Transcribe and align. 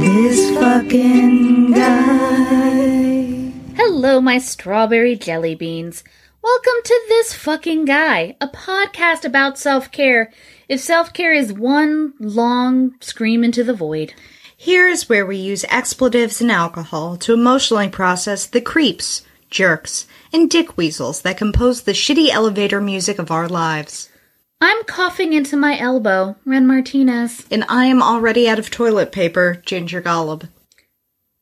This 0.00 0.56
fucking 0.56 1.72
guy. 1.72 3.52
Hello, 3.76 4.20
my 4.20 4.38
strawberry 4.38 5.16
jelly 5.16 5.54
beans. 5.54 6.02
Welcome 6.42 6.82
to 6.84 7.00
This 7.08 7.34
Fucking 7.34 7.84
Guy, 7.84 8.36
a 8.40 8.48
podcast 8.48 9.24
about 9.24 9.58
self 9.58 9.90
care. 9.92 10.32
If 10.68 10.80
self 10.80 11.12
care 11.12 11.32
is 11.32 11.52
one 11.52 12.14
long 12.18 12.94
scream 13.00 13.44
into 13.44 13.62
the 13.64 13.74
void. 13.74 14.14
Here's 14.56 15.08
where 15.08 15.26
we 15.26 15.36
use 15.36 15.64
expletives 15.68 16.40
and 16.40 16.50
alcohol 16.50 17.16
to 17.18 17.34
emotionally 17.34 17.88
process 17.88 18.46
the 18.46 18.60
creeps, 18.60 19.22
jerks, 19.50 20.06
and 20.32 20.48
dick 20.48 20.76
weasels 20.76 21.22
that 21.22 21.36
compose 21.36 21.82
the 21.82 21.92
shitty 21.92 22.28
elevator 22.28 22.80
music 22.80 23.18
of 23.18 23.30
our 23.30 23.48
lives. 23.48 24.08
I'm 24.62 24.84
coughing 24.84 25.32
into 25.32 25.56
my 25.56 25.76
elbow, 25.76 26.36
Ren 26.44 26.68
Martinez. 26.68 27.44
And 27.50 27.64
I 27.68 27.86
am 27.86 28.00
already 28.00 28.48
out 28.48 28.60
of 28.60 28.70
toilet 28.70 29.10
paper, 29.10 29.60
Ginger 29.66 30.00
Golub. 30.00 30.48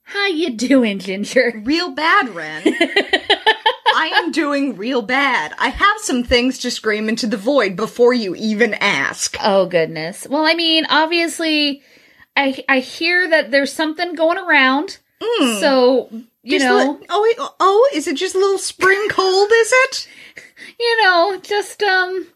How 0.05 0.29
you 0.29 0.57
doing, 0.57 0.99
Ginger? 0.99 1.61
Real 1.63 1.91
bad, 1.91 2.31
Ren. 2.31 2.63
I 3.95 4.11
am 4.15 4.33
doing 4.33 4.75
real 4.75 5.03
bad. 5.03 5.53
I 5.59 5.69
have 5.69 5.99
some 5.99 6.25
things 6.25 6.61
to 6.61 6.71
scream 6.71 7.11
into 7.11 7.27
the 7.27 7.37
void 7.37 7.77
before 7.77 8.15
you 8.15 8.35
even 8.37 8.73
ask. 8.73 9.37
Oh 9.43 9.67
goodness. 9.67 10.27
Well, 10.27 10.47
I 10.47 10.55
mean, 10.55 10.87
obviously, 10.89 11.83
I 12.35 12.65
I 12.71 12.79
hear 12.79 13.29
that 13.29 13.51
there's 13.51 13.71
something 13.73 14.15
going 14.15 14.39
around. 14.39 14.97
So 15.61 16.09
you 16.43 16.59
Just 16.59 16.65
know, 16.65 16.99
li- 16.99 17.07
oh, 17.11 17.55
oh, 17.61 17.91
is 17.93 18.09
it 18.09 18.17
just 18.17 18.35
a 18.35 18.39
little 18.39 18.57
spring 18.57 19.09
cold? 19.11 19.51
Is 19.53 19.73
it? 19.73 20.09
you 20.81 21.03
know, 21.03 21.39
just 21.43 21.83
um, 21.83 22.27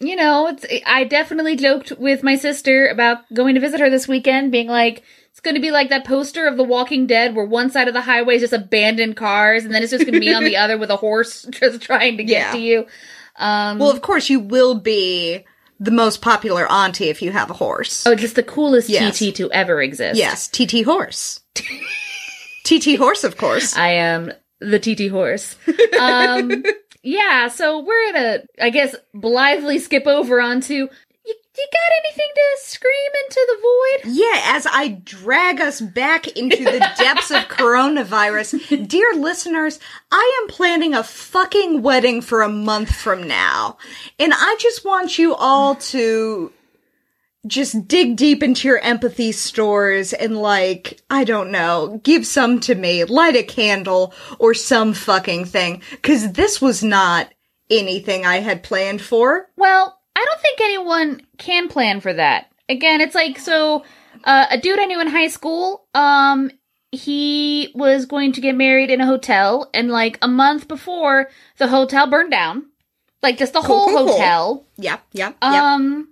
you 0.00 0.16
know, 0.16 0.48
it's. 0.48 0.64
I 0.86 1.04
definitely 1.04 1.56
joked 1.56 1.92
with 1.92 2.22
my 2.22 2.36
sister 2.36 2.86
about 2.88 3.18
going 3.34 3.54
to 3.54 3.60
visit 3.60 3.80
her 3.80 3.90
this 3.90 4.06
weekend, 4.08 4.52
being 4.52 4.68
like. 4.68 5.02
It's 5.30 5.40
going 5.42 5.54
to 5.56 5.60
be 5.60 5.70
like 5.70 5.90
that 5.90 6.06
poster 6.06 6.46
of 6.46 6.56
The 6.56 6.64
Walking 6.64 7.06
Dead 7.06 7.36
where 7.36 7.44
one 7.44 7.68
side 7.70 7.88
of 7.88 7.92
the 7.94 8.00
highway 8.00 8.36
is 8.36 8.40
just 8.40 8.54
abandoned 8.54 9.16
cars 9.18 9.66
and 9.66 9.74
then 9.74 9.82
it's 9.82 9.90
just 9.90 10.04
going 10.06 10.14
to 10.14 10.18
be 10.20 10.32
on 10.32 10.44
the 10.44 10.56
other 10.62 10.78
with 10.78 10.88
a 10.88 10.96
horse 10.96 11.42
just 11.50 11.82
trying 11.82 12.16
to 12.16 12.24
get 12.24 12.38
Yeah. 12.40 12.52
to 12.52 12.58
you. 12.58 12.86
Um, 13.36 13.78
Well, 13.78 13.90
of 13.90 14.00
course, 14.00 14.30
you 14.30 14.40
will 14.40 14.76
be 14.76 15.44
the 15.78 15.90
most 15.90 16.22
popular 16.22 16.66
auntie 16.72 17.10
if 17.10 17.20
you 17.20 17.32
have 17.32 17.50
a 17.50 17.52
horse. 17.52 18.06
oh, 18.06 18.14
just 18.14 18.34
the 18.34 18.42
coolest 18.42 18.88
Yes. 18.88 19.18
TT 19.18 19.34
to 19.36 19.52
ever 19.52 19.82
exist. 19.82 20.16
Yes, 20.18 20.48
TT 20.48 20.84
horse. 20.86 21.40
TT 22.64 22.96
horse, 22.96 23.22
of 23.22 23.36
course. 23.36 23.76
I 23.76 23.88
am 23.90 24.32
the 24.60 24.78
TT 24.78 25.10
horse. 25.10 25.56
Um, 26.00 26.64
yeah, 27.06 27.46
so 27.46 27.78
we're 27.78 28.12
gonna, 28.12 28.38
I 28.60 28.70
guess, 28.70 28.96
blithely 29.14 29.78
skip 29.78 30.08
over 30.08 30.40
onto. 30.40 30.74
You, 30.74 30.88
you 31.24 31.66
got 31.72 32.04
anything 32.04 32.28
to 32.34 32.56
scream 32.62 33.12
into 33.24 33.46
the 33.46 33.62
void? 33.62 34.14
Yeah, 34.16 34.56
as 34.56 34.66
I 34.66 35.00
drag 35.04 35.60
us 35.60 35.80
back 35.80 36.26
into 36.26 36.64
the 36.64 36.80
depths 36.98 37.30
of 37.30 37.44
coronavirus, 37.44 38.88
dear 38.88 39.14
listeners, 39.14 39.78
I 40.10 40.40
am 40.42 40.48
planning 40.48 40.94
a 40.94 41.04
fucking 41.04 41.82
wedding 41.82 42.22
for 42.22 42.42
a 42.42 42.48
month 42.48 42.92
from 42.92 43.28
now. 43.28 43.78
And 44.18 44.32
I 44.34 44.56
just 44.58 44.84
want 44.84 45.16
you 45.16 45.36
all 45.36 45.76
to 45.76 46.52
just 47.46 47.86
dig 47.88 48.16
deep 48.16 48.42
into 48.42 48.68
your 48.68 48.78
empathy 48.80 49.32
stores 49.32 50.12
and 50.12 50.36
like, 50.36 51.00
I 51.10 51.24
don't 51.24 51.50
know, 51.50 52.00
give 52.02 52.26
some 52.26 52.60
to 52.60 52.74
me, 52.74 53.04
light 53.04 53.36
a 53.36 53.42
candle 53.42 54.12
or 54.38 54.54
some 54.54 54.92
fucking 54.94 55.44
thing. 55.46 55.82
Cause 56.02 56.32
this 56.32 56.60
was 56.60 56.82
not 56.82 57.28
anything 57.70 58.24
I 58.26 58.36
had 58.40 58.62
planned 58.62 59.00
for. 59.02 59.48
Well, 59.56 59.98
I 60.16 60.24
don't 60.24 60.40
think 60.40 60.60
anyone 60.60 61.20
can 61.38 61.68
plan 61.68 62.00
for 62.00 62.12
that. 62.12 62.50
Again, 62.68 63.00
it's 63.00 63.14
like 63.14 63.38
so. 63.38 63.84
Uh, 64.24 64.46
a 64.50 64.58
dude 64.58 64.80
I 64.80 64.86
knew 64.86 65.00
in 65.00 65.06
high 65.08 65.28
school, 65.28 65.86
um, 65.94 66.50
he 66.90 67.70
was 67.74 68.06
going 68.06 68.32
to 68.32 68.40
get 68.40 68.56
married 68.56 68.90
in 68.90 69.00
a 69.00 69.06
hotel, 69.06 69.70
and 69.74 69.88
like 69.90 70.18
a 70.22 70.26
month 70.26 70.66
before, 70.66 71.28
the 71.58 71.68
hotel 71.68 72.08
burned 72.08 72.30
down, 72.30 72.66
like 73.22 73.36
just 73.38 73.52
the 73.52 73.60
Cool, 73.60 73.76
whole 73.78 73.86
cool, 73.88 73.96
cool. 74.06 74.12
hotel. 74.14 74.64
Yep, 74.78 75.02
yep, 75.12 75.36
yep. 75.42 75.52
Um, 75.62 76.08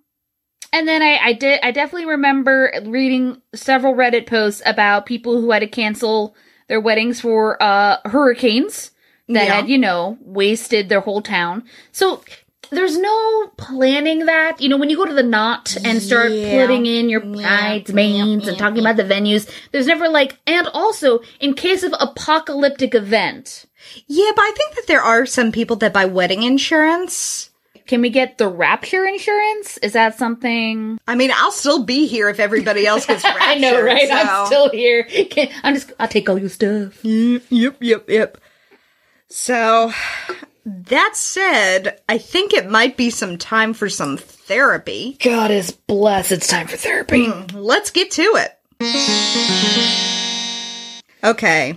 and 0.75 0.87
then 0.89 1.03
I, 1.03 1.19
I 1.23 1.33
did, 1.33 1.61
I 1.62 1.71
definitely 1.71 2.07
remember 2.09 2.73
reading 2.85 3.41
several 3.55 3.95
Reddit 3.95 4.27
posts 4.27 4.61
about 4.67 5.07
people 5.07 5.41
who 5.41 5.51
had 5.53 5.61
to 5.61 5.67
cancel 5.67 6.35
their 6.69 6.81
weddings 6.81 7.21
for 7.21 7.62
uh 7.62 7.99
hurricanes 8.05 8.91
that 9.29 9.47
Yeah. 9.47 9.55
had, 9.57 9.69
you 9.69 9.79
know, 9.79 10.19
wasted 10.21 10.89
their 10.89 11.01
whole 11.01 11.23
town. 11.23 11.65
So 11.93 12.23
there's 12.71 12.97
no 12.99 13.47
planning 13.57 14.27
that. 14.27 14.61
You 14.61 14.69
know, 14.71 14.77
when 14.79 14.91
you 14.91 14.97
go 14.97 15.05
to 15.05 15.15
the 15.15 15.23
knot 15.23 15.77
and 15.85 16.03
start 16.03 16.33
Yeah. 16.33 16.61
putting 16.61 16.87
in 16.87 17.09
your 17.09 17.21
bridesmaids 17.21 18.45
Yeah. 18.45 18.51
and 18.51 18.59
talking 18.59 18.81
about 18.81 18.97
the 18.97 19.05
venues, 19.05 19.49
there's 19.73 19.87
never 19.87 20.09
like, 20.09 20.39
and 20.47 20.67
also 20.75 21.21
in 21.41 21.55
case 21.55 21.83
of 21.83 21.95
apocalyptic 22.01 22.95
event, 22.95 23.67
Yeah, 24.06 24.31
but 24.35 24.43
I 24.43 24.53
think 24.56 24.75
that 24.77 24.87
there 24.87 25.03
are 25.03 25.27
some 25.27 25.53
people 25.53 25.77
that 25.77 25.93
buy 25.93 26.06
wedding 26.06 26.43
insurance. 26.43 27.51
Can 27.87 28.00
we 28.00 28.11
get 28.11 28.39
the 28.39 28.49
rapture 28.49 29.05
insurance? 29.05 29.78
Is 29.78 29.93
that 29.93 30.17
something? 30.19 30.99
I 31.06 31.15
mean, 31.15 31.31
I'll 31.34 31.53
still 31.53 31.84
be 31.84 32.06
here 32.06 32.28
if 32.28 32.41
everybody 32.41 32.87
else 32.87 33.06
gets 33.06 33.25
raptured. 33.25 33.43
I 33.47 33.55
know, 33.56 33.83
right? 33.83 34.09
so- 34.09 34.15
I'm 34.15 34.47
still 34.47 34.71
here. 34.71 35.05
Can, 35.05 35.49
I'm 35.62 35.75
just. 35.75 35.93
I'll 35.99 36.09
take 36.09 36.28
all 36.28 36.39
your 36.39 36.49
stuff. 36.49 37.05
Yep, 37.05 37.43
yep, 37.50 37.77
yep, 37.81 38.09
yep. 38.09 38.39
So, 39.28 39.93
that 40.65 41.12
said, 41.15 42.00
I 42.09 42.19
think 42.19 42.55
it 42.55 42.71
might 42.71 42.97
be 42.97 43.11
some 43.11 43.37
time 43.37 43.75
for 43.75 43.89
some 43.89 44.17
therapy. 44.17 45.17
God 45.23 45.50
is 45.50 45.73
blessed. 45.73 46.33
It's 46.33 46.47
time 46.49 46.69
for 46.69 46.77
therapy. 46.77 47.27
Mm, 47.27 47.53
let's 47.55 47.91
get 47.91 48.11
to 48.12 48.23
it. 48.23 48.59
Okay. 51.25 51.77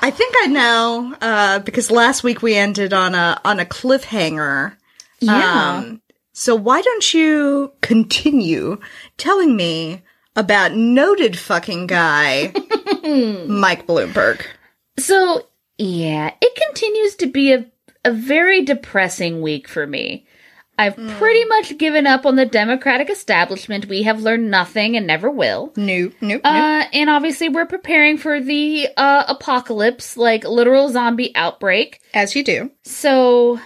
I 0.00 0.10
think 0.10 0.34
I 0.42 0.46
know, 0.46 1.16
uh, 1.20 1.58
because 1.60 1.90
last 1.90 2.22
week 2.22 2.42
we 2.42 2.54
ended 2.54 2.92
on 2.92 3.14
a 3.14 3.40
on 3.44 3.60
a 3.60 3.64
cliffhanger. 3.64 4.76
Yeah. 5.20 5.78
Um, 5.78 6.02
so 6.32 6.54
why 6.54 6.80
don't 6.82 7.14
you 7.14 7.72
continue 7.80 8.78
telling 9.16 9.56
me 9.56 10.02
about 10.36 10.72
noted 10.72 11.36
fucking 11.36 11.88
guy 11.88 12.52
Mike 13.48 13.86
Bloomberg? 13.86 14.44
so 14.98 15.46
yeah, 15.78 16.32
it 16.40 16.60
continues 16.66 17.16
to 17.16 17.26
be 17.26 17.52
a 17.52 17.66
a 18.04 18.12
very 18.12 18.64
depressing 18.64 19.42
week 19.42 19.68
for 19.68 19.86
me. 19.86 20.26
I've 20.78 20.96
pretty 20.96 21.44
much 21.46 21.76
given 21.76 22.06
up 22.06 22.24
on 22.24 22.36
the 22.36 22.46
Democratic 22.46 23.10
establishment. 23.10 23.88
We 23.88 24.04
have 24.04 24.22
learned 24.22 24.48
nothing 24.48 24.96
and 24.96 25.06
never 25.06 25.28
will. 25.28 25.72
Nope, 25.76 26.14
nope, 26.20 26.40
nope. 26.44 26.44
Uh, 26.44 26.84
and 26.92 27.10
obviously, 27.10 27.48
we're 27.48 27.66
preparing 27.66 28.16
for 28.16 28.40
the 28.40 28.88
uh, 28.96 29.24
apocalypse, 29.26 30.16
like 30.16 30.44
literal 30.44 30.88
zombie 30.88 31.34
outbreak. 31.34 32.00
As 32.14 32.36
you 32.36 32.44
do. 32.44 32.70
So, 32.84 33.60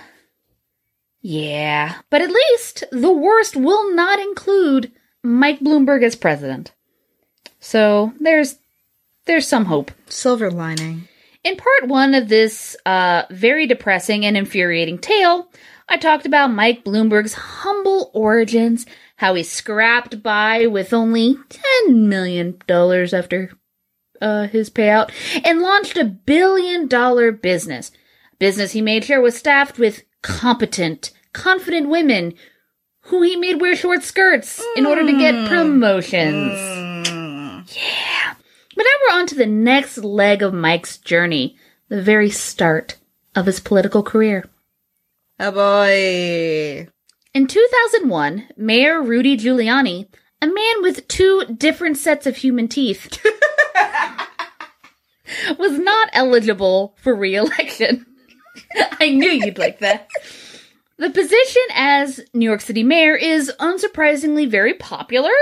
yeah. 1.20 1.96
But 2.08 2.22
at 2.22 2.30
least 2.30 2.84
the 2.90 3.12
worst 3.12 3.56
will 3.56 3.94
not 3.94 4.18
include 4.18 4.90
Mike 5.22 5.60
Bloomberg 5.60 6.02
as 6.02 6.16
president. 6.16 6.72
So 7.60 8.12
there's 8.20 8.56
there's 9.26 9.46
some 9.46 9.66
hope. 9.66 9.92
Silver 10.08 10.50
lining. 10.50 11.08
In 11.44 11.56
part 11.56 11.88
one 11.88 12.14
of 12.14 12.28
this 12.28 12.76
uh, 12.86 13.24
very 13.30 13.66
depressing 13.66 14.24
and 14.24 14.36
infuriating 14.36 14.98
tale, 14.98 15.48
I 15.88 15.96
talked 15.96 16.26
about 16.26 16.52
Mike 16.52 16.84
Bloomberg's 16.84 17.34
humble 17.34 18.10
origins, 18.14 18.86
how 19.16 19.34
he 19.34 19.42
scrapped 19.42 20.22
by 20.22 20.66
with 20.66 20.92
only 20.92 21.36
$10 21.88 21.94
million 21.94 22.56
after 22.68 23.52
uh, 24.20 24.46
his 24.46 24.70
payout, 24.70 25.10
and 25.44 25.60
launched 25.60 25.96
a 25.96 26.04
billion 26.04 26.86
dollar 26.88 27.32
business. 27.32 27.90
A 28.32 28.36
business 28.36 28.72
he 28.72 28.80
made 28.80 29.04
sure 29.04 29.20
was 29.20 29.36
staffed 29.36 29.78
with 29.78 30.04
competent, 30.22 31.10
confident 31.32 31.88
women 31.88 32.34
who 33.06 33.22
he 33.22 33.36
made 33.36 33.60
wear 33.60 33.74
short 33.74 34.02
skirts 34.02 34.62
in 34.76 34.86
order 34.86 35.04
to 35.04 35.18
get 35.18 35.48
promotions. 35.48 36.52
Yeah. 37.76 38.34
But 38.74 38.84
now 38.84 38.90
we're 39.02 39.18
on 39.18 39.26
to 39.26 39.34
the 39.34 39.46
next 39.46 39.98
leg 39.98 40.42
of 40.42 40.54
Mike's 40.54 40.96
journey, 40.98 41.56
the 41.88 42.00
very 42.00 42.30
start 42.30 42.96
of 43.34 43.46
his 43.46 43.60
political 43.60 44.02
career. 44.02 44.48
Oh 45.44 45.50
boy. 45.50 46.86
In 47.34 47.48
2001, 47.48 48.50
Mayor 48.56 49.02
Rudy 49.02 49.36
Giuliani, 49.36 50.06
a 50.40 50.46
man 50.46 50.82
with 50.82 51.08
two 51.08 51.44
different 51.58 51.96
sets 51.96 52.28
of 52.28 52.36
human 52.36 52.68
teeth, 52.68 53.18
was 55.58 55.80
not 55.80 56.10
eligible 56.12 56.96
for 57.02 57.16
re 57.16 57.34
election. 57.34 58.06
I 59.00 59.08
knew 59.08 59.30
you'd 59.30 59.58
like 59.58 59.80
that. 59.80 60.08
The 60.98 61.10
position 61.10 61.62
as 61.74 62.20
New 62.32 62.46
York 62.46 62.60
City 62.60 62.84
mayor 62.84 63.16
is 63.16 63.50
unsurprisingly 63.58 64.48
very 64.48 64.74
popular, 64.74 65.32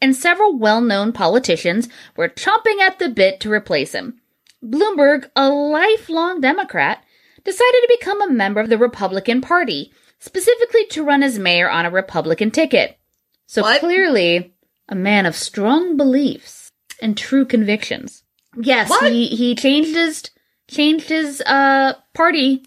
and 0.00 0.16
several 0.16 0.58
well 0.58 0.80
known 0.80 1.12
politicians 1.12 1.88
were 2.16 2.28
chomping 2.28 2.80
at 2.80 2.98
the 2.98 3.10
bit 3.10 3.38
to 3.40 3.52
replace 3.52 3.94
him. 3.94 4.20
Bloomberg, 4.60 5.30
a 5.36 5.48
lifelong 5.48 6.40
Democrat, 6.40 7.04
decided 7.46 7.80
to 7.82 7.96
become 7.98 8.20
a 8.20 8.30
member 8.32 8.60
of 8.60 8.68
the 8.68 8.76
Republican 8.78 9.40
Party, 9.40 9.92
specifically 10.18 10.84
to 10.90 11.02
run 11.04 11.22
as 11.22 11.38
mayor 11.38 11.70
on 11.70 11.86
a 11.86 11.90
Republican 11.90 12.50
ticket. 12.50 12.98
So 13.46 13.62
What? 13.62 13.80
clearly, 13.80 14.54
a 14.88 14.94
man 14.94 15.24
of 15.24 15.34
strong 15.34 15.96
beliefs 15.96 16.70
and 17.00 17.16
true 17.16 17.44
convictions. 17.46 18.22
Yes, 18.60 18.90
What? 18.90 19.10
he 19.12 19.28
he 19.28 19.54
changed 19.54 19.94
his 19.94 20.24
changed 20.68 21.08
his 21.08 21.40
uh 21.42 21.94
party 22.14 22.64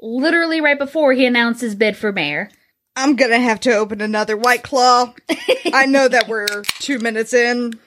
literally 0.00 0.60
right 0.60 0.78
before 0.78 1.12
he 1.12 1.24
announced 1.26 1.60
his 1.60 1.74
bid 1.74 1.96
for 1.96 2.12
mayor. 2.12 2.50
I'm 2.96 3.16
gonna 3.16 3.38
have 3.40 3.60
to 3.60 3.72
open 3.74 4.00
another 4.00 4.36
White 4.36 4.62
Claw. 4.64 5.14
I 5.72 5.86
know 5.86 6.08
that 6.08 6.28
we're 6.28 6.62
two 6.80 6.98
minutes 6.98 7.32
in. 7.32 7.78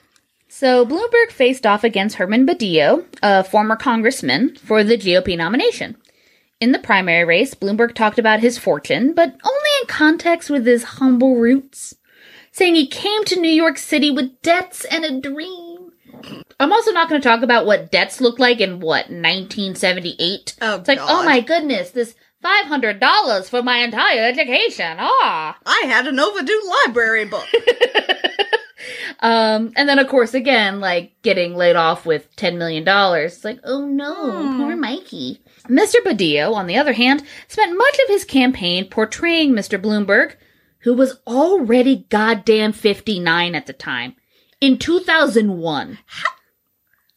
So 0.48 0.86
Bloomberg 0.86 1.32
faced 1.32 1.66
off 1.66 1.84
against 1.84 2.16
Herman 2.18 2.46
Badillo, 2.48 3.06
a 3.24 3.44
former 3.44 3.76
congressman, 3.76 4.56
for 4.56 4.84
the 4.84 4.98
GOP 4.98 5.38
nomination. 5.38 5.96
In 6.62 6.74
the 6.74 6.80
primary 6.80 7.26
race, 7.26 7.56
Bloomberg 7.56 7.96
talked 7.96 8.20
about 8.20 8.40
his 8.40 8.60
fortune, 8.60 9.16
but 9.16 9.36
only 9.44 9.70
in 9.82 9.88
context 9.88 10.48
with 10.48 10.64
his 10.64 10.84
humble 10.84 11.36
roots, 11.38 11.96
saying 12.52 12.76
he 12.76 12.86
came 12.86 13.26
to 13.26 13.40
New 13.40 13.50
York 13.50 13.80
City 13.80 14.12
with 14.12 14.40
debts 14.44 14.86
and 14.86 15.04
a 15.04 15.20
dream. 15.20 15.92
I'm 16.60 16.72
also 16.72 16.92
not 16.92 17.10
going 17.10 17.20
to 17.20 17.28
talk 17.28 17.42
about 17.42 17.66
what 17.66 17.92
debts 17.92 18.22
looked 18.22 18.40
like 18.40 18.62
in 18.62 18.80
what 18.80 19.10
1978. 19.10 20.56
Oh, 20.62 20.76
it's 20.78 20.88
like, 20.88 21.00
oh 21.02 21.26
my 21.26 21.40
goodness, 21.40 21.90
this 21.90 22.14
five 22.44 22.68
hundred 22.68 23.00
dollars 23.00 23.50
for 23.50 23.64
my 23.64 23.78
entire 23.78 24.24
education. 24.24 24.98
Ah. 25.00 25.58
I 25.66 25.84
had 25.88 26.06
an 26.06 26.20
overdue 26.20 26.62
library 26.86 27.26
book. 27.26 27.48
Um, 29.22 29.72
and 29.76 29.88
then 29.88 30.00
of 30.00 30.08
course 30.08 30.34
again, 30.34 30.80
like 30.80 31.14
getting 31.22 31.56
laid 31.56 31.76
off 31.76 32.06
with 32.06 32.36
ten 32.36 32.58
million 32.58 32.84
dollars. 32.84 33.36
It's 33.36 33.46
like, 33.46 33.60
oh 33.64 33.86
no, 33.86 34.58
poor 34.58 34.76
Mikey. 34.76 35.42
Mr. 35.68 35.96
Badillo, 36.04 36.54
on 36.54 36.68
the 36.68 36.78
other 36.78 36.94
hand, 36.94 37.24
spent 37.48 37.78
much 37.78 38.00
of 38.00 38.08
his 38.08 38.26
campaign 38.26 38.90
portraying 38.90 39.52
Mr. 39.52 39.82
Bloomberg, 39.82 40.36
who 40.80 40.94
was 40.94 41.20
already 41.28 42.06
goddamn 42.10 42.74
fifty 42.74 43.20
nine 43.20 43.56
at 43.56 43.68
the 43.68 43.74
time, 43.74 44.16
in 44.60 44.78
two 44.78 45.00
thousand 45.00 45.58
one. 45.58 46.00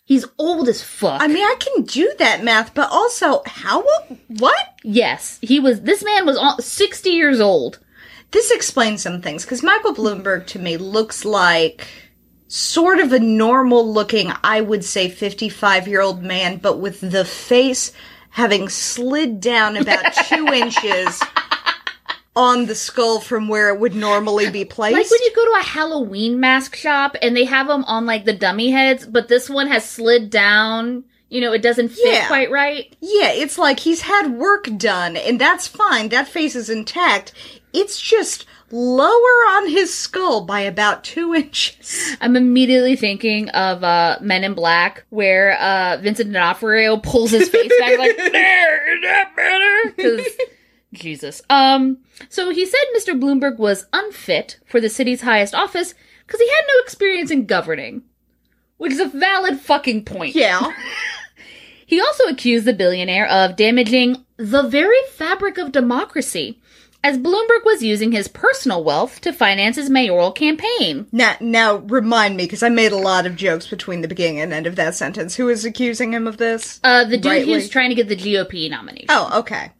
He's 0.06 0.26
old 0.38 0.69
as 0.69 0.82
fuck. 0.82 1.23
I 1.23 1.29
mean, 1.29 1.43
I 1.43 1.56
can 1.58 1.85
do 1.85 2.12
that 2.19 2.44
math, 2.44 2.75
but 2.75 2.91
also, 2.91 3.43
how 3.46 3.82
old? 3.82 4.19
What? 4.29 4.75
yes, 4.82 5.38
he 5.41 5.58
was. 5.58 5.81
This 5.82 6.05
man 6.05 6.26
was 6.26 6.64
sixty 6.64 7.11
years 7.11 7.41
old. 7.41 7.79
This 8.31 8.50
explains 8.50 9.00
some 9.02 9.23
things, 9.23 9.44
because 9.44 9.62
Michael 9.62 9.94
Bloomberg 9.94 10.46
to 10.49 10.58
me 10.58 10.76
looks 10.76 11.25
like 11.25 11.87
sort 12.49 13.00
of 13.00 13.12
a 13.12 13.19
normal 13.19 13.93
looking, 13.93 14.31
I 14.43 14.61
would 14.61 14.85
say 14.85 15.08
55 15.08 15.88
year 15.88 16.00
old 16.00 16.23
man, 16.23 16.58
but 16.58 16.79
with 16.79 17.00
the 17.00 17.25
face 17.25 17.93
having 18.34 18.69
slid 18.69 19.40
down 19.40 19.76
about 19.76 20.12
two 20.28 20.46
inches 20.52 21.20
on 22.36 22.66
the 22.66 22.75
skull 22.75 23.20
from 23.20 23.46
where 23.48 23.69
it 23.69 23.78
would 23.78 23.94
normally 23.94 24.50
be 24.50 24.64
placed. 24.64 24.96
Like 24.96 25.08
when 25.10 25.22
you 25.22 25.32
go 25.36 25.44
to 25.44 25.60
a 25.60 25.64
Halloween 25.64 26.40
mask 26.40 26.75
shop 26.75 27.16
and 27.22 27.36
they 27.36 27.44
have 27.44 27.69
them 27.69 27.84
on 27.84 28.06
like 28.06 28.25
the 28.25 28.32
dummy 28.32 28.70
heads, 28.70 29.06
but 29.06 29.28
this 29.28 29.48
one 29.48 29.69
has 29.69 29.88
slid 29.88 30.31
down. 30.31 31.04
You 31.28 31.40
know, 31.40 31.52
it 31.52 31.62
doesn't 31.62 31.90
fit 31.90 32.12
Yeah. 32.12 32.26
quite 32.26 32.50
right. 32.50 32.94
Yeah, 33.00 33.31
it's 33.31 33.56
like 33.56 33.78
he's 33.81 34.02
had 34.02 34.32
work 34.34 34.69
done, 34.76 35.16
and 35.16 35.40
that's 35.40 35.66
fine. 35.66 36.08
That 36.10 36.28
face 36.28 36.54
is 36.56 36.69
intact. 36.70 37.32
It's 37.72 38.00
just 38.00 38.46
lower 38.74 39.06
on 39.06 39.68
his 39.68 39.94
skull 39.94 40.44
by 40.44 40.60
about 40.60 41.04
two 41.04 41.32
inches. 41.34 42.16
I'm 42.20 42.36
immediately 42.36 42.96
thinking 42.96 43.48
of 43.50 43.84
uh, 43.84 44.18
Men 44.20 44.44
in 44.44 44.54
Black, 44.54 45.04
where 45.10 45.58
uh, 45.60 45.98
Vincent 46.02 46.32
D'Onofrio 46.32 46.96
pulls 46.96 47.30
his 47.30 47.48
face 47.48 47.72
back, 47.78 47.98
like, 47.98 48.16
there, 48.32 48.96
is 48.96 49.02
that 49.02 49.36
better? 49.36 49.94
Because 49.96 50.26
Jesus. 50.92 51.40
Um. 51.48 51.98
So 52.28 52.50
he 52.50 52.66
said 52.66 52.80
Mr. 52.96 53.18
Bloomberg 53.18 53.58
was 53.58 53.86
unfit 53.92 54.58
for 54.66 54.80
the 54.80 54.88
city's 54.88 55.22
highest 55.22 55.54
office 55.54 55.94
because 56.26 56.40
he 56.40 56.48
had 56.48 56.64
no 56.68 56.80
experience 56.82 57.30
in 57.30 57.46
governing, 57.46 58.02
which 58.76 58.92
is 58.92 59.00
a 59.00 59.06
valid 59.06 59.60
fucking 59.60 60.04
point. 60.04 60.34
Yeah. 60.34 60.60
He 61.86 62.00
also 62.00 62.24
accused 62.24 62.64
the 62.64 62.72
billionaire 62.72 63.28
of 63.28 63.56
damaging 63.56 64.24
the 64.36 64.62
very 64.62 64.96
fabric 65.12 65.58
of 65.58 65.72
democracy, 65.72 66.60
as 67.04 67.18
Bloomberg 67.18 67.64
was 67.66 67.82
using 67.82 68.12
his 68.12 68.28
personal 68.28 68.82
wealth 68.82 69.20
to 69.20 69.32
finance 69.32 69.76
his 69.76 69.90
mayoral 69.90 70.32
campaign. 70.32 71.06
Now, 71.12 71.36
now 71.38 71.76
remind 71.76 72.36
me, 72.38 72.44
because 72.44 72.62
I 72.62 72.70
made 72.70 72.92
a 72.92 72.96
lot 72.96 73.26
of 73.26 73.36
jokes 73.36 73.66
between 73.68 74.00
the 74.00 74.08
beginning 74.08 74.40
and 74.40 74.54
end 74.54 74.66
of 74.66 74.76
that 74.76 74.94
sentence. 74.94 75.36
Who 75.36 75.50
is 75.50 75.66
accusing 75.66 76.14
him 76.14 76.26
of 76.26 76.38
this? 76.38 76.80
Uh, 76.82 77.04
the 77.04 77.18
dude 77.18 77.26
Rightly. 77.26 77.52
was 77.52 77.68
trying 77.68 77.90
to 77.90 77.94
get 77.94 78.08
the 78.08 78.16
GOP 78.16 78.70
nomination. 78.70 79.08
oh, 79.10 79.38
okay. 79.40 79.70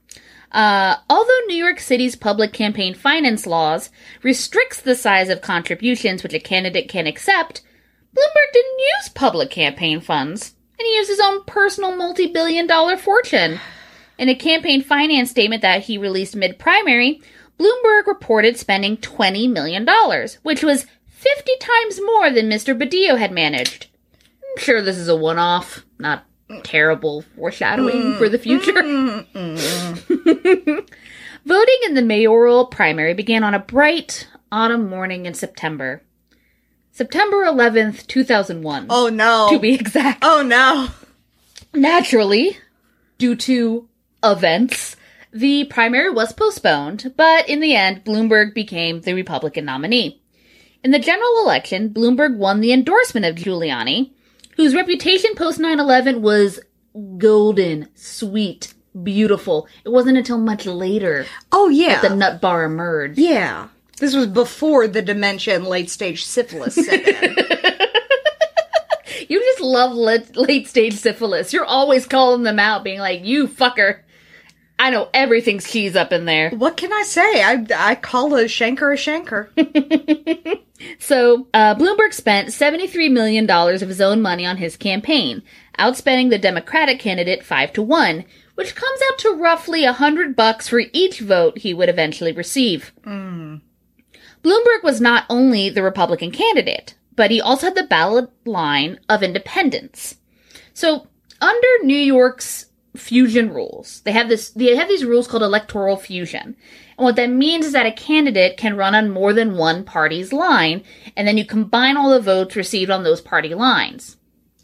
Uh, 0.53 0.97
although 1.09 1.41
New 1.49 1.56
York 1.56 1.81
City's 1.81 2.15
public 2.15 2.53
campaign 2.53 2.94
finance 2.94 3.47
laws 3.47 3.88
restricts 4.23 4.81
the 4.81 4.94
size 4.94 5.31
of 5.31 5.41
contributions 5.41 6.23
which 6.23 6.35
a 6.35 6.38
candidate 6.38 6.88
can 6.88 7.06
accept, 7.06 7.62
Bloomberg 8.15 8.53
didn't 8.53 8.79
use 8.79 9.09
public 9.15 9.50
campaign 9.50 10.00
funds, 10.00 10.55
and 10.79 10.87
he 10.87 10.94
used 10.94 11.09
his 11.09 11.19
own 11.20 11.43
personal 11.44 11.97
multi-billion 11.97 12.67
dollar 12.67 12.97
fortune. 12.99 13.59
In 14.19 14.29
a 14.29 14.35
campaign 14.35 14.83
finance 14.83 15.31
statement 15.31 15.63
that 15.63 15.83
he 15.83 15.99
released 15.99 16.37
mid-primary, 16.37 17.21
Bloomberg 17.59 18.07
reported 18.07 18.57
spending 18.57 18.97
$20 18.97 19.51
million, 19.51 19.87
which 20.43 20.63
was 20.63 20.87
50 21.09 21.53
times 21.61 22.01
more 22.05 22.31
than 22.31 22.49
Mr. 22.49 22.79
Badillo 22.79 23.19
had 23.19 23.33
managed. 23.33 23.89
I'm 24.13 24.63
sure 24.63 24.83
this 24.83 24.99
is 24.99 25.09
a 25.09 25.17
one-off, 25.17 25.85
not 25.99 26.25
terrible 26.63 27.23
foreshadowing 27.37 27.97
mm. 27.97 28.19
for 28.19 28.29
the 28.29 28.39
future. 28.39 28.73
Mm, 28.73 29.27
mm, 29.33 30.91
Voting 31.47 31.79
in 31.85 31.95
the 31.95 32.03
mayoral 32.03 32.67
primary 32.67 33.15
began 33.15 33.45
on 33.45 33.55
a 33.55 33.59
bright 33.59 34.29
autumn 34.53 34.89
morning 34.89 35.27
in 35.27 35.35
September. 35.35 36.03
September 36.93 37.45
11th, 37.45 38.07
2001. 38.07 38.87
Oh 38.89 39.09
no. 39.09 39.49
To 39.51 39.59
be 39.59 39.75
exact. 39.75 40.21
oh 40.23 40.43
no. 40.43 40.89
Naturally, 41.75 42.59
due 43.19 43.35
to 43.35 43.89
events, 44.25 44.97
the 45.32 45.65
primary 45.65 46.11
was 46.11 46.32
postponed, 46.32 47.12
but 47.17 47.49
in 47.49 47.61
the 47.61 47.75
end, 47.75 48.05
Bloomberg 48.05 48.55
became 48.55 49.00
the 49.00 49.15
Republican 49.15 49.65
nominee. 49.65 50.21
In 50.82 50.91
the 50.91 50.99
general 50.99 51.41
election, 51.43 51.91
Bloomberg 51.91 52.37
won 52.37 52.61
the 52.61 52.73
endorsement 52.73 53.26
of 53.26 53.37
Giuliani, 53.37 54.11
whose 54.56 54.75
reputation 54.75 55.35
post 55.35 55.59
9 55.59 55.81
11 55.81 56.23
was 56.23 56.61
golden, 57.19 57.88
sweet, 57.94 58.73
beautiful. 59.03 59.67
It 59.85 59.88
wasn't 59.88 60.19
until 60.19 60.38
much 60.38 60.67
later 60.67 61.27
Oh 61.50 61.69
yeah. 61.69 62.00
the 62.00 62.15
nut 62.15 62.41
bar 62.41 62.65
emerged. 62.65 63.19
yeah. 63.19 63.69
This 63.99 64.15
was 64.15 64.27
before 64.27 64.88
the 64.88 65.03
dementia 65.03 65.55
and 65.55 65.67
late 65.67 65.88
stage 65.88 66.25
syphilis 66.25 66.75
set 66.75 67.09
in. 67.09 67.37
You 69.29 69.41
just 69.41 69.60
love 69.60 69.93
late, 69.94 70.37
late 70.37 70.69
stage 70.69 70.94
syphilis. 70.94 71.53
You're 71.53 71.65
always 71.65 72.05
calling 72.06 72.43
them 72.43 72.58
out, 72.58 72.84
being 72.84 72.99
like, 72.99 73.25
you 73.25 73.49
fucker. 73.49 74.01
I 74.79 74.91
know 74.91 75.09
everything's 75.15 75.71
cheese 75.71 75.95
up 75.97 76.13
in 76.13 76.25
there. 76.25 76.51
what 76.51 76.77
can 76.77 76.93
I 76.93 77.03
say? 77.03 77.43
I 77.43 77.65
I 77.75 77.95
call 77.95 78.35
a 78.35 78.45
shanker 78.45 78.93
a 78.93 78.97
shanker. 78.97 79.49
So, 80.99 81.47
uh, 81.55 81.75
Bloomberg 81.77 82.13
spent 82.13 82.49
$73 82.49 83.11
million 83.11 83.49
of 83.49 83.81
his 83.89 84.01
own 84.01 84.21
money 84.21 84.45
on 84.45 84.59
his 84.59 84.77
campaign, 84.77 85.43
outspending 85.79 86.29
the 86.29 86.39
Democratic 86.39 86.99
candidate 86.99 87.43
5 87.43 87.73
to 87.75 87.83
1, 87.83 88.25
which 88.57 88.75
comes 88.75 89.01
out 89.11 89.19
to 89.21 89.31
roughly 89.35 89.85
a 89.85 89.93
100 89.93 90.37
bucks 90.37 90.69
for 90.69 90.83
each 90.93 91.21
vote 91.21 91.59
he 91.59 91.73
would 91.73 91.89
eventually 91.89 92.33
receive. 92.33 92.93
Bloomberg 93.07 93.63
was 94.83 95.01
not 95.01 95.25
only 95.31 95.71
the 95.71 95.83
Republican 95.83 96.31
candidate, 96.31 96.95
but 97.17 97.31
he 97.31 97.41
also 97.41 97.69
had 97.69 97.77
the 97.77 97.85
ballot 97.85 98.29
line 98.45 98.99
of 99.09 99.23
independents. 99.23 100.17
So, 100.75 101.07
under 101.41 101.69
New 101.83 101.97
York's 101.97 102.67
fusion 102.96 103.53
rules, 103.53 104.01
they 104.05 104.13
have 104.13 104.29
this 104.29 104.51
they 104.51 104.77
have 104.77 104.89
these 104.89 105.05
rules 105.05 105.27
called 105.27 105.43
electoral 105.43 105.96
fusion. 105.96 106.56
And 106.96 107.05
what 107.05 107.17
that 107.17 107.31
means 107.31 107.67
is 107.67 107.72
that 107.72 107.86
a 107.86 107.93
candidate 107.93 108.56
can 108.56 108.77
run 108.77 108.94
on 108.94 109.10
more 109.10 109.32
than 109.32 109.56
one 109.56 109.84
party's 109.84 110.32
line, 110.32 110.84
and 111.17 111.27
then 111.27 111.36
you 111.36 111.44
combine 111.44 111.96
all 111.96 112.10
the 112.10 112.20
votes 112.20 112.56
received 112.56 112.91
on 112.91 113.03
those 113.03 113.20
party 113.20 113.55
lines. 113.55 114.17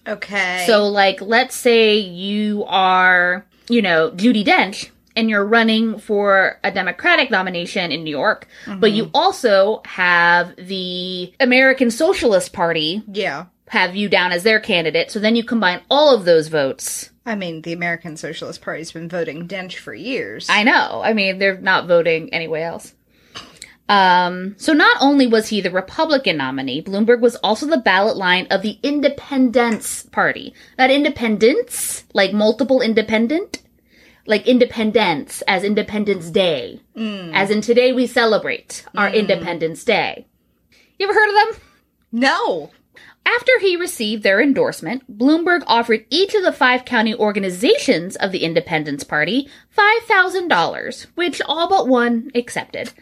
Okay. 0.07 0.65
So, 0.67 0.87
like, 0.87 1.21
let's 1.21 1.57
say 1.57 1.97
you 1.97 2.65
are, 2.67 3.45
you 3.69 3.83
know, 3.83 4.11
Judi 4.13 4.45
Dench, 4.45 4.91
and 5.17 5.29
you're 5.29 5.45
running 5.45 5.99
for 5.99 6.59
a 6.65 6.71
Democratic 6.71 7.31
nomination 7.31 7.93
in 7.93 8.05
New 8.05 8.11
York, 8.11 8.49
but 8.79 8.93
you 8.93 9.05
mm-hmm. 9.05 9.17
also 9.17 9.83
have 9.85 10.55
the 10.57 11.33
American 11.41 11.91
Socialist 11.91 12.53
Party 12.53 13.03
yeah. 13.11 13.47
have 13.69 13.97
you 13.97 14.09
down 14.09 14.33
as 14.33 14.45
their 14.45 14.61
candidate. 14.61 15.11
So 15.11 15.19
then 15.19 15.37
you 15.37 15.45
combine 15.45 15.83
all 15.91 16.15
of 16.15 16.25
those 16.25 16.49
votes. 16.49 17.11
I 17.31 17.37
mean, 17.37 17.63
the 17.63 17.73
American 17.73 18.17
Socialist 18.17 18.61
Party's 18.61 18.93
been 18.93 19.09
voting 19.09 19.47
Dench 19.49 19.77
for 19.77 19.95
years. 19.95 20.49
I 20.51 20.65
know. 20.65 21.01
I 21.03 21.13
mean, 21.13 21.39
they're 21.39 21.61
not 21.61 21.87
voting 21.87 22.33
anyway 22.35 22.63
else. 22.63 22.95
Um, 23.89 24.55
so 24.57 24.73
not 24.73 24.97
only 25.01 25.27
was 25.27 25.49
he 25.49 25.61
the 25.61 25.71
Republican 25.71 26.37
nominee, 26.37 26.81
Bloomberg 26.83 27.21
was 27.21 27.35
also 27.37 27.67
the 27.67 27.79
ballot 27.79 28.17
line 28.17 28.47
of 28.49 28.63
the 28.63 28.79
Independence 28.85 30.05
Party. 30.05 30.55
Not 30.79 30.91
independence, 30.91 32.05
like 32.15 32.33
multiple 32.33 32.81
independent, 32.81 33.63
like 34.27 34.47
independence 34.47 35.43
as 35.49 35.65
Independence 35.65 36.31
Day. 36.31 36.81
As 37.35 37.51
in 37.51 37.63
today 37.63 37.93
we 37.93 38.07
celebrate 38.07 38.85
our 38.97 39.09
Independence 39.09 39.83
Day. 39.83 40.27
You 40.99 41.09
ever 41.09 41.19
heard 41.19 41.29
of 41.29 41.35
them? 41.55 41.63
No. 42.13 42.71
After 43.37 43.53
he 43.61 43.77
received 43.77 44.23
their 44.23 44.41
endorsement, 44.41 45.19
Bloomberg 45.19 45.63
offered 45.67 46.05
each 46.11 46.35
of 46.35 46.43
the 46.43 46.53
five 46.53 46.85
county 46.85 47.15
organizations 47.15 48.17
of 48.17 48.33
the 48.33 48.43
Independence 48.43 49.05
Party 49.05 49.49
$5,000, 49.77 51.07
which 51.15 51.41
all 51.47 51.69
but 51.69 51.87
one 51.87 52.31
accepted. 52.35 52.93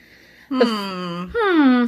The, 0.51 0.65
f- 0.65 1.31
hmm. 1.35 1.87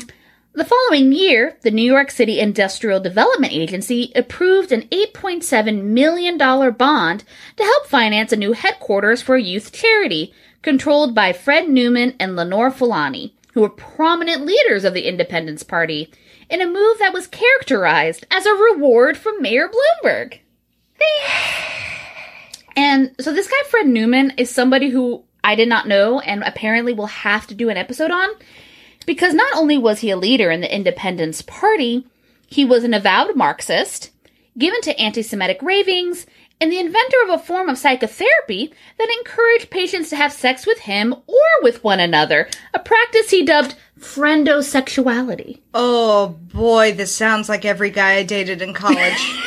The 0.53 0.65
following 0.65 1.13
year, 1.13 1.59
the 1.63 1.71
New 1.71 1.85
York 1.85 2.11
City 2.11 2.41
Industrial 2.41 2.99
Development 2.99 3.53
Agency 3.53 4.11
approved 4.17 4.73
an 4.73 4.83
$8.7 4.89 5.83
million 5.85 6.39
bond 6.39 7.25
to 7.57 7.63
help 7.63 7.87
finance 7.87 8.33
a 8.33 8.37
new 8.37 8.53
headquarters 8.53 9.21
for 9.21 9.37
a 9.37 9.43
youth 9.43 9.71
charity 9.71 10.33
controlled 10.63 11.15
by 11.15 11.33
Fred 11.33 11.69
Newman 11.69 12.15
and 12.19 12.37
Lenore 12.37 12.71
Fulani, 12.71 13.35
who 13.53 13.61
were 13.61 13.69
prominent 13.69 14.47
leaders 14.47 14.85
of 14.85 14.95
the 14.95 15.07
Independence 15.07 15.63
Party, 15.63 16.11
in 16.51 16.61
a 16.61 16.67
move 16.67 16.99
that 16.99 17.13
was 17.13 17.27
characterized 17.27 18.27
as 18.31 18.45
a 18.45 18.55
reward 18.55 19.17
from 19.17 19.41
Mayor 19.41 19.69
Bloomberg. 19.69 20.39
And 22.77 23.15
so 23.21 23.33
this 23.33 23.49
guy, 23.49 23.57
Fred 23.69 23.87
Newman, 23.87 24.33
is 24.37 24.51
somebody 24.51 24.91
who 24.91 25.25
I 25.43 25.55
did 25.55 25.69
not 25.69 25.89
know 25.89 26.21
and 26.21 26.43
apparently 26.43 26.93
will 26.93 27.07
have 27.07 27.47
to 27.49 27.55
do 27.55 27.69
an 27.69 27.77
episode 27.77 28.11
on 28.11 28.29
because 29.07 29.35
not 29.35 29.55
only 29.57 29.79
was 29.79 30.01
he 30.01 30.11
a 30.11 30.17
leader 30.17 30.51
in 30.51 30.61
the 30.61 30.75
Independence 30.75 31.43
Party, 31.43 32.07
he 32.47 32.65
was 32.65 32.85
an 32.85 32.95
avowed 32.95 33.37
Marxist, 33.37 34.11
given 34.59 34.81
to 34.83 34.99
anti 35.01 35.23
Semitic 35.23 35.63
ravings, 35.63 36.27
and 36.61 36.71
the 36.71 36.79
inventor 36.79 37.17
of 37.25 37.31
a 37.31 37.43
form 37.43 37.69
of 37.69 37.79
psychotherapy 37.79 38.73
that 38.99 39.09
encouraged 39.19 39.71
patients 39.71 40.11
to 40.11 40.17
have 40.17 40.33
sex 40.33 40.67
with 40.67 40.81
him 40.81 41.15
or 41.27 41.37
with 41.63 41.83
one 41.83 42.01
another, 42.01 42.49
a 42.75 42.79
practice 42.79 43.31
he 43.31 43.45
dubbed 43.45 43.75
friendosexuality. 43.99 45.61
Oh 45.75 46.29
boy, 46.53 46.93
this 46.93 47.15
sounds 47.15 47.49
like 47.49 47.65
every 47.65 47.91
guy 47.91 48.15
I 48.15 48.23
dated 48.23 48.61
in 48.63 48.75
college. 48.75 49.41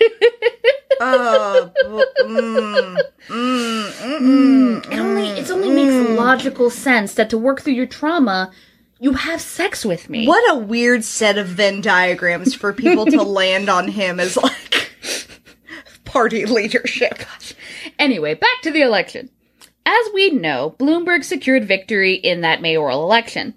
oh, 1.00 1.72
bo- 1.82 2.24
mm, 2.24 2.96
mm, 3.28 3.90
mm, 3.92 4.92
It 4.92 4.98
only 4.98 5.28
it 5.28 5.50
only 5.50 5.70
makes 5.70 6.18
logical 6.18 6.70
sense 6.70 7.14
that 7.14 7.30
to 7.30 7.38
work 7.38 7.62
through 7.62 7.74
your 7.74 7.86
trauma, 7.86 8.52
you 8.98 9.14
have 9.14 9.40
sex 9.40 9.84
with 9.84 10.10
me. 10.10 10.26
What 10.26 10.54
a 10.54 10.58
weird 10.58 11.04
set 11.04 11.38
of 11.38 11.46
Venn 11.48 11.80
diagrams 11.80 12.54
for 12.54 12.72
people 12.72 13.06
to 13.06 13.22
land 13.40 13.68
on 13.68 13.88
him 13.88 14.20
as 14.20 14.36
like 14.36 14.69
party 16.10 16.44
leadership. 16.58 17.22
Anyway, 17.98 18.34
back 18.34 18.62
to 18.62 18.70
the 18.70 18.82
election. 18.82 19.30
As 19.86 20.06
we 20.12 20.30
know, 20.30 20.74
Bloomberg 20.78 21.24
secured 21.24 21.64
victory 21.64 22.14
in 22.14 22.42
that 22.42 22.60
mayoral 22.60 23.02
election. 23.02 23.54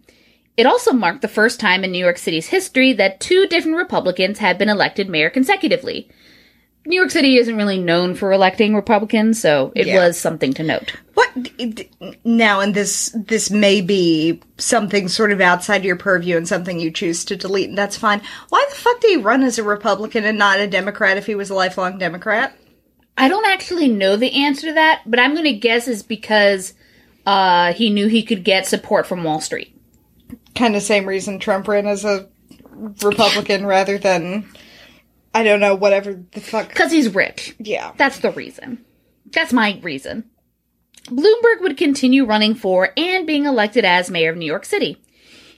It 0.56 0.68
also 0.68 0.94
marked 0.94 1.22
the 1.22 1.28
first 1.28 1.60
time 1.60 1.84
in 1.84 1.92
New 1.92 2.04
York 2.04 2.18
City's 2.18 2.48
history 2.48 2.94
that 2.94 3.20
two 3.20 3.48
different 3.48 3.78
Republicans 3.78 4.38
had 4.40 4.58
been 4.58 4.70
elected 4.70 5.10
mayor 5.10 5.30
consecutively. 5.30 6.10
New 6.86 6.96
York 6.98 7.12
City 7.12 7.38
isn't 7.38 7.56
really 7.56 7.80
known 7.80 8.14
for 8.14 8.34
electing 8.34 8.76
Republicans, 8.76 9.40
so 9.40 9.72
it 9.74 9.88
Yeah. 9.88 10.06
was 10.06 10.20
something 10.20 10.54
to 10.56 10.64
note. 10.64 10.94
What 11.14 11.30
now? 12.26 12.60
And 12.60 12.74
this 12.74 13.16
this 13.16 13.50
may 13.50 13.80
be 13.82 14.42
something 14.58 15.08
sort 15.08 15.32
of 15.32 15.40
outside 15.40 15.86
your 15.86 15.96
purview 15.96 16.36
and 16.36 16.48
something 16.48 16.80
you 16.80 16.92
choose 16.92 17.24
to 17.26 17.38
delete, 17.38 17.70
and 17.70 17.78
that's 17.78 17.96
fine. 17.98 18.22
Why 18.50 18.66
the 18.70 18.76
fuck 18.76 19.00
did 19.00 19.12
he 19.12 19.18
run 19.18 19.44
as 19.44 19.58
a 19.58 19.64
Republican 19.64 20.26
and 20.26 20.38
not 20.38 20.60
a 20.60 20.68
Democrat 20.68 21.18
if 21.18 21.26
he 21.26 21.36
was 21.36 21.50
a 21.50 21.56
lifelong 21.56 21.98
Democrat? 21.98 22.54
I 23.18 23.30
don't 23.30 23.46
actually 23.48 23.88
know 23.88 24.18
the 24.18 24.44
answer 24.44 24.68
to 24.68 24.74
that, 24.74 25.04
but 25.06 25.20
I'm 25.20 25.34
going 25.34 25.46
to 25.46 25.54
guess 25.54 25.88
is 25.88 26.04
because 26.04 26.74
uh, 27.26 27.72
he 27.74 27.90
knew 27.92 28.08
he 28.08 28.24
could 28.24 28.44
get 28.44 28.66
support 28.68 29.08
from 29.08 29.24
Wall 29.24 29.40
Street. 29.40 29.74
Kind 30.56 30.76
of 30.76 30.82
same 30.82 31.06
reason 31.06 31.40
Trump 31.40 31.68
ran 31.68 31.88
as 31.88 32.04
a 32.04 32.28
Republican 32.72 33.66
rather 33.66 33.98
than 33.98 34.50
I 35.34 35.44
don't 35.44 35.60
know 35.60 35.76
whatever 35.76 36.14
the 36.32 36.42
fuck. 36.42 36.70
Because 36.70 36.92
he's 36.92 37.14
rich. 37.14 37.56
Yeah. 37.60 37.94
That's 37.98 38.20
the 38.20 38.32
reason. 38.32 38.84
That's 39.32 39.54
my 39.54 39.80
reason. 39.82 40.30
Bloomberg 41.06 41.62
would 41.62 41.78
continue 41.78 42.26
running 42.26 42.56
for 42.56 42.92
and 42.96 43.28
being 43.28 43.46
elected 43.46 43.84
as 43.84 44.12
mayor 44.12 44.32
of 44.32 44.38
New 44.38 44.46
York 44.46 44.66
City. 44.66 45.02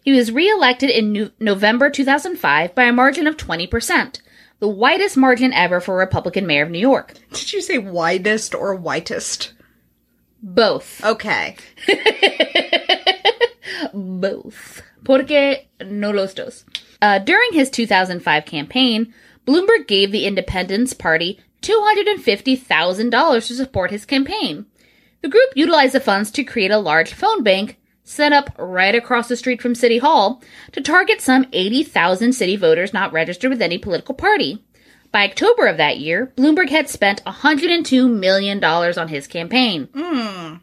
He 0.04 0.12
was 0.12 0.32
reelected 0.32 0.90
in 0.90 1.14
no- 1.14 1.30
November 1.40 1.90
2005 1.90 2.74
by 2.74 2.84
a 2.84 2.94
margin 2.94 3.28
of 3.28 3.38
20%, 3.38 4.22
the 4.60 4.68
widest 4.68 5.18
margin 5.18 5.52
ever 5.52 5.82
for 5.82 5.96
a 5.96 6.06
Republican 6.06 6.48
mayor 6.48 6.64
of 6.64 6.72
New 6.72 6.80
York. 6.80 7.14
Did 7.34 7.54
you 7.54 7.62
say 7.62 7.78
widest 7.78 8.56
or 8.56 8.74
whitest? 8.76 9.54
Both. 10.42 11.04
Okay. 11.04 11.58
Both. 13.94 14.82
Porque 15.04 15.68
no 15.86 16.12
los 16.12 16.34
dos. 16.34 16.66
Uh, 17.02 17.20
during 17.20 17.54
his 17.54 17.70
2005 17.70 18.46
campaign, 18.46 19.14
Bloomberg 19.46 19.88
gave 19.88 20.12
the 20.12 20.26
Independence 20.26 20.94
Party 20.94 21.40
$250,000 21.62 23.48
to 23.48 23.54
support 23.54 23.92
his 23.92 24.06
campaign. 24.06 24.66
The 25.22 25.30
group 25.30 25.50
utilized 25.56 25.94
the 25.94 26.00
funds 26.00 26.32
to 26.32 26.44
create 26.44 26.72
a 26.72 26.78
large 26.78 27.14
phone 27.14 27.44
bank 27.44 27.80
set 28.04 28.32
up 28.32 28.52
right 28.58 28.94
across 28.94 29.28
the 29.28 29.36
street 29.36 29.62
from 29.62 29.74
City 29.74 29.98
Hall 29.98 30.42
to 30.72 30.82
target 30.82 31.22
some 31.22 31.48
80,000 31.52 32.34
city 32.34 32.56
voters 32.56 32.94
not 32.94 33.12
registered 33.12 33.50
with 33.50 33.62
any 33.62 33.78
political 33.78 34.14
party. 34.14 34.64
By 35.12 35.28
October 35.28 35.66
of 35.66 35.78
that 35.78 35.98
year, 35.98 36.32
Bloomberg 36.36 36.70
had 36.70 36.90
spent 36.90 37.24
$102 37.26 38.12
million 38.14 38.64
on 38.64 39.08
his 39.08 39.28
campaign. 39.28 39.90
Hmm. 39.96 40.56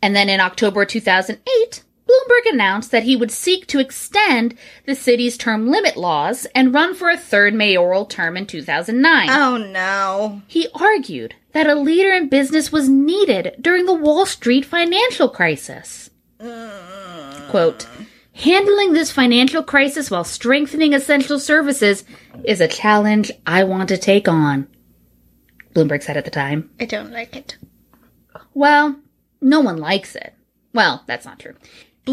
And 0.00 0.14
then 0.14 0.28
in 0.28 0.40
October 0.40 0.84
2008, 0.84 1.82
Bloomberg 2.08 2.52
announced 2.52 2.90
that 2.90 3.02
he 3.02 3.16
would 3.16 3.30
seek 3.30 3.66
to 3.66 3.78
extend 3.78 4.56
the 4.86 4.94
city's 4.94 5.36
term 5.36 5.70
limit 5.70 5.96
laws 5.96 6.46
and 6.54 6.72
run 6.72 6.94
for 6.94 7.10
a 7.10 7.18
third 7.18 7.52
mayoral 7.54 8.06
term 8.06 8.36
in 8.36 8.46
2009. 8.46 9.28
Oh 9.28 9.56
no. 9.58 10.42
He 10.46 10.68
argued 10.74 11.34
that 11.52 11.66
a 11.66 11.74
leader 11.74 12.10
in 12.10 12.28
business 12.28 12.72
was 12.72 12.88
needed 12.88 13.56
during 13.60 13.84
the 13.84 13.94
Wall 13.94 14.24
Street 14.24 14.64
financial 14.64 15.28
crisis. 15.28 16.08
Mm. 16.40 17.50
Quote, 17.50 17.86
handling 18.32 18.92
this 18.92 19.10
financial 19.10 19.62
crisis 19.62 20.10
while 20.10 20.24
strengthening 20.24 20.94
essential 20.94 21.38
services 21.38 22.04
is 22.44 22.60
a 22.60 22.68
challenge 22.68 23.30
I 23.46 23.64
want 23.64 23.88
to 23.90 23.98
take 23.98 24.28
on, 24.28 24.68
Bloomberg 25.74 26.02
said 26.02 26.16
at 26.16 26.24
the 26.24 26.30
time. 26.30 26.70
I 26.80 26.84
don't 26.86 27.12
like 27.12 27.36
it. 27.36 27.56
Well, 28.54 28.98
no 29.40 29.60
one 29.60 29.76
likes 29.76 30.16
it. 30.16 30.34
Well, 30.72 31.02
that's 31.06 31.24
not 31.24 31.38
true. 31.38 31.54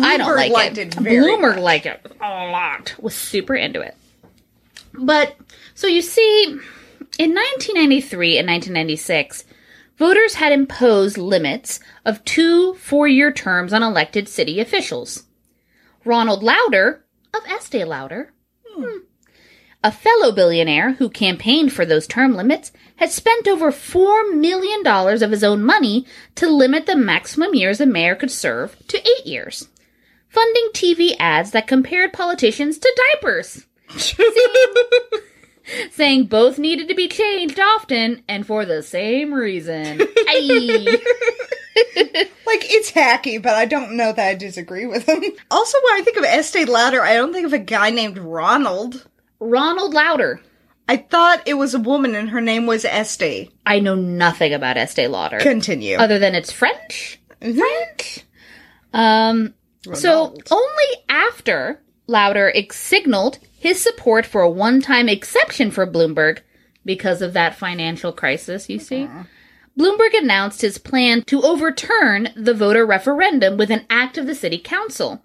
I 0.04 0.18
don't 0.18 0.28
Bloomberg 0.28 0.36
like 0.36 0.52
liked 0.52 0.78
it. 0.78 0.88
it 0.88 0.96
very 0.96 1.18
Bloomberg 1.18 1.60
liked 1.60 1.86
it 1.86 2.06
a 2.22 2.52
lot. 2.52 2.96
Was 3.00 3.16
super 3.16 3.56
into 3.56 3.82
it. 3.82 3.96
But 4.94 5.36
so 5.74 5.88
you 5.88 6.02
see, 6.02 6.44
in 7.18 7.34
1993 7.34 8.38
and 8.38 8.48
1996, 8.48 9.44
voters 9.98 10.36
had 10.36 10.52
imposed 10.52 11.18
limits 11.18 11.80
of 12.06 12.24
two 12.26 12.74
four-year 12.76 13.32
terms 13.32 13.74
on 13.74 13.84
elected 13.84 14.28
city 14.30 14.60
officials. 14.60 15.24
Ronald 16.04 16.44
Lauder 16.44 17.04
of 17.34 17.42
Estee 17.50 17.84
Lauder, 17.84 18.32
hmm, 18.68 19.00
a 19.84 19.92
fellow 19.92 20.32
billionaire 20.32 20.94
who 20.94 21.10
campaigned 21.10 21.72
for 21.72 21.86
those 21.86 22.08
term 22.08 22.36
limits, 22.36 22.72
had 22.96 23.12
spent 23.12 23.48
over 23.48 23.72
$4 23.72 24.36
million 24.36 24.86
of 24.86 25.32
his 25.32 25.44
own 25.44 25.64
money 25.64 26.06
to 26.36 26.50
limit 26.50 26.86
the 26.86 26.96
maximum 26.96 27.54
years 27.54 27.80
a 27.80 27.86
mayor 27.86 28.16
could 28.16 28.32
serve 28.32 28.76
to 28.88 28.98
eight 28.98 29.26
years, 29.26 29.68
funding 30.36 30.70
TV 30.74 31.16
ads 31.20 31.52
that 31.52 31.68
compared 31.68 32.14
politicians 32.14 32.78
to 32.78 33.02
diapers, 33.14 33.66
saying 35.92 36.26
both 36.26 36.60
needed 36.60 36.88
to 36.90 36.96
be 36.96 37.08
changed 37.08 37.60
often 37.60 38.22
and 38.28 38.46
for 38.46 38.66
the 38.66 38.84
same 38.84 39.34
reason. 39.34 40.02
Aye. 40.02 40.98
Like 42.48 42.64
it's 42.72 42.90
hacky, 42.92 43.42
but 43.42 43.56
I 43.56 43.66
don't 43.66 43.98
know 43.98 44.14
that 44.14 44.28
I 44.30 44.36
disagree 44.36 44.86
with 44.86 45.10
him. 45.10 45.22
Also, 45.52 45.78
when 45.84 46.00
I 46.00 46.04
think 46.06 46.16
of 46.16 46.24
Estee 46.24 46.64
Lauder, 46.64 47.02
I 47.02 47.16
don't 47.16 47.34
think 47.34 47.46
of 47.46 47.52
a 47.52 47.60
guy 47.60 47.90
named 47.90 48.18
Ronald. 48.18 49.06
Ronald 49.42 49.94
Lauder. 49.94 50.40
I 50.88 50.98
thought 50.98 51.46
it 51.48 51.56
was 51.56 51.74
a 51.74 51.80
woman 51.80 52.16
and 52.16 52.30
her 52.30 52.40
name 52.40 52.66
was 52.66 52.86
Estee. 52.86 53.52
I 53.66 53.82
know 53.82 53.96
nothing 53.96 54.54
about 54.54 54.78
Estee 54.78 55.08
Lauder. 55.08 55.40
Continue. 55.40 55.98
other 55.98 56.18
than 56.18 56.34
it's 56.34 56.52
French. 56.52 57.20
French. 57.42 58.22
Um. 58.94 59.54
So 59.94 60.36
only 60.52 61.04
after 61.10 61.82
Lauder 62.08 62.52
ex- 62.56 62.78
signaled 62.78 63.40
his 63.58 63.82
support 63.82 64.26
for 64.26 64.42
a 64.42 64.50
one-time 64.50 65.10
exception 65.10 65.72
for 65.72 65.86
Bloomberg 65.88 66.40
because 66.84 67.22
of 67.22 67.34
that 67.34 67.56
financial 67.56 68.12
crisis. 68.12 68.70
You 68.70 68.80
see, 68.80 69.08
Bloomberg 69.78 70.18
announced 70.18 70.62
his 70.62 70.78
plan 70.78 71.24
to 71.24 71.42
overturn 71.42 72.30
the 72.36 72.54
voter 72.54 72.86
referendum 72.86 73.58
with 73.58 73.72
an 73.72 73.86
act 73.90 74.18
of 74.18 74.28
the 74.28 74.36
city 74.36 74.58
council. 74.58 75.22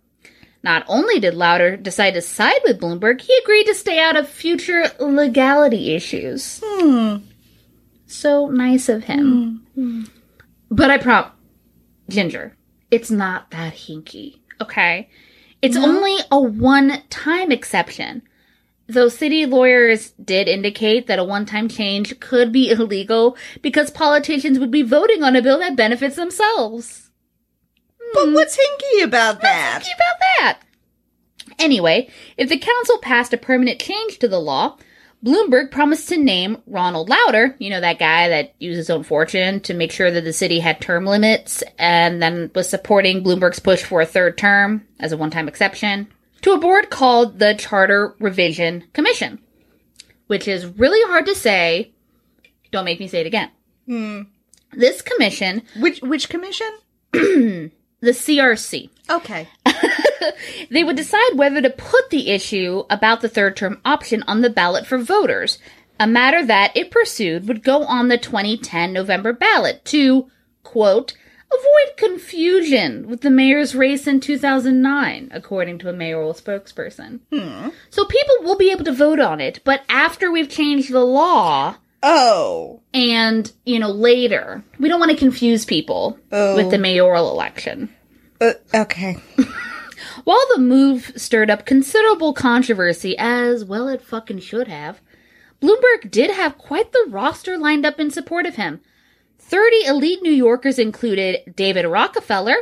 Not 0.63 0.85
only 0.89 1.21
did 1.21 1.35
Lauder 1.35 1.77
decide 1.77 2.15
to 2.15 2.23
side 2.23 2.61
with 2.65 2.81
Bloomberg, 2.81 3.21
he 3.23 3.39
agreed 3.43 3.65
to 3.65 3.75
stay 3.75 3.99
out 3.99 4.17
of 4.17 4.29
future 4.29 4.91
legality 4.99 5.95
issues. 5.95 6.61
Hmm. 6.65 7.19
So 8.07 8.49
nice 8.49 8.89
of 8.89 9.05
him. 9.05 9.67
But 10.71 10.91
I 10.91 10.99
prom 10.99 11.31
Ginger, 12.09 12.57
it's 12.91 13.11
not 13.11 13.51
that 13.53 13.73
hinky, 13.75 14.40
okay? 14.61 15.09
It's 15.63 15.77
only 15.77 16.17
a 16.31 16.41
one 16.41 17.03
time 17.11 17.53
exception. 17.53 18.23
Though 18.87 19.09
city 19.09 19.47
lawyers 19.47 20.11
did 20.13 20.49
indicate 20.49 21.07
that 21.07 21.19
a 21.19 21.25
one 21.25 21.47
time 21.47 21.69
change 21.69 22.19
could 22.19 22.51
be 22.51 22.71
illegal 22.71 23.37
because 23.63 23.91
politicians 23.91 24.59
would 24.59 24.71
be 24.71 24.83
voting 24.83 25.23
on 25.23 25.37
a 25.37 25.43
bill 25.43 25.59
that 25.61 25.77
benefits 25.77 26.17
themselves. 26.17 27.11
But 28.15 28.29
hmm. 28.29 28.35
what's 28.35 28.57
hinky 28.57 29.05
about 29.05 29.41
that? 29.43 29.83
Think 29.85 29.97
about 29.97 30.19
that. 30.21 30.59
Anyway, 31.59 32.09
if 32.37 32.49
the 32.49 32.59
council 32.59 32.99
passed 32.99 33.33
a 33.33 33.37
permanent 33.37 33.81
change 33.81 34.19
to 34.19 34.29
the 34.29 34.41
law, 34.41 34.77
Bloomberg 35.25 35.71
promised 35.71 36.09
to 36.09 36.17
name 36.17 36.63
Ronald 36.67 37.11
Lauder, 37.11 37.55
you 37.59 37.69
know, 37.69 37.81
that 37.81 37.99
guy 37.99 38.29
that 38.29 38.55
used 38.59 38.79
his 38.79 38.89
own 38.91 39.03
fortune 39.03 39.61
to 39.61 39.75
make 39.75 39.93
sure 39.93 40.11
that 40.11 40.25
the 40.25 40.33
city 40.33 40.61
had 40.61 40.81
term 40.81 41.05
limits 41.05 41.63
and 41.79 42.23
then 42.23 42.51
was 42.55 42.71
supporting 42.71 43.23
Bloomberg's 43.23 43.59
push 43.59 43.83
for 43.83 44.01
a 44.01 44.07
third 44.07 44.39
term 44.39 44.87
as 44.99 45.13
a 45.13 45.17
one 45.19 45.31
time 45.31 45.47
exception, 45.49 46.09
to 46.41 46.53
a 46.53 46.59
board 46.59 46.89
called 46.89 47.39
the 47.39 47.55
Charter 47.55 48.15
Revision 48.19 48.85
Commission, 48.95 49.39
which 50.27 50.49
is 50.49 50.65
really 50.67 51.07
hard 51.11 51.27
to 51.27 51.35
say. 51.35 51.93
Don't 52.71 52.85
make 52.87 53.01
me 53.01 53.09
say 53.09 53.21
it 53.21 53.27
again. 53.27 53.51
Hmm. 53.87 54.23
This 54.73 55.03
commission, 55.03 55.63
Which 55.81 56.01
which 56.01 56.29
commission? 56.29 56.71
the 57.13 57.71
CRC, 58.03 58.89
Okay. 59.11 59.49
they 60.71 60.85
would 60.85 60.97
decide 60.97 61.35
whether 61.37 61.61
to 61.61 61.71
put 61.71 62.11
the 62.11 62.31
issue 62.31 62.85
about 62.91 63.21
the 63.21 63.29
third 63.29 63.57
term 63.57 63.81
option 63.85 64.23
on 64.27 64.41
the 64.41 64.51
ballot 64.51 64.87
for 64.87 64.99
voters, 64.99 65.59
a 65.99 66.07
matter 66.07 66.45
that, 66.47 66.73
if 66.77 66.91
pursued, 66.91 67.47
would 67.49 67.63
go 67.63 67.85
on 67.85 68.09
the 68.09 68.19
2010 68.19 68.93
November 68.93 69.33
ballot 69.33 69.85
to, 69.87 70.29
quote, 70.63 71.15
avoid 71.53 71.97
confusion 71.97 73.09
with 73.09 73.23
the 73.23 73.31
mayor's 73.31 73.75
race 73.75 74.07
in 74.07 74.21
2009, 74.21 75.31
according 75.33 75.79
to 75.79 75.89
a 75.89 75.93
mayoral 75.93 76.33
spokesperson. 76.33 77.21
So 77.91 78.05
people 78.05 78.35
will 78.43 78.57
be 78.57 78.71
able 78.71 78.85
to 78.85 78.93
vote 78.93 79.19
on 79.21 79.41
it, 79.41 79.61
but 79.65 79.83
after 79.89 80.31
we've 80.31 80.49
changed 80.49 80.93
the 80.93 81.05
law, 81.05 81.77
Oh. 82.03 82.81
and, 82.95 83.53
you 83.67 83.79
know, 83.79 83.91
later. 83.91 84.65
We 84.79 84.89
don't 84.89 85.01
want 85.01 85.11
to 85.13 85.19
confuse 85.19 85.67
people 85.67 86.19
Oh. 86.33 86.57
with 86.57 86.71
the 86.71 86.79
mayoral 86.79 87.31
election. 87.31 87.91
Uh, 88.41 88.53
okay. 88.75 89.17
While 90.25 90.45
the 90.55 90.61
move 90.61 91.13
stirred 91.17 91.51
up 91.51 91.67
considerable 91.67 92.33
controversy, 92.33 93.17
as 93.19 93.65
well 93.65 93.89
it 93.89 94.03
fucking 94.03 94.41
should 94.41 94.69
have, 94.69 95.01
Bloomberg 95.61 96.11
did 96.11 96.31
have 96.31 96.59
quite 96.59 96.93
the 96.93 97.07
roster 97.09 97.59
lined 97.59 97.85
up 97.85 98.01
in 98.01 98.11
support 98.11 98.47
of 98.47 98.57
him. 98.57 98.81
30 99.39 99.87
elite 99.87 100.23
New 100.23 100.33
Yorkers 100.33 100.79
included 100.79 101.55
David 101.57 101.85
Rockefeller, 101.87 102.57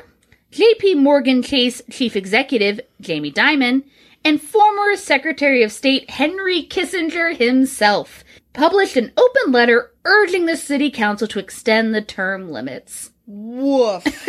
JP 0.52 0.96
Morgan 0.96 1.42
Chase 1.42 1.82
chief 1.90 2.16
executive 2.16 2.80
Jamie 3.00 3.32
Dimon, 3.32 3.84
and 4.24 4.40
former 4.40 4.96
Secretary 4.96 5.62
of 5.62 5.70
State 5.70 6.10
Henry 6.10 6.62
Kissinger 6.62 7.36
himself, 7.36 8.24
published 8.52 8.96
an 8.96 9.12
open 9.16 9.52
letter 9.52 9.92
urging 10.04 10.46
the 10.46 10.56
city 10.56 10.90
council 10.90 11.28
to 11.28 11.38
extend 11.38 11.94
the 11.94 12.02
term 12.02 12.50
limits. 12.50 13.10
Woof. 13.26 14.04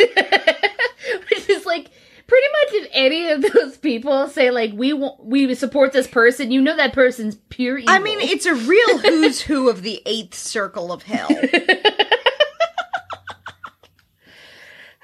Which 1.28 1.48
is 1.48 1.66
like 1.66 1.90
pretty 2.30 2.46
much 2.46 2.68
if 2.74 2.88
any 2.92 3.28
of 3.28 3.42
those 3.52 3.76
people 3.76 4.28
say 4.28 4.52
like 4.52 4.72
we 4.72 4.90
w- 4.90 5.16
we 5.18 5.52
support 5.54 5.92
this 5.92 6.06
person, 6.06 6.52
you 6.52 6.60
know 6.60 6.76
that 6.76 6.92
person's 6.92 7.34
pure 7.48 7.76
evil. 7.76 7.92
I 7.92 7.98
mean, 7.98 8.20
it's 8.20 8.46
a 8.46 8.54
real 8.54 8.98
who's 9.04 9.40
who 9.42 9.68
of 9.68 9.82
the 9.82 10.00
eighth 10.06 10.34
circle 10.34 10.92
of 10.92 11.02
hell. 11.02 11.28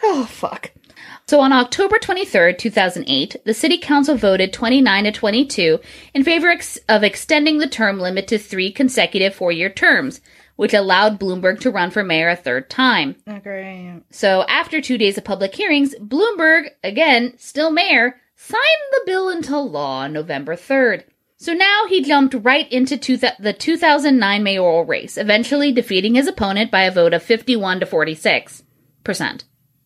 oh 0.04 0.24
fuck. 0.26 0.70
So 1.28 1.40
on 1.40 1.52
October 1.52 1.98
23rd, 1.98 2.56
2008, 2.56 3.36
the 3.44 3.52
city 3.52 3.78
council 3.78 4.16
voted 4.16 4.52
29 4.52 5.04
to 5.04 5.10
22 5.10 5.80
in 6.14 6.22
favor 6.22 6.46
ex- 6.50 6.78
of 6.88 7.02
extending 7.02 7.58
the 7.58 7.66
term 7.66 7.98
limit 7.98 8.28
to 8.28 8.38
3 8.38 8.70
consecutive 8.70 9.36
4-year 9.36 9.70
terms, 9.70 10.20
which 10.56 10.74
allowed 10.74 11.20
Bloomberg 11.20 11.60
to 11.60 11.70
run 11.70 11.90
for 11.90 12.02
mayor 12.02 12.28
a 12.28 12.36
third 12.36 12.68
time. 12.68 13.16
okay. 13.28 13.94
So 14.10 14.44
after 14.48 14.80
2 14.80 14.98
days 14.98 15.16
of 15.16 15.24
public 15.24 15.54
hearings, 15.54 15.94
Bloomberg, 16.00 16.70
again, 16.82 17.34
still 17.38 17.70
mayor, 17.70 18.20
signed 18.34 18.62
the 18.92 19.02
bill 19.06 19.28
into 19.28 19.58
law 19.58 20.00
on 20.00 20.12
November 20.12 20.56
3rd. 20.56 21.04
So 21.38 21.52
now 21.52 21.84
he 21.88 22.02
jumped 22.02 22.34
right 22.34 22.70
into 22.72 22.96
two 22.96 23.18
th- 23.18 23.34
the 23.38 23.52
2009 23.52 24.42
mayoral 24.42 24.84
race, 24.86 25.18
eventually 25.18 25.70
defeating 25.70 26.14
his 26.14 26.26
opponent 26.26 26.70
by 26.70 26.82
a 26.84 26.90
vote 26.90 27.12
of 27.12 27.22
51 27.22 27.80
to 27.80 27.86
46 27.86 28.62
percent. 29.04 29.44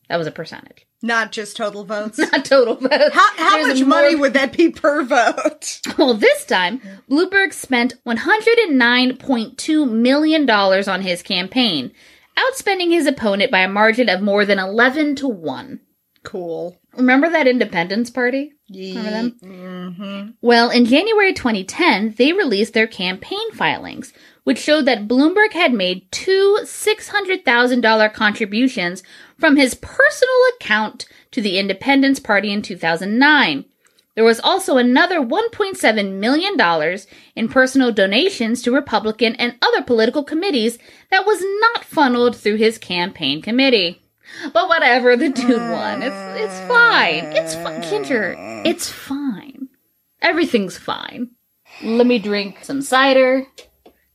That 0.09 0.17
was 0.17 0.29
a 0.29 0.33
percentage, 0.33 0.87
Not 1.03 1.33
just 1.33 1.57
total 1.57 1.85
votes. 1.85 2.19
not 2.33 2.45
total 2.45 2.75
votes. 2.77 3.15
How, 3.15 3.31
how 3.37 3.67
much 3.67 3.81
more- 3.81 3.89
money 3.89 4.15
would 4.17 4.35
that 4.35 4.57
be 4.57 4.71
per 4.71 5.03
vote? 5.03 5.81
Well, 5.99 6.15
this 6.15 6.45
time, 6.47 6.81
Bloomberg 7.11 7.53
spent 7.53 7.95
$109.2 8.07 9.91
million 9.91 10.51
on 10.51 11.03
his 11.03 11.23
campaign, 11.23 11.93
outspending 12.39 12.91
his 12.91 13.07
opponent 13.07 13.51
by 13.51 13.61
a 13.61 13.69
margin 13.69 14.09
of 14.09 14.23
more 14.23 14.45
than 14.45 14.59
11 14.59 15.17
to 15.17 15.29
1. 15.29 15.81
Cool. 16.23 16.79
Remember 16.97 17.31
that 17.31 17.47
Independence 17.47 18.11
Party? 18.11 18.53
Remember 18.71 19.11
them? 19.11 19.37
Mm-hmm. 19.43 20.31
Well, 20.43 20.71
in 20.71 20.85
January 20.85 21.33
2010, 21.33 22.15
they 22.19 22.33
released 22.33 22.75
their 22.75 22.87
campaign 22.87 23.53
filings, 23.53 24.13
which 24.45 24.59
showed 24.59 24.87
that 24.87 25.09
Bloomberg 25.09 25.53
had 25.53 25.73
made 25.73 26.11
two 26.11 26.59
$600,000 26.63 28.13
contributions 28.13 29.03
from 29.39 29.57
his 29.57 29.75
personal 29.75 30.35
account 30.57 31.07
to 31.31 31.41
the 31.41 31.59
Independence 31.59 32.21
Party 32.21 32.53
in 32.53 32.63
2009. 32.63 33.65
There 34.17 34.25
was 34.25 34.41
also 34.41 34.77
another 34.77 35.21
$1.7 35.21 36.13
million 36.19 36.99
in 37.37 37.49
personal 37.49 37.93
donations 37.93 38.61
to 38.63 38.73
Republican 38.73 39.35
and 39.37 39.57
other 39.63 39.83
political 39.83 40.25
committees 40.25 40.79
that 41.11 41.25
was 41.25 41.43
not 41.61 41.85
funneled 41.85 42.37
through 42.37 42.57
his 42.57 42.77
campaign 42.77 43.41
committee. 43.41 44.03
But 44.53 44.69
whatever, 44.69 45.17
the 45.17 45.29
dude 45.29 45.51
won. 45.51 46.03
It's 46.03 46.15
it's 46.41 46.61
fine. 46.69 47.25
It's 47.37 47.55
fine. 47.55 48.63
It's 48.67 48.89
fine. 48.89 49.69
Everything's 50.23 50.79
fine. 50.79 51.31
Let 51.83 52.07
me 52.07 52.19
drink 52.19 52.59
some 52.63 52.83
cider, 52.83 53.47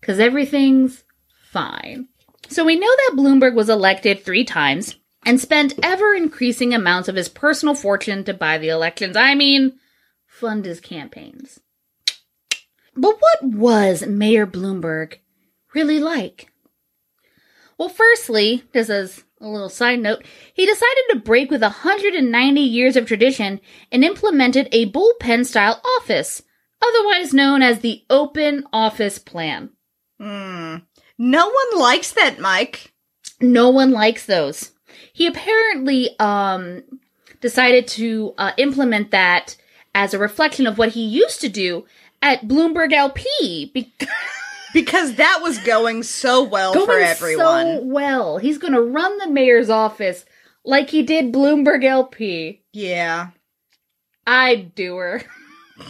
cause 0.05 0.19
everything's 0.19 1.03
fine. 1.51 2.07
So 2.47 2.63
we 2.63 2.75
know 2.75 2.87
that 2.87 3.15
Bloomberg 3.15 3.55
was 3.55 3.69
elected 3.69 4.23
three 4.23 4.43
times 4.43 4.95
and 5.25 5.39
spent 5.39 5.73
ever 5.81 6.13
increasing 6.13 6.73
amounts 6.73 7.09
of 7.09 7.15
his 7.15 7.27
personal 7.27 7.73
fortune 7.73 8.23
to 8.25 8.33
buy 8.33 8.57
the 8.59 8.69
elections. 8.69 9.17
I 9.17 9.33
mean, 9.33 9.79
fund 10.27 10.65
his 10.65 10.79
campaigns. 10.79 11.59
But 12.95 13.17
what 13.19 13.43
was 13.43 14.05
Mayor 14.05 14.45
Bloomberg 14.45 15.15
really 15.73 15.99
like? 15.99 16.51
Well, 17.77 17.89
firstly, 17.89 18.63
just 18.73 18.89
as 18.89 19.23
a 19.41 19.47
little 19.47 19.69
side 19.69 19.99
note, 19.99 20.23
he 20.53 20.65
decided 20.65 21.03
to 21.09 21.19
break 21.19 21.51
with 21.51 21.61
190 21.61 22.61
years 22.61 22.95
of 22.95 23.05
tradition 23.05 23.59
and 23.91 24.03
implemented 24.03 24.69
a 24.71 24.89
bullpen 24.91 25.45
style 25.45 25.81
office, 25.97 26.41
otherwise 26.81 27.33
known 27.33 27.61
as 27.61 27.79
the 27.79 28.05
open 28.09 28.63
office 28.71 29.19
plan. 29.19 29.71
Hmm. 30.19 30.78
No 31.17 31.49
one 31.49 31.80
likes 31.80 32.12
that, 32.13 32.39
Mike. 32.39 32.93
No 33.41 33.69
one 33.69 33.91
likes 33.91 34.25
those. 34.25 34.71
He 35.13 35.28
apparently 35.28 36.17
um 36.19 36.84
decided 37.41 37.88
to 37.89 38.34
uh, 38.38 38.51
implement 38.58 39.12
that 39.12 39.56
as 39.93 40.13
a 40.13 40.19
reflection 40.19 40.67
of 40.67 40.78
what 40.78 40.89
he 40.89 41.06
used 41.06 41.41
to 41.41 41.49
do 41.49 41.86
at 42.21 42.47
Bloomberg 42.47 42.91
LP 42.93 43.71
because 43.73 44.10
Because 44.73 45.15
that 45.15 45.39
was 45.41 45.58
going 45.60 46.04
so 46.04 46.43
well 46.43 46.73
for 46.73 46.99
everyone. 46.99 47.78
so 47.78 47.82
well. 47.86 48.38
He's 48.39 48.58
going 48.58 48.73
to 48.73 48.82
run 48.82 49.17
the 49.19 49.30
mayor's 49.30 49.69
office 49.69 50.25
like 50.65 50.89
he 50.89 51.01
did 51.01 51.32
Bloomberg 51.32 51.86
LP. 51.86 52.62
yeah. 52.73 53.30
I'd 54.28 54.75
do 54.75 54.97
her. 54.97 55.21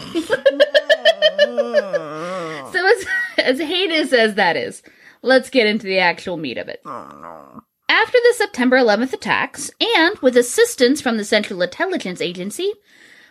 So 2.71 2.85
as 2.85 3.05
as 3.37 3.59
heinous 3.59 4.11
as 4.11 4.35
that 4.35 4.57
is, 4.57 4.81
let's 5.21 5.49
get 5.49 5.67
into 5.67 5.85
the 5.85 5.99
actual 5.99 6.37
meat 6.37 6.57
of 6.57 6.67
it. 6.67 6.81
Oh, 6.85 7.61
After 7.87 8.17
the 8.17 8.33
September 8.35 8.77
11th 8.77 9.13
attacks, 9.13 9.71
and 9.79 10.17
with 10.19 10.35
assistance 10.35 11.01
from 11.01 11.17
the 11.17 11.23
Central 11.25 11.61
Intelligence 11.61 12.21
Agency, 12.21 12.73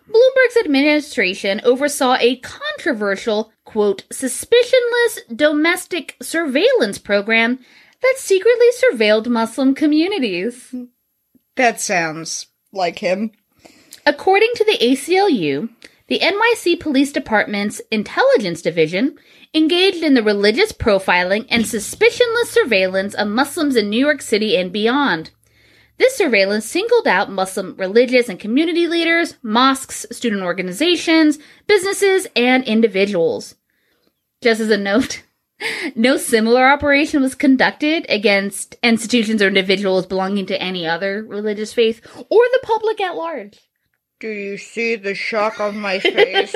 Bloomberg's 0.09 0.57
administration 0.65 1.61
oversaw 1.65 2.17
a 2.21 2.37
controversial, 2.37 3.53
quote, 3.65 4.05
suspicionless 4.11 5.19
domestic 5.35 6.17
surveillance 6.23 6.99
program 6.99 7.59
that 8.03 8.15
secretly 8.19 8.67
surveilled 8.83 9.27
Muslim 9.27 9.75
communities. 9.75 10.75
that 11.57 11.81
sounds 11.81 12.47
like 12.73 12.99
him. 13.01 13.33
According 14.07 14.51
to 14.57 14.65
the 14.65 14.79
ACLU, 14.79 15.71
the 16.07 16.19
NYC 16.19 16.79
Police 16.81 17.13
Department's 17.13 17.81
Intelligence 17.91 18.61
Division 18.61 19.17
engaged 19.55 20.03
in 20.03 20.13
the 20.13 20.23
religious 20.23 20.71
profiling 20.71 21.47
and 21.49 21.65
suspicionless 21.65 22.49
surveillance 22.49 23.15
of 23.15 23.29
Muslims 23.29 23.75
in 23.75 23.89
New 23.89 24.05
York 24.05 24.21
City 24.21 24.55
and 24.57 24.71
beyond. 24.71 25.31
This 25.97 26.15
surveillance 26.17 26.67
singled 26.67 27.07
out 27.07 27.31
Muslim 27.31 27.75
religious 27.77 28.29
and 28.29 28.39
community 28.39 28.87
leaders, 28.87 29.37
mosques, 29.43 30.05
student 30.11 30.43
organizations, 30.43 31.39
businesses, 31.67 32.27
and 32.37 32.65
individuals. 32.65 33.55
Just 34.43 34.61
as 34.61 34.71
a 34.71 34.77
note, 34.77 35.23
no 35.95 36.19
similar 36.19 36.67
operation 36.67 37.23
was 37.23 37.35
conducted 37.35 38.05
against 38.11 38.77
institutions 38.83 39.41
or 39.41 39.49
individuals 39.49 40.05
belonging 40.05 40.45
to 40.47 40.61
any 40.61 40.87
other 40.87 41.25
religious 41.25 41.73
faith 41.73 42.05
or 42.15 42.43
the 42.53 42.61
public 42.63 43.01
at 43.01 43.17
large. 43.17 43.59
Do 44.21 44.29
you 44.29 44.57
see 44.59 44.97
the 44.97 45.15
shock 45.15 45.61
on 45.61 45.79
my 45.79 45.99
face? 46.01 46.55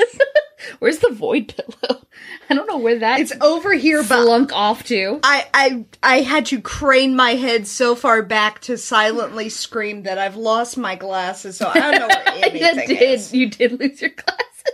Where's 0.79 0.99
the 0.99 1.11
void 1.11 1.53
pillow? 1.55 2.01
I 2.49 2.53
don't 2.53 2.67
know 2.67 2.77
where 2.77 2.99
that 2.99 3.19
it's 3.19 3.33
over 3.41 3.73
here, 3.73 4.03
but 4.03 4.23
slunk 4.23 4.51
off 4.53 4.83
to. 4.85 5.19
I, 5.23 5.47
I 5.53 5.85
I 6.03 6.21
had 6.21 6.47
to 6.47 6.61
crane 6.61 7.15
my 7.15 7.31
head 7.31 7.67
so 7.67 7.95
far 7.95 8.21
back 8.23 8.59
to 8.61 8.77
silently 8.77 9.49
scream 9.49 10.03
that 10.03 10.17
I've 10.17 10.35
lost 10.35 10.77
my 10.77 10.95
glasses, 10.95 11.57
so 11.57 11.67
I 11.67 11.79
don't 11.79 11.99
know 11.99 12.07
where 12.07 12.23
that 12.25 12.43
anything 12.43 12.87
did 12.87 13.01
is. 13.01 13.33
you 13.33 13.47
did 13.49 13.79
lose 13.79 14.01
your 14.01 14.11
glasses. 14.11 14.73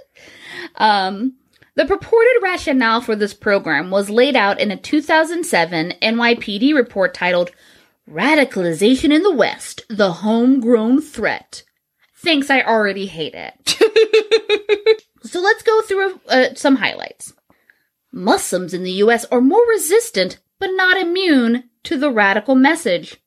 Um, 0.76 1.34
the 1.76 1.86
purported 1.86 2.41
rationale 2.41 3.02
for 3.02 3.15
this 3.15 3.34
program 3.34 3.91
was 3.91 4.10
laid 4.10 4.36
out 4.36 4.60
in 4.60 4.71
a 4.71 4.78
2007 4.78 5.93
NYPD 6.02 6.74
report 6.74 7.13
titled 7.13 7.52
"Radicalization 8.10 9.13
in 9.13 9.21
the 9.21 9.36
West: 9.36 9.84
The 9.89 10.13
Homegrown 10.13 11.02
Threat." 11.02 11.63
Thanks, 12.25 12.49
I 12.49 12.63
already 12.63 13.05
hate 13.05 13.35
it. 13.35 15.03
so 15.23 15.39
let's 15.39 15.61
go 15.61 15.81
through 15.83 16.19
uh, 16.27 16.55
some 16.55 16.77
highlights. 16.77 17.33
Muslims 18.11 18.73
in 18.73 18.81
the 18.83 18.93
U.S. 18.93 19.25
are 19.25 19.41
more 19.41 19.63
resistant, 19.69 20.39
but 20.59 20.71
not 20.73 20.97
immune 20.97 21.65
to 21.83 21.97
the 21.97 22.09
radical 22.09 22.55
message. 22.55 23.17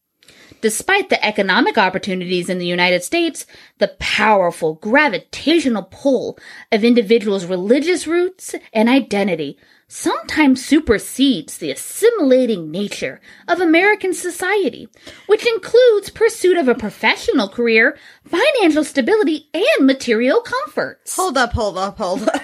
Despite 0.61 1.11
the 1.11 1.25
economic 1.25 1.79
opportunities 1.79 2.49
in 2.49 2.59
the 2.59 2.67
United 2.67 3.05
States, 3.05 3.47
the 3.79 3.95
powerful 4.01 4.75
gravitational 4.75 5.85
pull 5.85 6.37
of 6.73 6.83
individuals' 6.83 7.45
religious 7.45 8.09
roots 8.09 8.57
and 8.73 8.89
identity 8.89 9.57
sometimes 9.89 10.65
supersedes 10.65 11.57
the 11.59 11.71
assimilating 11.71 12.71
nature 12.71 13.21
of 13.49 13.61
American 13.61 14.13
society, 14.15 14.89
which 15.27 15.47
includes 15.47 16.11
pursuit 16.11 16.57
of 16.59 16.69
a 16.69 16.75
professional 16.75 17.49
career, 17.49 17.97
financial 18.25 18.85
stability, 18.85 19.49
and 19.55 19.87
material 19.87 20.41
comforts. 20.43 21.17
Hold 21.17 21.39
up, 21.39 21.53
hold 21.53 21.79
up, 21.79 21.97
hold 21.99 22.29
up. 22.29 22.43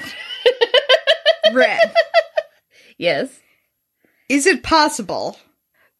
Ren, 1.52 1.78
Yes. 2.98 3.40
is 4.28 4.46
it 4.46 4.62
possible 4.62 5.36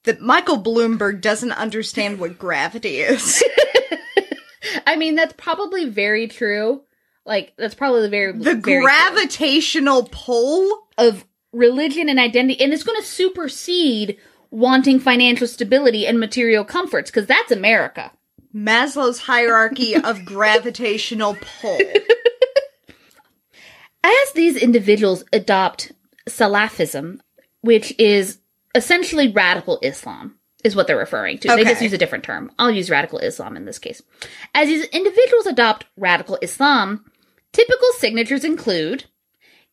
that 0.04 0.20
Michael 0.20 0.62
Bloomberg 0.62 1.20
doesn't 1.20 1.52
understand 1.52 2.18
what 2.18 2.38
gravity 2.38 2.98
is? 3.00 3.42
I 4.86 4.96
mean, 4.96 5.14
that's 5.14 5.34
probably 5.36 5.88
very 5.88 6.26
true. 6.28 6.82
Like, 7.26 7.54
that's 7.56 7.74
probably 7.74 8.08
very 8.08 8.32
The 8.32 8.38
very 8.54 8.60
true. 8.62 8.82
gravitational 8.82 10.08
pull? 10.10 10.80
of 10.96 11.24
religion 11.54 12.08
and 12.08 12.18
identity, 12.18 12.60
and 12.62 12.72
it's 12.72 12.82
going 12.82 13.00
to 13.00 13.06
supersede 13.06 14.18
wanting 14.50 15.00
financial 15.00 15.46
stability 15.46 16.06
and 16.06 16.20
material 16.20 16.64
comforts 16.64 17.10
because 17.10 17.26
that's 17.26 17.50
America. 17.50 18.12
Maslow's 18.54 19.20
hierarchy 19.20 19.96
of 19.96 20.24
gravitational 20.24 21.36
pull. 21.60 21.78
As 24.04 24.32
these 24.34 24.56
individuals 24.56 25.24
adopt 25.32 25.92
Salafism, 26.28 27.20
which 27.62 27.98
is 27.98 28.38
essentially 28.74 29.32
radical 29.32 29.78
Islam, 29.82 30.36
is 30.62 30.76
what 30.76 30.86
they're 30.86 30.96
referring 30.96 31.38
to. 31.38 31.48
They 31.48 31.64
just 31.64 31.82
use 31.82 31.92
a 31.92 31.98
different 31.98 32.24
term. 32.24 32.50
I'll 32.58 32.70
use 32.70 32.90
radical 32.90 33.18
Islam 33.18 33.56
in 33.56 33.64
this 33.64 33.78
case. 33.78 34.02
As 34.54 34.68
these 34.68 34.84
individuals 34.86 35.46
adopt 35.46 35.86
radical 35.96 36.38
Islam, 36.40 37.04
typical 37.52 37.92
signatures 37.98 38.44
include 38.44 39.04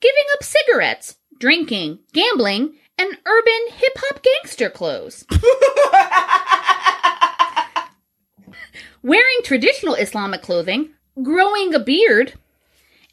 giving 0.02 0.24
up 0.34 0.44
cigarettes, 0.44 1.18
drinking, 1.42 2.00
gambling, 2.14 2.74
and 2.98 3.18
urban 3.26 3.74
hip 3.74 3.94
hop 3.98 4.24
gangster 4.24 4.70
clothes. 4.70 5.26
Wearing 9.04 9.40
traditional 9.44 9.96
Islamic 9.96 10.44
clothing, 10.44 10.92
growing 11.22 11.74
a 11.74 11.80
beard, 11.80 12.34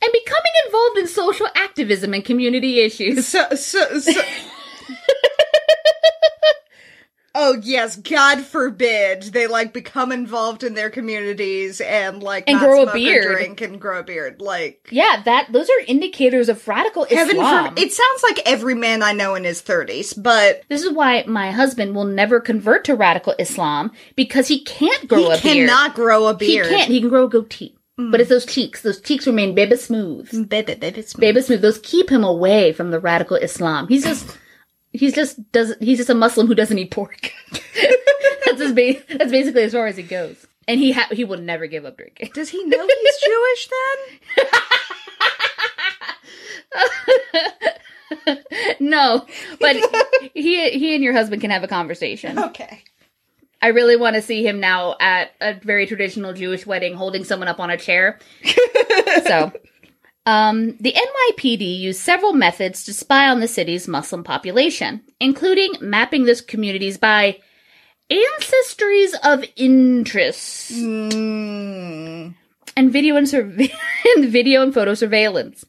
and 0.02 0.12
becoming 0.12 0.52
involved 0.66 0.98
in 0.98 1.08
social 1.08 1.48
activism 1.56 2.12
and 2.12 2.24
community 2.24 2.80
issues. 2.80 3.26
So, 3.26 3.48
so, 3.54 3.98
so. 3.98 4.12
oh 7.38 7.60
yes, 7.62 7.96
God 7.96 8.40
forbid 8.42 9.22
they 9.22 9.46
like 9.46 9.72
become 9.72 10.10
involved 10.12 10.64
in 10.64 10.74
their 10.74 10.90
communities 10.90 11.80
and 11.80 12.22
like 12.22 12.44
And 12.48 12.60
not 12.60 12.66
grow 12.66 12.82
a 12.82 12.92
beard. 12.92 13.24
drink 13.24 13.60
and 13.60 13.80
grow 13.80 14.00
a 14.00 14.02
beard. 14.02 14.40
Like 14.40 14.88
Yeah, 14.90 15.22
that 15.24 15.52
those 15.52 15.70
are 15.70 15.84
indicators 15.86 16.48
of 16.48 16.66
radical 16.66 17.06
heaven 17.06 17.36
Islam. 17.36 17.74
for 17.74 17.80
it 17.80 17.92
sounds 17.92 18.22
like 18.24 18.40
every 18.44 18.74
man 18.74 19.02
I 19.02 19.12
know 19.12 19.36
in 19.36 19.44
his 19.44 19.60
thirties, 19.60 20.12
but 20.12 20.62
this 20.68 20.82
is 20.82 20.92
why 20.92 21.24
my 21.26 21.52
husband 21.52 21.94
will 21.94 22.04
never 22.04 22.40
convert 22.40 22.84
to 22.86 22.96
radical 22.96 23.34
Islam 23.38 23.92
because 24.16 24.48
he 24.48 24.64
can't 24.64 25.08
grow 25.08 25.18
he 25.18 25.24
a 25.26 25.28
beard. 25.30 25.40
cannot 25.40 25.94
grow 25.94 26.26
a 26.26 26.34
beard. 26.34 26.66
He 26.66 26.74
can't. 26.74 26.90
He 26.90 27.00
can 27.00 27.08
grow 27.08 27.26
a 27.26 27.28
goatee, 27.28 27.76
mm. 27.98 28.10
but 28.10 28.20
it's 28.20 28.30
those 28.30 28.46
cheeks. 28.46 28.82
Those 28.82 29.00
cheeks 29.00 29.26
remain 29.26 29.54
baby 29.54 29.76
smooth. 29.76 30.48
Baby, 30.48 30.74
baby, 30.74 31.02
smooth. 31.02 31.20
Baby 31.20 31.42
smooth. 31.42 31.62
Those 31.62 31.78
keep 31.78 32.10
him 32.10 32.24
away 32.24 32.72
from 32.72 32.90
the 32.90 32.98
radical 32.98 33.36
Islam. 33.36 33.86
He's 33.86 34.04
just. 34.04 34.36
He's 34.92 35.14
just 35.14 35.50
does 35.52 35.74
he's 35.80 35.98
just 35.98 36.10
a 36.10 36.14
Muslim 36.14 36.46
who 36.46 36.54
doesn't 36.54 36.78
eat 36.78 36.90
pork. 36.90 37.30
that's 38.44 38.60
his 38.60 38.72
ba- 38.72 39.02
that's 39.16 39.30
basically 39.30 39.62
as 39.62 39.72
far 39.72 39.86
as 39.86 39.96
he 39.96 40.02
goes. 40.02 40.46
And 40.66 40.80
he 40.80 40.92
ha- 40.92 41.08
he 41.10 41.24
will 41.24 41.38
never 41.38 41.66
give 41.66 41.84
up 41.84 41.96
drinking. 41.96 42.30
Does 42.34 42.50
he 42.50 42.64
know 42.64 42.86
he's 42.86 43.16
Jewish 43.24 43.68
then? 48.28 48.36
no, 48.80 49.26
but 49.60 49.76
he 50.34 50.70
he 50.70 50.94
and 50.94 51.04
your 51.04 51.12
husband 51.12 51.40
can 51.40 51.50
have 51.50 51.64
a 51.64 51.68
conversation. 51.68 52.38
Okay. 52.38 52.82
I 53.60 53.68
really 53.68 53.96
want 53.96 54.14
to 54.14 54.22
see 54.22 54.46
him 54.46 54.60
now 54.60 54.94
at 55.00 55.32
a 55.40 55.54
very 55.54 55.86
traditional 55.86 56.32
Jewish 56.32 56.64
wedding 56.64 56.94
holding 56.94 57.24
someone 57.24 57.48
up 57.48 57.58
on 57.58 57.70
a 57.70 57.76
chair. 57.76 58.18
so, 59.26 59.52
um, 60.28 60.76
the 60.78 60.92
NYPD 60.92 61.78
used 61.80 62.00
several 62.00 62.34
methods 62.34 62.84
to 62.84 62.92
spy 62.92 63.28
on 63.28 63.40
the 63.40 63.48
city's 63.48 63.88
Muslim 63.88 64.22
population, 64.22 65.00
including 65.20 65.70
mapping 65.80 66.24
those 66.26 66.42
communities 66.42 66.98
by 66.98 67.38
ancestries 68.10 69.14
of 69.24 69.44
interest 69.56 70.72
Mm. 70.72 72.34
and 72.76 72.92
video 72.92 73.16
and, 73.16 73.28
surve- 73.28 73.58
and 74.16 74.28
video 74.28 74.62
and 74.62 74.74
photo 74.74 74.94
surveillance. 74.94 75.64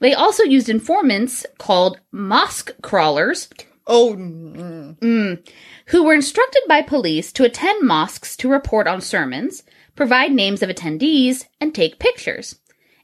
They 0.00 0.12
also 0.12 0.42
used 0.42 0.68
informants 0.68 1.46
called 1.58 2.00
mosque 2.12 2.72
crawlers 2.82 3.48
Oh. 3.86 4.14
mm. 4.16 5.48
who 5.86 6.04
were 6.04 6.14
instructed 6.14 6.62
by 6.68 6.82
police 6.82 7.32
to 7.32 7.44
attend 7.44 7.86
mosques 7.86 8.36
to 8.38 8.48
report 8.48 8.86
on 8.88 9.00
sermons, 9.00 9.62
provide 9.94 10.32
names 10.32 10.62
of 10.62 10.70
attendees, 10.70 11.44
and 11.60 11.74
take 11.74 11.98
pictures. 11.98 12.56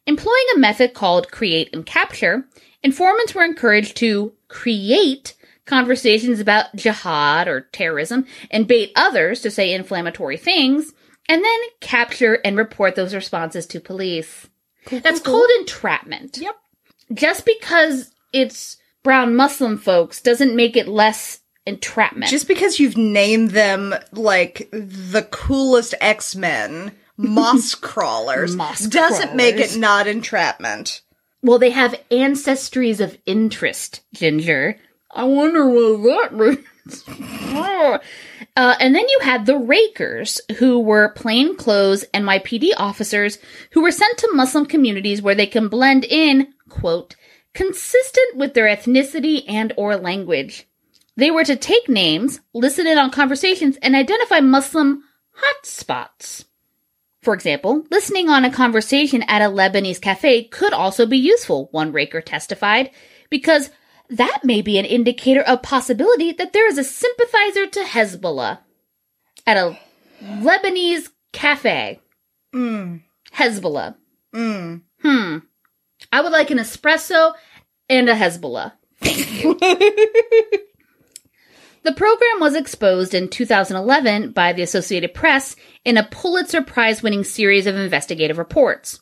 Employing 0.07 0.47
a 0.55 0.59
method 0.59 0.95
called 0.95 1.31
create 1.31 1.71
and 1.73 1.85
capture, 1.87 2.45
informants 2.83 3.35
were 3.35 3.45
encouraged 3.45 3.97
to 3.99 4.33
create 4.49 5.35
conversations 5.67 6.41
about 6.41 6.75
jihad 6.75 7.47
or 7.47 7.63
terrorism 7.73 8.27
and 8.51 8.67
bait 8.67 8.91
others 8.97 9.41
to 9.43 9.51
say 9.51 9.73
inflammatory 9.73 10.37
things, 10.37 10.93
and 11.29 11.45
then 11.45 11.61
capture 11.81 12.41
and 12.45 12.57
report 12.57 12.97
those 12.97 13.15
responses 13.15 13.67
to 13.67 13.81
police. 13.81 14.49
That's 14.91 15.21
called 15.21 15.49
entrapment. 15.61 16.39
Yep. 16.39 16.57
Just 17.13 17.47
because 17.47 18.11
it's 18.33 18.79
brown 19.03 19.37
Muslim 19.37 19.79
folks 19.79 20.21
doesn't 20.21 20.57
make 20.57 20.77
it 20.77 20.89
less 20.89 21.41
entrapment. 21.67 22.31
Just 22.31 22.49
because 22.49 22.81
you've 22.81 22.97
named 22.97 23.51
them 23.51 23.95
like 24.13 24.69
the 24.73 25.27
coolest 25.31 25.95
X 26.01 26.35
Men, 26.35 26.93
moss 27.29 27.75
crawlers, 27.75 28.57
Moss 28.57 28.87
doesn't 28.87 29.37
make 29.37 29.57
it 29.57 29.77
not 29.77 30.07
entrapment. 30.07 31.03
well, 31.43 31.59
they 31.59 31.71
have 31.71 32.01
ancestries 32.11 33.01
of 33.01 33.19
interest, 33.27 34.03
Ginger. 34.15 34.77
I 35.11 35.25
wonder 35.25 35.69
what 35.69 36.31
that 36.31 36.35
means. 36.35 37.05
uh, 38.57 38.75
and 38.79 38.95
then 38.95 39.09
you 39.09 39.19
had 39.23 39.47
the 39.47 39.57
Rakers, 39.57 40.41
who 40.59 40.81
were 40.81 41.11
plainclothes 41.11 42.05
NYPD 42.15 42.71
officers 42.77 43.39
who 43.73 43.83
were 43.83 43.91
sent 43.91 44.19
to 44.19 44.33
Muslim 44.35 44.67
communities 44.67 45.21
where 45.21 45.35
they 45.35 45.47
can 45.47 45.69
blend 45.69 46.05
in, 46.05 46.53
quote, 46.69 47.17
consistent 47.55 48.37
with 48.37 48.55
their 48.55 48.67
ethnicity 48.67 49.45
and 49.49 49.73
or 49.77 49.97
language. 49.97 50.67
They 51.17 51.31
were 51.31 51.45
to 51.45 51.57
take 51.57 51.89
names, 51.89 52.41
listen 52.55 52.87
in 52.87 52.97
on 52.97 53.11
conversations, 53.11 53.77
and 53.83 53.97
identify 53.97 54.41
Muslim 54.41 55.03
hotspots. 55.43 56.45
For 57.23 57.35
example, 57.35 57.85
listening 57.91 58.29
on 58.29 58.45
a 58.45 58.51
conversation 58.53 59.23
at 59.25 59.43
a 59.43 59.47
Lebanese 59.47 60.01
cafe 60.01 60.45
could 60.45 60.73
also 60.73 61.05
be 61.05 61.19
useful, 61.19 61.69
one 61.71 61.93
raker 61.93 62.21
testified, 62.21 62.91
because 63.29 63.71
that 64.09 64.41
may 64.43 64.63
be 64.63 64.79
an 64.79 64.87
indicator 64.87 65.43
of 65.43 65.63
possibility 65.63 66.33
that 66.33 66.53
there 66.53 66.67
is 66.67 66.79
a 66.79 66.85
sympathizer 66.85 67.67
to 67.67 67.81
Hezbollah 67.81 68.61
at 69.47 69.57
a 69.57 69.79
Lebanese 70.23 71.09
cafe. 71.33 72.01
Mm. 72.55 73.03
Hezbollah. 73.35 73.97
Mm. 74.35 74.83
Hmm. 75.03 75.39
I 76.13 76.21
would 76.23 76.33
like 76.33 76.51
an 76.51 76.59
espresso 76.59 77.35
and 77.89 78.09
a 78.09 78.15
Hezbollah 78.15 78.73
Thank 79.01 79.43
you. 80.53 80.67
The 81.83 81.93
program 81.93 82.41
was 82.41 82.55
exposed 82.55 83.15
in 83.15 83.29
2011 83.29 84.33
by 84.33 84.53
the 84.53 84.63
Associated 84.63 85.15
Press 85.15 85.57
in 85.85 85.97
a 85.97 86.05
Pulitzer 86.11 86.63
Prize 86.63 87.03
winning 87.03 87.25
series 87.25 87.67
of 87.67 87.77
investigative 87.77 88.39
reports. 88.39 89.01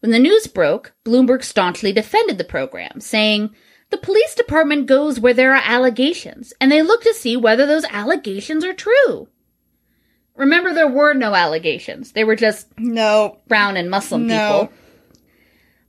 When 0.00 0.10
the 0.10 0.18
news 0.18 0.46
broke, 0.46 0.92
Bloomberg 1.04 1.42
staunchly 1.42 1.92
defended 1.92 2.38
the 2.38 2.44
program, 2.44 3.00
saying, 3.00 3.54
The 3.90 3.96
police 3.98 4.34
department 4.34 4.86
goes 4.86 5.18
where 5.20 5.34
there 5.34 5.52
are 5.54 5.62
allegations, 5.64 6.52
and 6.60 6.70
they 6.70 6.82
look 6.82 7.02
to 7.02 7.14
see 7.14 7.36
whether 7.36 7.66
those 7.66 7.84
allegations 7.86 8.64
are 8.64 8.74
true. 8.74 9.28
Remember, 10.36 10.74
there 10.74 10.88
were 10.88 11.14
no 11.14 11.34
allegations. 11.34 12.12
They 12.12 12.24
were 12.24 12.36
just 12.36 12.66
No. 12.78 13.38
brown 13.46 13.76
and 13.76 13.88
Muslim 13.90 14.26
No. 14.26 14.68
people. 14.68 14.72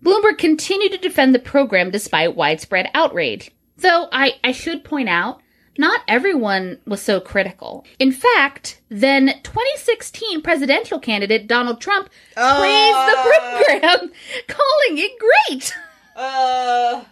Bloomberg 0.04 0.38
continued 0.38 0.92
to 0.92 0.98
defend 0.98 1.34
the 1.34 1.40
program 1.40 1.90
despite 1.90 2.36
widespread 2.36 2.90
outrage. 2.94 3.52
Though 3.78 4.08
I, 4.12 4.34
I 4.44 4.52
should 4.52 4.84
point 4.84 5.10
out, 5.10 5.42
not 5.78 6.02
everyone 6.08 6.80
was 6.86 7.02
so 7.02 7.20
critical. 7.20 7.86
In 8.00 8.12
fact, 8.12 8.82
then 8.90 9.28
2016 9.44 10.42
presidential 10.42 11.00
candidate 11.00 11.48
Donald 11.48 11.82
Trump 11.82 12.10
praised 12.34 12.98
the 13.10 13.18
program, 13.24 14.12
calling 14.48 14.98
it 14.98 15.12
great. 15.20 15.76
Uh, 16.16 17.04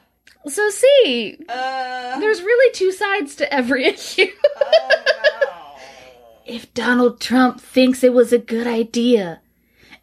So, 0.48 0.70
see, 0.70 1.38
uh, 1.48 2.20
there's 2.20 2.42
really 2.42 2.74
two 2.74 2.92
sides 2.92 3.36
to 3.38 3.54
every 3.54 3.86
issue. 3.94 4.28
if 6.46 6.74
Donald 6.74 7.22
Trump 7.22 7.62
thinks 7.62 8.04
it 8.04 8.14
was 8.14 8.34
a 8.34 8.38
good 8.38 8.68
idea, 8.68 9.40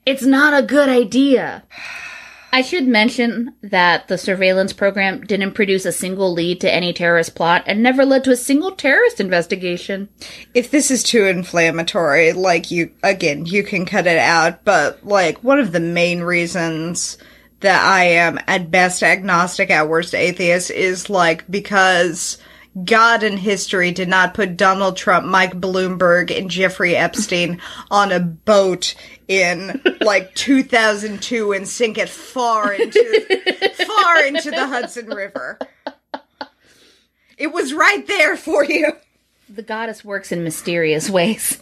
it's 0.07 0.23
not 0.23 0.59
a 0.59 0.67
good 0.67 0.89
idea. 0.89 1.65
I 2.53 2.63
should 2.63 2.87
mention 2.87 3.55
that 3.63 4.09
the 4.09 4.19
surveillance 4.19 4.73
program 4.73 5.23
didn't 5.25 5.53
produce 5.53 5.85
a 5.85 5.93
single 5.93 6.33
lead 6.33 6.61
to 6.63 6.73
any 6.73 6.93
terrorist 6.93 7.35
plot 7.35 7.63
and 7.67 7.83
never 7.83 8.05
led 8.05 8.25
to 8.25 8.33
a 8.33 8.37
single 8.37 8.73
terrorist 8.73 9.21
investigation. 9.21 10.09
if 10.55 10.71
this 10.71 10.91
is 10.91 11.03
too 11.03 11.25
inflammatory, 11.25 12.33
like 12.33 12.71
you, 12.71 12.91
again, 13.03 13.47
you 13.47 13.63
can 13.63 13.87
cut 13.87 14.07
it 14.07 14.19
out, 14.19 14.65
but 14.65 15.07
like 15.07 15.43
one 15.45 15.61
of 15.61 15.73
the 15.73 15.81
main 15.81 16.21
reasons 16.21 17.19
that 17.61 17.83
I 17.83 18.05
am 18.05 18.39
at 18.47 18.71
best 18.71 19.03
agnostic, 19.03 19.71
at 19.71 19.89
worst 19.89 20.15
atheist 20.15 20.71
is 20.71 21.11
like 21.11 21.49
because 21.51 22.39
God 22.85 23.23
and 23.23 23.39
history 23.39 23.91
did 23.91 24.09
not 24.09 24.35
put 24.35 24.57
Donald 24.57 24.97
Trump, 24.97 25.27
Mike 25.27 25.61
Bloomberg, 25.61 26.37
and 26.37 26.51
Jeffrey 26.51 26.97
Epstein 26.97 27.61
on 27.91 28.13
a 28.13 28.21
boat 28.21 28.95
in 29.31 29.81
like 30.01 30.35
2002 30.35 31.53
and 31.53 31.69
sink 31.69 31.97
it 31.99 32.09
far 32.09 32.73
into 32.73 33.01
far 33.87 34.27
into 34.27 34.51
the 34.51 34.67
Hudson 34.67 35.07
River. 35.07 35.57
It 37.39 37.53
was 37.53 37.73
right 37.73 38.05
there 38.09 38.37
for 38.37 38.65
you. 38.65 38.93
The 39.49 39.63
goddess 39.63 40.05
works 40.05 40.33
in 40.33 40.43
mysterious 40.43 41.09
ways. 41.09 41.59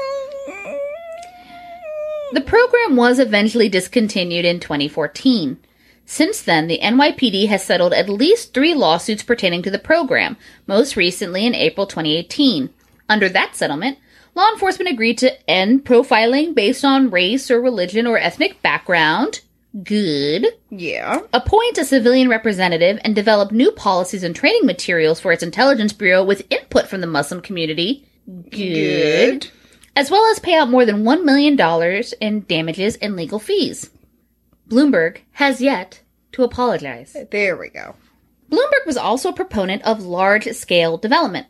The 2.32 2.40
program 2.40 2.96
was 2.96 3.18
eventually 3.18 3.68
discontinued 3.68 4.46
in 4.46 4.60
2014. 4.60 5.58
Since 6.06 6.42
then, 6.42 6.68
the 6.68 6.80
NYPD 6.82 7.48
has 7.48 7.62
settled 7.62 7.92
at 7.92 8.08
least 8.08 8.54
three 8.54 8.74
lawsuits 8.74 9.22
pertaining 9.22 9.60
to 9.62 9.70
the 9.70 9.78
program, 9.78 10.38
most 10.66 10.96
recently 10.96 11.46
in 11.46 11.54
April 11.54 11.86
2018. 11.86 12.70
Under 13.10 13.28
that 13.28 13.54
settlement, 13.56 13.98
law 14.38 14.48
enforcement 14.52 14.88
agreed 14.88 15.18
to 15.18 15.50
end 15.50 15.84
profiling 15.84 16.54
based 16.54 16.84
on 16.84 17.10
race 17.10 17.50
or 17.50 17.60
religion 17.60 18.06
or 18.06 18.16
ethnic 18.16 18.62
background. 18.62 19.40
Good. 19.82 20.46
Yeah. 20.70 21.20
Appoint 21.34 21.76
a 21.76 21.84
civilian 21.84 22.28
representative 22.28 23.00
and 23.04 23.14
develop 23.14 23.50
new 23.50 23.72
policies 23.72 24.22
and 24.22 24.34
training 24.34 24.64
materials 24.64 25.20
for 25.20 25.32
its 25.32 25.42
intelligence 25.42 25.92
bureau 25.92 26.24
with 26.24 26.46
input 26.50 26.86
from 26.86 27.00
the 27.00 27.06
Muslim 27.06 27.40
community. 27.40 28.06
Good. 28.50 29.50
As 29.96 30.10
well 30.10 30.24
as 30.30 30.38
pay 30.38 30.54
out 30.54 30.70
more 30.70 30.86
than 30.86 31.02
$1 31.02 31.24
million 31.24 32.04
in 32.20 32.46
damages 32.46 32.96
and 32.96 33.16
legal 33.16 33.40
fees. 33.40 33.90
Bloomberg 34.68 35.18
has 35.32 35.60
yet 35.60 36.00
to 36.32 36.44
apologize. 36.44 37.16
There 37.30 37.56
we 37.56 37.70
go. 37.70 37.96
Bloomberg 38.50 38.86
was 38.86 38.96
also 38.96 39.30
a 39.30 39.34
proponent 39.34 39.82
of 39.82 40.04
large 40.04 40.46
scale 40.52 40.96
development. 40.96 41.48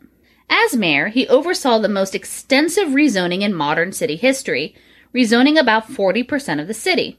As 0.51 0.77
mayor, 0.77 1.09
he 1.09 1.29
oversaw 1.29 1.79
the 1.79 1.89
most 1.89 2.15
extensive 2.15 2.89
rezoning 2.89 3.43
in 3.43 3.55
modern 3.55 3.93
city 3.93 4.17
history, 4.17 4.75
rezoning 5.15 5.59
about 5.59 5.89
40% 5.89 6.61
of 6.61 6.67
the 6.67 6.75
city. 6.75 7.19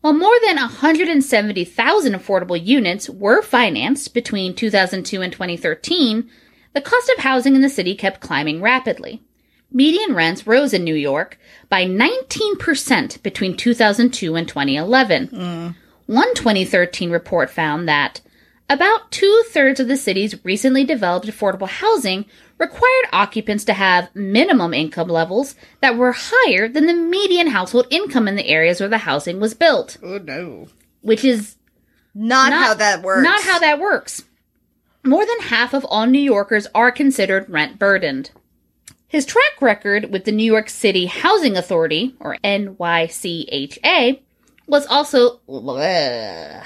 While 0.00 0.14
more 0.14 0.36
than 0.44 0.56
170,000 0.56 2.14
affordable 2.14 2.64
units 2.64 3.10
were 3.10 3.42
financed 3.42 4.14
between 4.14 4.54
2002 4.54 5.20
and 5.20 5.32
2013, 5.32 6.30
the 6.72 6.80
cost 6.80 7.10
of 7.10 7.22
housing 7.22 7.54
in 7.54 7.60
the 7.60 7.68
city 7.68 7.94
kept 7.94 8.20
climbing 8.20 8.62
rapidly. 8.62 9.22
Median 9.72 10.14
rents 10.14 10.46
rose 10.46 10.72
in 10.72 10.84
New 10.84 10.94
York 10.94 11.38
by 11.68 11.84
19% 11.84 13.22
between 13.22 13.56
2002 13.56 14.34
and 14.34 14.48
2011. 14.48 15.28
Mm. 15.28 15.74
One 16.06 16.34
2013 16.34 17.10
report 17.10 17.50
found 17.50 17.88
that 17.88 18.20
about 18.68 19.10
two 19.10 19.42
thirds 19.50 19.80
of 19.80 19.88
the 19.88 19.96
city's 19.96 20.44
recently 20.44 20.84
developed 20.84 21.26
affordable 21.26 21.68
housing 21.68 22.24
required 22.60 23.06
occupants 23.12 23.64
to 23.64 23.72
have 23.72 24.14
minimum 24.14 24.72
income 24.72 25.08
levels 25.08 25.56
that 25.80 25.96
were 25.96 26.14
higher 26.16 26.68
than 26.68 26.86
the 26.86 26.94
median 26.94 27.48
household 27.48 27.86
income 27.90 28.28
in 28.28 28.36
the 28.36 28.46
areas 28.46 28.78
where 28.78 28.88
the 28.88 28.98
housing 28.98 29.40
was 29.40 29.54
built, 29.54 29.96
Oh 30.02 30.18
no. 30.18 30.68
which 31.00 31.24
is 31.24 31.56
Not, 32.14 32.50
not 32.50 32.66
how 32.66 32.74
that 32.74 33.02
works. 33.02 33.24
Not 33.24 33.42
how 33.42 33.58
that 33.58 33.80
works. 33.80 34.24
More 35.02 35.24
than 35.26 35.40
half 35.48 35.72
of 35.72 35.84
all 35.86 36.06
New 36.06 36.20
Yorkers 36.20 36.66
are 36.74 36.92
considered 36.92 37.48
rent 37.48 37.78
burdened. 37.78 38.30
His 39.08 39.24
track 39.26 39.60
record 39.60 40.12
with 40.12 40.24
the 40.24 40.30
New 40.30 40.44
York 40.44 40.68
City 40.68 41.06
Housing 41.06 41.56
Authority, 41.56 42.14
or 42.20 42.36
NYCHA, 42.44 44.20
was 44.68 44.86
also 44.86 45.40
Bleh. 45.48 46.62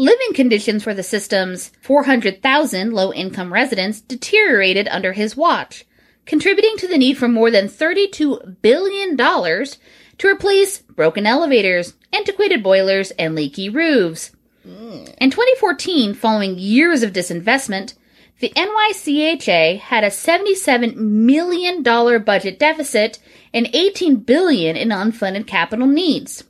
Living 0.00 0.32
conditions 0.32 0.82
for 0.82 0.94
the 0.94 1.02
system's 1.02 1.72
400,000 1.82 2.90
low 2.94 3.12
income 3.12 3.52
residents 3.52 4.00
deteriorated 4.00 4.88
under 4.88 5.12
his 5.12 5.36
watch, 5.36 5.84
contributing 6.24 6.74
to 6.78 6.88
the 6.88 6.96
need 6.96 7.18
for 7.18 7.28
more 7.28 7.50
than 7.50 7.68
$32 7.68 8.62
billion 8.62 9.14
to 9.18 10.26
replace 10.26 10.78
broken 10.78 11.26
elevators, 11.26 11.92
antiquated 12.14 12.62
boilers, 12.62 13.10
and 13.18 13.34
leaky 13.34 13.68
roofs. 13.68 14.30
Mm. 14.66 15.14
In 15.20 15.30
2014, 15.30 16.14
following 16.14 16.58
years 16.58 17.02
of 17.02 17.12
disinvestment, 17.12 17.92
the 18.38 18.54
NYCHA 18.56 19.80
had 19.80 20.02
a 20.02 20.06
$77 20.06 20.96
million 20.96 21.82
budget 21.82 22.58
deficit 22.58 23.18
and 23.52 23.66
$18 23.66 24.24
billion 24.24 24.76
in 24.76 24.88
unfunded 24.88 25.46
capital 25.46 25.86
needs. 25.86 26.44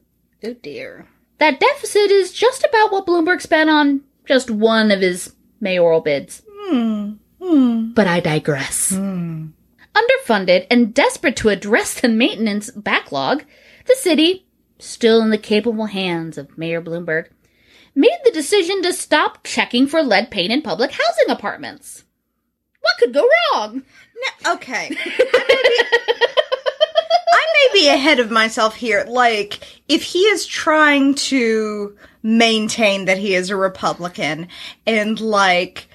Oh 0.44 0.54
dear. 0.54 1.08
That 1.40 1.59
deficit 1.59 2.11
is 2.11 2.33
just 2.33 2.64
about 2.64 2.92
what 2.92 3.07
Bloomberg 3.07 3.40
spent 3.40 3.70
on 3.70 4.03
just 4.26 4.50
one 4.50 4.90
of 4.90 5.00
his 5.00 5.35
mayoral 5.61 6.00
bids. 6.03 6.42
But 7.94 8.07
I 8.07 8.20
digress. 8.20 8.92
Underfunded 8.92 10.66
and 10.70 10.94
desperate 10.94 11.37
to 11.37 11.48
address 11.48 11.98
the 11.98 12.09
maintenance 12.09 12.70
backlog, 12.70 13.44
the 13.87 13.96
city, 13.96 14.46
still 14.79 15.22
in 15.22 15.31
the 15.31 15.38
capable 15.38 15.87
hands 15.87 16.37
of 16.38 16.57
Mayor 16.59 16.83
Bloomberg, 16.83 17.29
made 17.94 18.18
the 18.24 18.31
decision 18.31 18.83
to 18.83 18.92
stop 18.92 19.42
checking 19.42 19.87
for 19.87 20.03
lead 20.03 20.31
paint 20.31 20.53
in 20.53 20.62
public 20.62 20.92
housing 20.92 21.31
apartments. 21.31 22.05
What 22.81 22.98
could 22.98 23.14
go 23.14 23.26
wrong? 23.55 23.83
No, 24.44 24.53
okay. 24.55 24.90
I 27.32 27.46
may 27.54 27.80
be 27.80 27.88
ahead 27.88 28.20
of 28.20 28.30
myself 28.30 28.76
here. 28.76 29.04
Like, 29.08 29.60
if 29.88 30.02
he 30.02 30.20
is 30.20 30.46
trying 30.46 31.14
to 31.14 31.96
maintain 32.22 33.06
that 33.06 33.18
he 33.18 33.34
is 33.34 33.50
a 33.50 33.56
Republican, 33.56 34.48
and 34.86 35.20
like, 35.20 35.88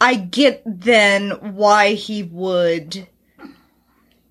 I 0.00 0.14
get 0.14 0.62
then 0.64 1.30
why 1.54 1.94
he 1.94 2.22
would 2.22 3.06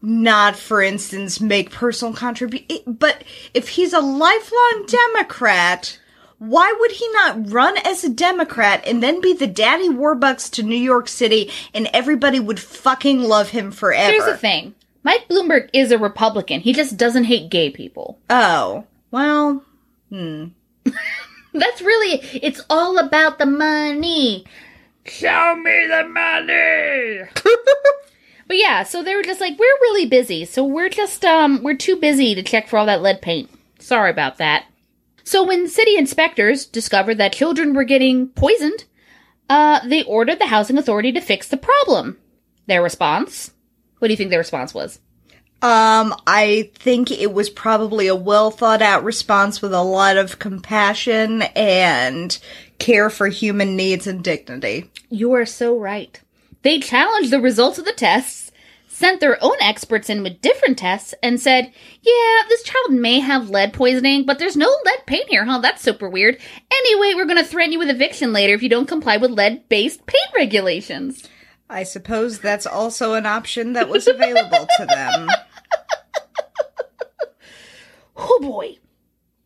not, 0.01 0.55
for 0.55 0.81
instance, 0.81 1.41
make 1.41 1.71
personal 1.71 2.13
contribution. 2.13 2.93
But 2.93 3.23
if 3.53 3.69
he's 3.69 3.93
a 3.93 3.99
lifelong 3.99 4.85
Democrat, 4.87 5.99
why 6.39 6.73
would 6.79 6.91
he 6.91 7.07
not 7.13 7.51
run 7.51 7.77
as 7.83 8.03
a 8.03 8.09
Democrat 8.09 8.83
and 8.85 9.01
then 9.01 9.21
be 9.21 9.33
the 9.33 9.47
daddy 9.47 9.89
warbucks 9.89 10.51
to 10.51 10.63
New 10.63 10.77
York 10.77 11.07
City 11.07 11.51
and 11.73 11.89
everybody 11.93 12.39
would 12.39 12.59
fucking 12.59 13.21
love 13.21 13.49
him 13.49 13.71
forever? 13.71 14.11
Here's 14.11 14.25
the 14.25 14.37
thing 14.37 14.75
Mike 15.07 15.29
Bloomberg 15.29 15.69
is 15.71 15.93
a 15.93 15.97
Republican. 15.97 16.59
He 16.59 16.73
just 16.73 16.97
doesn't 16.97 17.23
hate 17.23 17.49
gay 17.49 17.69
people. 17.69 18.19
Oh, 18.29 18.83
well, 19.09 19.63
That's 20.11 21.81
really, 21.81 22.19
it's 22.33 22.61
all 22.69 22.97
about 22.97 23.39
the 23.39 23.45
money. 23.45 24.43
Show 25.05 25.55
me 25.55 25.87
the 25.87 26.05
money. 26.09 27.21
but 28.47 28.57
yeah, 28.57 28.83
so 28.83 29.01
they 29.01 29.15
were 29.15 29.23
just 29.23 29.39
like, 29.39 29.57
we're 29.57 29.79
really 29.81 30.05
busy. 30.07 30.43
So 30.43 30.65
we're 30.65 30.89
just, 30.89 31.23
um, 31.23 31.63
we're 31.63 31.77
too 31.77 31.95
busy 31.95 32.35
to 32.35 32.43
check 32.43 32.67
for 32.67 32.77
all 32.77 32.85
that 32.87 33.01
lead 33.01 33.21
paint. 33.21 33.49
Sorry 33.79 34.11
about 34.11 34.39
that. 34.39 34.65
So 35.23 35.41
when 35.41 35.69
city 35.69 35.95
inspectors 35.97 36.65
discovered 36.65 37.15
that 37.19 37.31
children 37.31 37.73
were 37.73 37.85
getting 37.85 38.27
poisoned, 38.27 38.83
Uh, 39.49 39.79
they 39.87 40.03
ordered 40.03 40.39
the 40.39 40.47
housing 40.47 40.77
authority 40.77 41.13
to 41.13 41.21
fix 41.21 41.47
the 41.47 41.55
problem. 41.55 42.17
Their 42.65 42.83
response? 42.83 43.51
What 43.99 44.07
do 44.07 44.13
you 44.13 44.17
think 44.17 44.31
the 44.31 44.37
response 44.37 44.73
was? 44.73 44.99
Um, 45.61 46.13
I 46.27 46.69
think 46.75 47.09
it 47.09 47.33
was 47.33 47.49
probably 47.49 48.05
a 48.07 48.15
well 48.15 48.51
thought 48.51 48.83
out 48.83 49.03
response 49.03 49.59
with 49.59 49.73
a 49.73 49.81
lot 49.81 50.15
of 50.17 50.37
compassion 50.37 51.41
and 51.55 52.37
care 52.77 53.09
for 53.09 53.27
human 53.27 53.75
needs 53.75 54.05
and 54.05 54.23
dignity. 54.23 54.91
You 55.09 55.33
are 55.33 55.47
so 55.47 55.77
right. 55.77 56.21
They 56.61 56.79
challenged 56.79 57.31
the 57.31 57.41
results 57.41 57.79
of 57.79 57.85
the 57.85 57.91
tests, 57.91 58.51
sent 58.87 59.19
their 59.19 59.43
own 59.43 59.55
experts 59.59 60.11
in 60.11 60.21
with 60.21 60.41
different 60.41 60.77
tests, 60.77 61.15
and 61.23 61.39
said, 61.39 61.71
Yeah, 62.01 62.41
this 62.49 62.61
child 62.61 62.91
may 62.91 63.19
have 63.19 63.49
lead 63.49 63.73
poisoning, 63.73 64.27
but 64.27 64.37
there's 64.37 64.57
no 64.57 64.69
lead 64.85 65.07
paint 65.07 65.27
here, 65.27 65.45
huh? 65.45 65.57
That's 65.57 65.81
super 65.81 66.07
weird. 66.07 66.37
Anyway, 66.71 67.13
we're 67.15 67.25
gonna 67.25 67.43
threaten 67.43 67.71
you 67.71 67.79
with 67.79 67.89
eviction 67.89 68.31
later 68.31 68.53
if 68.53 68.61
you 68.61 68.69
don't 68.69 68.87
comply 68.87 69.17
with 69.17 69.31
lead 69.31 69.67
based 69.69 70.05
paint 70.05 70.29
regulations. 70.35 71.27
I 71.69 71.83
suppose 71.83 72.39
that's 72.39 72.65
also 72.65 73.13
an 73.13 73.25
option 73.25 73.73
that 73.73 73.89
was 73.89 74.07
available 74.07 74.67
to 74.77 74.85
them. 74.85 75.27
Oh 78.19 78.39
boy. 78.41 78.77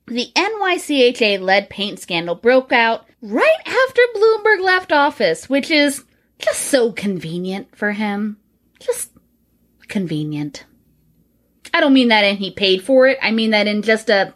The 0.07 0.31
NYCHA 0.35 1.41
lead 1.41 1.69
paint 1.69 1.99
scandal 1.99 2.35
broke 2.35 2.71
out 2.71 3.05
right 3.21 3.57
after 3.65 4.01
Bloomberg 4.15 4.61
left 4.61 4.91
office, 4.93 5.49
which 5.49 5.69
is 5.69 6.03
just 6.39 6.61
so 6.61 6.91
convenient 6.91 7.75
for 7.75 7.91
him. 7.91 8.37
Just 8.79 9.11
convenient. 9.89 10.65
I 11.73 11.81
don't 11.81 11.93
mean 11.93 12.07
that 12.09 12.23
in 12.23 12.37
he 12.37 12.51
paid 12.51 12.81
for 12.83 13.07
it. 13.07 13.17
I 13.21 13.31
mean 13.31 13.51
that 13.51 13.67
in 13.67 13.81
just 13.81 14.09
a 14.09 14.33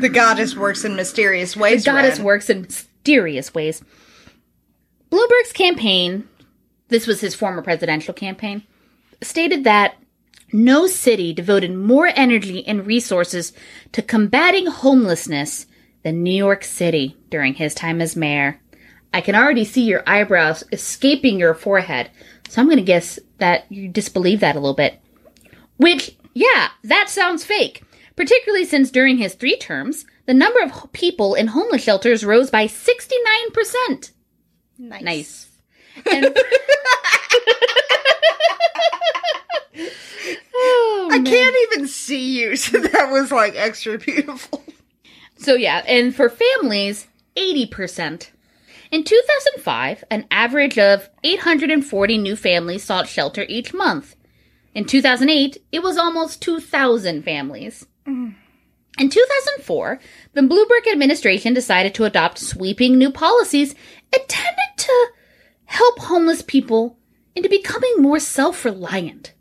The 0.00 0.08
goddess 0.12 0.56
works 0.56 0.84
in 0.84 0.94
mysterious 0.96 1.56
ways. 1.56 1.84
the 1.84 1.90
goddess 1.90 2.18
Ren. 2.18 2.24
works 2.26 2.48
in 2.50 2.62
mysterious 2.62 3.52
ways. 3.54 3.82
Bloomberg's 5.12 5.52
campaign, 5.52 6.26
this 6.88 7.06
was 7.06 7.20
his 7.20 7.34
former 7.34 7.60
presidential 7.60 8.14
campaign, 8.14 8.62
stated 9.20 9.64
that 9.64 9.96
no 10.54 10.86
city 10.86 11.34
devoted 11.34 11.74
more 11.74 12.10
energy 12.16 12.66
and 12.66 12.86
resources 12.86 13.52
to 13.92 14.00
combating 14.00 14.66
homelessness 14.66 15.66
than 16.02 16.22
New 16.22 16.34
York 16.34 16.64
City 16.64 17.14
during 17.28 17.52
his 17.52 17.74
time 17.74 18.00
as 18.00 18.16
mayor. 18.16 18.58
I 19.12 19.20
can 19.20 19.34
already 19.34 19.66
see 19.66 19.82
your 19.82 20.02
eyebrows 20.06 20.64
escaping 20.72 21.38
your 21.38 21.52
forehead, 21.52 22.10
so 22.48 22.62
I'm 22.62 22.66
going 22.66 22.78
to 22.78 22.82
guess 22.82 23.18
that 23.36 23.70
you 23.70 23.88
disbelieve 23.88 24.40
that 24.40 24.56
a 24.56 24.60
little 24.60 24.74
bit. 24.74 24.98
Which, 25.76 26.16
yeah, 26.32 26.70
that 26.84 27.10
sounds 27.10 27.44
fake. 27.44 27.82
Particularly 28.16 28.64
since 28.64 28.90
during 28.90 29.18
his 29.18 29.34
three 29.34 29.58
terms, 29.58 30.06
the 30.24 30.32
number 30.32 30.60
of 30.62 30.90
people 30.92 31.34
in 31.34 31.48
homeless 31.48 31.82
shelters 31.82 32.24
rose 32.24 32.50
by 32.50 32.66
69%. 32.66 34.12
Nice. 34.78 35.02
Nice. 35.02 35.48
And- 36.10 36.36
Oh, 40.54 41.08
I 41.10 41.18
can't 41.22 41.56
even 41.72 41.88
see 41.88 42.40
you, 42.40 42.56
so 42.56 42.78
that 42.78 43.10
was 43.10 43.32
like 43.32 43.54
extra 43.56 43.98
beautiful. 43.98 44.62
So 45.36 45.54
yeah, 45.54 45.82
and 45.86 46.14
for 46.14 46.28
families, 46.28 47.08
80%. 47.36 48.28
In 48.92 49.04
2005, 49.04 50.04
an 50.10 50.26
average 50.30 50.78
of 50.78 51.08
840 51.24 52.18
new 52.18 52.36
families 52.36 52.84
sought 52.84 53.08
shelter 53.08 53.44
each 53.48 53.72
month. 53.74 54.14
In 54.74 54.84
2008, 54.84 55.58
it 55.72 55.82
was 55.82 55.96
almost 55.98 56.42
2,000 56.42 57.22
families. 57.24 57.86
Mm. 58.06 58.34
In 58.98 59.08
2004, 59.08 59.98
the 60.34 60.42
Bloomberg 60.42 60.90
administration 60.90 61.54
decided 61.54 61.94
to 61.94 62.04
adopt 62.04 62.38
sweeping 62.38 62.98
new 62.98 63.10
policies 63.10 63.74
intended 64.12 64.58
to 64.76 65.06
help 65.64 65.98
homeless 65.98 66.42
people 66.42 66.98
into 67.34 67.48
becoming 67.48 67.94
more 67.98 68.18
self-reliant. 68.18 69.32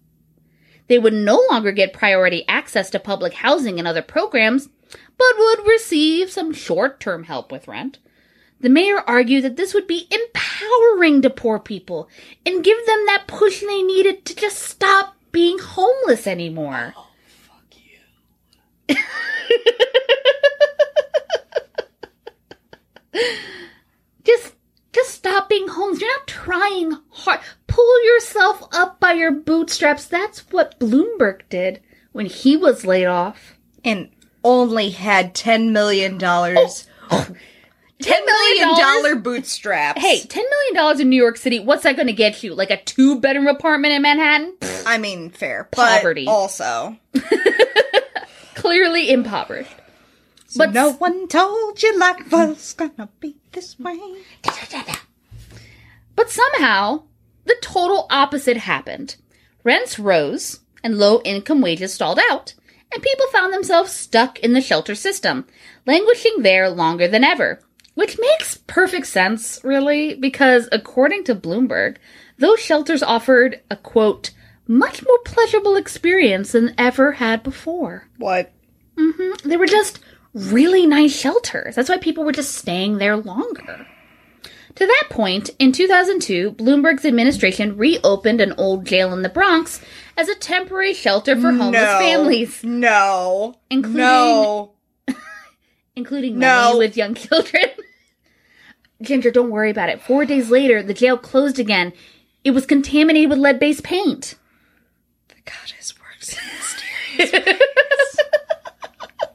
They 0.88 0.98
would 0.98 1.14
no 1.14 1.42
longer 1.50 1.72
get 1.72 1.94
priority 1.94 2.46
access 2.48 2.90
to 2.92 3.00
public 3.00 3.34
housing 3.34 3.78
and 3.78 3.88
other 3.88 4.02
programs, 4.02 4.70
but 5.18 5.38
would 5.38 5.68
receive 5.68 6.32
some 6.32 6.54
short 6.54 7.00
term 7.00 7.24
help 7.24 7.52
with 7.52 7.68
rent. 7.68 8.00
The 8.62 8.70
mayor 8.70 9.00
argued 9.08 9.44
that 9.44 9.58
this 9.58 9.74
would 9.74 9.88
be 9.88 10.08
empowering 10.12 11.22
to 11.24 11.30
poor 11.30 11.60
people 11.60 12.10
and 12.46 12.64
give 12.64 12.78
them 12.86 13.06
that 13.08 13.26
push 13.28 13.62
they 13.62 13.82
needed 13.82 14.24
to 14.26 14.36
just 14.36 14.60
stop 14.60 15.16
being 15.32 15.58
homeless 15.60 16.28
anymore. 16.28 16.94
Oh, 16.96 17.08
just 24.24 24.56
just 24.94 25.12
stop 25.12 25.50
being 25.50 25.68
homeless. 25.68 26.02
You're 26.02 26.10
not 26.10 26.28
trying 26.28 26.98
hard. 27.10 27.40
Pull 27.68 28.06
yourself 28.06 28.68
up 28.74 29.00
by 29.00 29.14
your 29.14 29.32
bootstraps. 29.32 30.06
That's 30.06 30.40
what 30.52 30.80
Bloomberg 30.80 31.42
did 31.50 31.82
when 32.12 32.26
he 32.26 32.58
was 32.58 32.86
laid 32.86 33.06
off. 33.06 33.58
And 33.84 34.10
only 34.44 34.90
had 34.90 35.34
$10 35.34 35.72
million. 35.72 36.18
$10 36.20 37.36
$10 38.02 38.26
million 38.26 39.22
bootstraps. 39.22 40.02
Hey, 40.02 40.22
$10 40.22 40.36
million 40.36 41.02
in 41.02 41.10
New 41.10 41.22
York 41.22 41.38
City, 41.38 41.60
what's 41.60 41.84
that 41.84 41.96
going 41.96 42.08
to 42.08 42.14
get 42.14 42.44
you? 42.44 42.56
Like 42.56 42.72
a 42.72 42.82
two 42.84 43.20
bedroom 43.20 43.48
apartment 43.48 43.94
in 43.94 44.02
Manhattan? 44.02 44.56
I 44.86 44.98
mean, 44.98 45.30
fair. 45.30 45.68
But 45.72 46.00
Poverty. 46.00 46.26
Also, 46.28 46.98
Clearly 48.62 49.10
impoverished. 49.10 49.74
but 50.56 50.71
no 50.71 50.91
one 50.93 51.28
told 51.28 51.82
you 51.82 51.97
life 51.97 52.32
was 52.32 52.74
gonna 52.74 53.10
be 53.19 53.38
this 53.54 53.80
way. 53.80 54.00
But 56.15 56.30
somehow, 56.30 57.04
the 57.45 57.56
total 57.62 58.06
opposite 58.12 58.58
happened. 58.58 59.15
Rents 59.63 59.97
rose, 59.97 60.60
and 60.84 61.00
low 61.00 61.21
income 61.24 61.62
wages 61.62 61.93
stalled 61.93 62.19
out, 62.30 62.54
and 62.93 63.02
people 63.02 63.26
found 63.32 63.52
themselves 63.52 63.91
stuck 63.91 64.38
in 64.39 64.54
the 64.54 64.62
shelter 64.62 64.93
system, 64.93 65.47
languishing 65.88 66.43
there 66.43 66.69
longer 66.69 67.08
than 67.08 67.24
ever. 67.24 67.62
Which 67.95 68.19
makes 68.19 68.58
perfect 68.67 69.08
sense, 69.08 69.60
really, 69.63 70.13
because 70.13 70.69
according 70.71 71.24
to 71.26 71.36
Bloomberg, 71.36 71.97
those 72.38 72.60
shelters 72.60 73.02
offered 73.02 73.62
a 73.71 73.76
quote, 73.76 74.32
much 74.72 75.04
more 75.06 75.20
pleasurable 75.26 75.76
experience 75.76 76.54
than 76.54 76.74
ever 76.78 77.14
had 77.14 77.44
before. 77.44 78.08
What? 78.18 78.52
Mm-hmm. 78.98 79.48
They 79.50 79.58
were 79.58 79.68
just 79.68 80.00
really 80.34 80.88
nice 80.88 81.14
shelters. 81.16 81.76
That's 81.76 81.90
why 81.90 81.98
people 81.98 82.24
were 82.24 82.32
just 82.32 82.56
staying 82.56 82.98
there 82.98 83.18
longer. 83.18 83.86
To 84.76 84.86
that 84.88 85.08
point, 85.10 85.50
in 85.60 85.74
2002, 85.74 86.54
Bloomberg's 86.54 87.04
administration 87.04 87.76
reopened 87.76 88.40
an 88.40 88.54
old 88.58 88.86
jail 88.86 89.12
in 89.12 89.22
the 89.22 89.28
Bronx 89.30 89.82
as 90.16 90.30
a 90.30 90.36
temporary 90.36 90.94
shelter 90.94 91.36
for 91.36 91.52
homeless 91.52 91.82
no. 91.82 92.00
families, 92.00 92.64
No. 92.64 93.56
Including- 93.70 93.98
No. 94.02 94.72
including 95.98 96.40
No. 96.40 96.68
many 96.68 96.78
with 96.80 96.96
young 96.96 97.14
children. 97.16 97.66
Ginger, 99.02 99.32
don't 99.32 99.50
worry 99.50 99.72
about 99.72 99.90
it. 99.90 100.02
Four 100.02 100.26
days 100.26 100.50
later, 100.50 100.82
the 100.82 100.94
jail 100.94 101.18
closed 101.18 101.60
again. 101.60 101.92
It 102.46 102.52
was 102.52 102.66
contaminated 102.66 103.30
with 103.30 103.40
lead 103.40 103.60
based 103.60 103.84
paint. 103.84 104.36
The 105.46 105.52
goddess 105.52 105.94
works 106.00 106.34
in 106.38 106.40
mysterious 107.18 108.18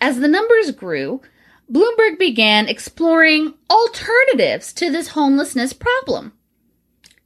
As 0.00 0.18
the 0.18 0.28
numbers 0.28 0.70
grew, 0.72 1.22
Bloomberg 1.70 2.18
began 2.18 2.68
exploring 2.68 3.54
alternatives 3.70 4.72
to 4.74 4.90
this 4.90 5.08
homelessness 5.08 5.72
problem, 5.72 6.32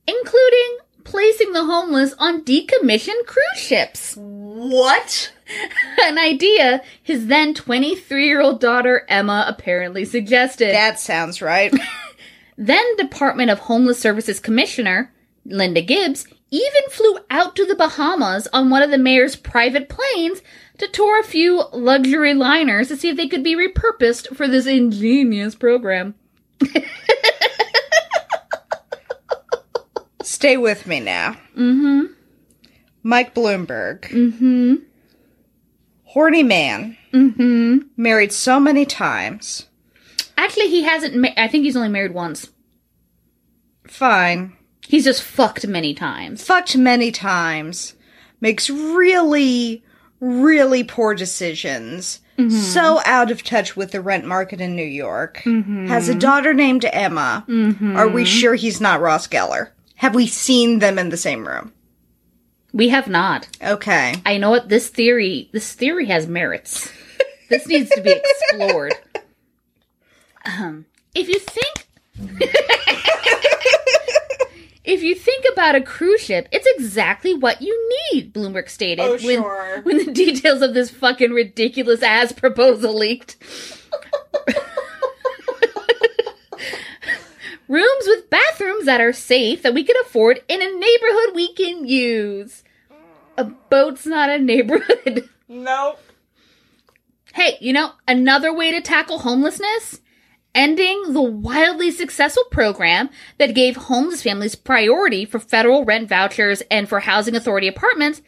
including 0.06 0.78
placing 1.04 1.52
the 1.52 1.64
homeless 1.64 2.14
on 2.18 2.44
decommissioned 2.44 3.26
cruise 3.26 3.58
ships. 3.58 4.14
What? 4.16 5.32
An 6.02 6.18
idea 6.18 6.82
his 7.02 7.26
then 7.26 7.54
23 7.54 8.26
year 8.26 8.40
old 8.40 8.60
daughter 8.60 9.04
Emma 9.08 9.44
apparently 9.48 10.04
suggested. 10.04 10.72
That 10.72 11.00
sounds 11.00 11.42
right. 11.42 11.74
Then 12.62 12.96
Department 12.96 13.50
of 13.50 13.58
Homeless 13.60 13.98
Services 13.98 14.38
Commissioner 14.38 15.10
Linda 15.46 15.80
Gibbs 15.80 16.26
even 16.50 16.82
flew 16.90 17.18
out 17.30 17.56
to 17.56 17.64
the 17.64 17.74
Bahamas 17.74 18.46
on 18.52 18.68
one 18.68 18.82
of 18.82 18.90
the 18.90 18.98
mayor's 18.98 19.34
private 19.34 19.88
planes 19.88 20.42
to 20.76 20.86
tour 20.88 21.18
a 21.18 21.24
few 21.24 21.62
luxury 21.72 22.34
liners 22.34 22.88
to 22.88 22.96
see 22.98 23.08
if 23.08 23.16
they 23.16 23.28
could 23.28 23.42
be 23.42 23.56
repurposed 23.56 24.36
for 24.36 24.46
this 24.46 24.66
ingenious 24.66 25.54
program. 25.54 26.14
Stay 30.22 30.56
with 30.56 30.86
me 30.86 31.00
now. 31.00 31.32
Mm-hmm. 31.56 32.12
Mike 33.02 33.34
Bloomberg, 33.34 34.02
Mm-hmm. 34.10 34.74
horny 36.04 36.42
man, 36.42 36.96
Mm-hmm. 37.12 37.78
married 37.96 38.32
so 38.32 38.60
many 38.60 38.84
times. 38.84 39.66
Actually, 40.40 40.68
he 40.68 40.82
hasn't. 40.82 41.14
Ma- 41.14 41.28
I 41.36 41.48
think 41.48 41.64
he's 41.64 41.76
only 41.76 41.90
married 41.90 42.14
once. 42.14 42.48
Fine. 43.86 44.56
He's 44.88 45.04
just 45.04 45.22
fucked 45.22 45.66
many 45.66 45.92
times. 45.92 46.42
Fucked 46.42 46.76
many 46.78 47.12
times. 47.12 47.94
Makes 48.40 48.70
really, 48.70 49.84
really 50.18 50.82
poor 50.82 51.14
decisions. 51.14 52.20
Mm-hmm. 52.38 52.56
so 52.56 53.02
out 53.04 53.30
of 53.30 53.42
touch 53.42 53.76
with 53.76 53.90
the 53.90 54.00
rent 54.00 54.24
market 54.24 54.62
in 54.62 54.74
New 54.74 54.82
York, 54.82 55.42
mm-hmm. 55.44 55.88
has 55.88 56.08
a 56.08 56.14
daughter 56.14 56.54
named 56.54 56.86
Emma. 56.86 57.44
Mm-hmm. 57.46 57.96
Are 57.98 58.08
we 58.08 58.24
sure 58.24 58.54
he's 58.54 58.80
not 58.80 59.02
Ross 59.02 59.28
Geller? 59.28 59.72
Have 59.96 60.14
we 60.14 60.26
seen 60.26 60.78
them 60.78 60.98
in 60.98 61.10
the 61.10 61.18
same 61.18 61.46
room? 61.46 61.74
We 62.72 62.88
have 62.88 63.08
not. 63.08 63.46
Okay. 63.62 64.14
I 64.24 64.38
know 64.38 64.48
what 64.48 64.70
this 64.70 64.88
theory. 64.88 65.50
This 65.52 65.74
theory 65.74 66.06
has 66.06 66.26
merits. 66.26 66.90
this 67.50 67.66
needs 67.66 67.90
to 67.90 68.00
be 68.00 68.12
explored. 68.12 68.94
Um, 70.44 70.86
if 71.14 71.28
you 71.28 71.38
think, 71.38 71.86
if 74.84 75.02
you 75.02 75.14
think 75.14 75.44
about 75.52 75.74
a 75.74 75.80
cruise 75.80 76.20
ship, 76.22 76.48
it's 76.52 76.66
exactly 76.76 77.34
what 77.34 77.60
you 77.62 77.90
need. 78.12 78.32
Bloomberg 78.32 78.68
stated 78.68 79.02
Oh, 79.02 79.12
when 79.12 79.40
sure. 79.42 79.80
when 79.84 79.98
the 80.04 80.12
details 80.12 80.62
of 80.62 80.74
this 80.74 80.90
fucking 80.90 81.30
ridiculous 81.32 82.02
ass 82.02 82.32
proposal 82.32 82.94
leaked. 82.96 83.36
Rooms 87.68 88.04
with 88.06 88.28
bathrooms 88.30 88.86
that 88.86 89.00
are 89.00 89.12
safe 89.12 89.62
that 89.62 89.74
we 89.74 89.84
can 89.84 89.94
afford 90.04 90.40
in 90.48 90.60
a 90.60 90.64
neighborhood 90.76 91.34
we 91.36 91.52
can 91.54 91.86
use. 91.86 92.64
A 93.36 93.44
boat's 93.44 94.04
not 94.06 94.28
a 94.28 94.38
neighborhood. 94.38 95.28
Nope. 95.46 96.00
Hey, 97.32 97.56
you 97.60 97.72
know, 97.72 97.92
another 98.08 98.52
way 98.52 98.72
to 98.72 98.80
tackle 98.80 99.20
homelessness? 99.20 100.00
Ending 100.54 101.12
the 101.12 101.22
wildly 101.22 101.90
successful 101.92 102.42
program 102.50 103.08
that 103.38 103.54
gave 103.54 103.76
homeless 103.76 104.22
families 104.22 104.56
priority 104.56 105.24
for 105.24 105.38
federal 105.38 105.84
rent 105.84 106.08
vouchers 106.08 106.60
and 106.70 106.88
for 106.88 107.00
housing 107.00 107.36
authority 107.36 107.68
apartments 107.68 108.20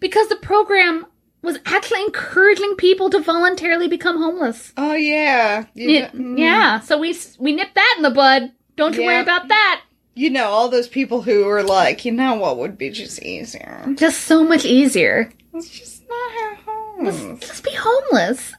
because 0.00 0.28
the 0.28 0.36
program 0.36 1.04
was 1.42 1.58
actually 1.66 2.02
encouraging 2.02 2.74
people 2.76 3.10
to 3.10 3.20
voluntarily 3.20 3.88
become 3.88 4.16
homeless. 4.16 4.72
Oh 4.76 4.94
yeah. 4.94 5.66
Yeah, 5.74 6.08
mm-hmm. 6.08 6.38
yeah, 6.38 6.80
so 6.80 6.98
we 6.98 7.14
we 7.38 7.52
nipped 7.52 7.74
that 7.74 7.94
in 7.98 8.02
the 8.02 8.10
bud. 8.10 8.52
Don't 8.76 8.94
you 8.94 9.04
worry 9.04 9.20
about 9.20 9.48
that. 9.48 9.82
you 10.14 10.30
know 10.30 10.46
all 10.46 10.68
those 10.70 10.88
people 10.88 11.22
who 11.22 11.46
are 11.46 11.62
like, 11.62 12.04
you 12.06 12.12
know 12.12 12.34
what 12.34 12.56
would 12.58 12.78
be 12.78 12.90
just 12.90 13.22
easier? 13.22 13.84
Just 13.96 14.22
so 14.22 14.42
much 14.44 14.64
easier. 14.64 15.30
Let's 15.52 15.68
just 15.68 16.02
not 16.08 16.32
have 16.32 16.58
a 16.58 16.70
home. 16.70 17.38
Just 17.38 17.62
be 17.64 17.72
homeless. 17.74 18.54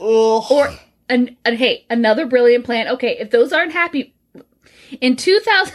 Ugh. 0.00 0.44
Or 0.50 0.72
and, 1.10 1.36
and 1.44 1.56
hey, 1.56 1.84
another 1.90 2.24
brilliant 2.24 2.64
plan. 2.64 2.88
Okay, 2.88 3.18
if 3.18 3.30
those 3.30 3.52
aren't 3.52 3.72
happy, 3.72 4.14
in 5.00 5.16
2000, 5.16 5.74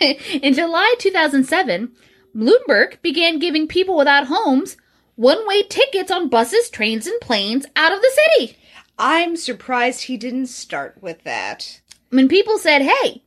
in 0.42 0.54
July 0.54 0.94
2007, 0.98 1.92
Bloomberg 2.34 3.00
began 3.02 3.38
giving 3.38 3.66
people 3.66 3.96
without 3.96 4.26
homes 4.26 4.76
one-way 5.16 5.62
tickets 5.62 6.10
on 6.10 6.28
buses, 6.28 6.68
trains, 6.68 7.06
and 7.06 7.18
planes 7.20 7.64
out 7.74 7.92
of 7.92 8.00
the 8.02 8.20
city. 8.36 8.58
I'm 8.98 9.36
surprised 9.36 10.02
he 10.02 10.16
didn't 10.18 10.46
start 10.46 10.98
with 11.00 11.22
that. 11.24 11.80
When 12.10 12.28
people 12.28 12.58
said, 12.58 12.82
"Hey, 12.82 13.22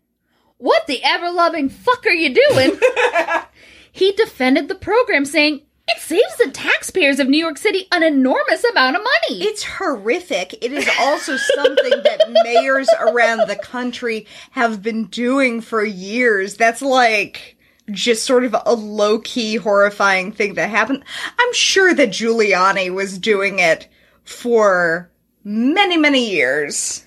what 0.57 0.87
the 0.87 1.03
ever-loving 1.03 1.69
fuck 1.69 2.05
are 2.05 2.11
you 2.11 2.33
doing?" 2.33 2.79
he 3.91 4.11
defended 4.11 4.67
the 4.67 4.75
program, 4.75 5.25
saying. 5.25 5.61
It 5.91 6.01
saves 6.01 6.37
the 6.37 6.51
taxpayers 6.51 7.19
of 7.19 7.27
New 7.27 7.37
York 7.37 7.57
City 7.57 7.87
an 7.91 8.03
enormous 8.03 8.63
amount 8.63 8.95
of 8.95 9.01
money. 9.01 9.43
It's 9.43 9.63
horrific. 9.63 10.53
It 10.63 10.71
is 10.71 10.87
also 10.99 11.35
something 11.37 12.03
that 12.03 12.29
mayors 12.43 12.89
around 12.99 13.47
the 13.47 13.55
country 13.55 14.27
have 14.51 14.83
been 14.83 15.05
doing 15.05 15.61
for 15.61 15.83
years. 15.83 16.57
That's 16.57 16.81
like 16.81 17.57
just 17.89 18.23
sort 18.25 18.43
of 18.43 18.55
a 18.65 18.73
low 18.73 19.19
key 19.19 19.55
horrifying 19.55 20.31
thing 20.31 20.53
that 20.55 20.69
happened. 20.69 21.03
I'm 21.39 21.53
sure 21.53 21.93
that 21.93 22.09
Giuliani 22.09 22.93
was 22.93 23.17
doing 23.17 23.59
it 23.59 23.87
for 24.23 25.09
many, 25.43 25.97
many 25.97 26.29
years. 26.29 27.03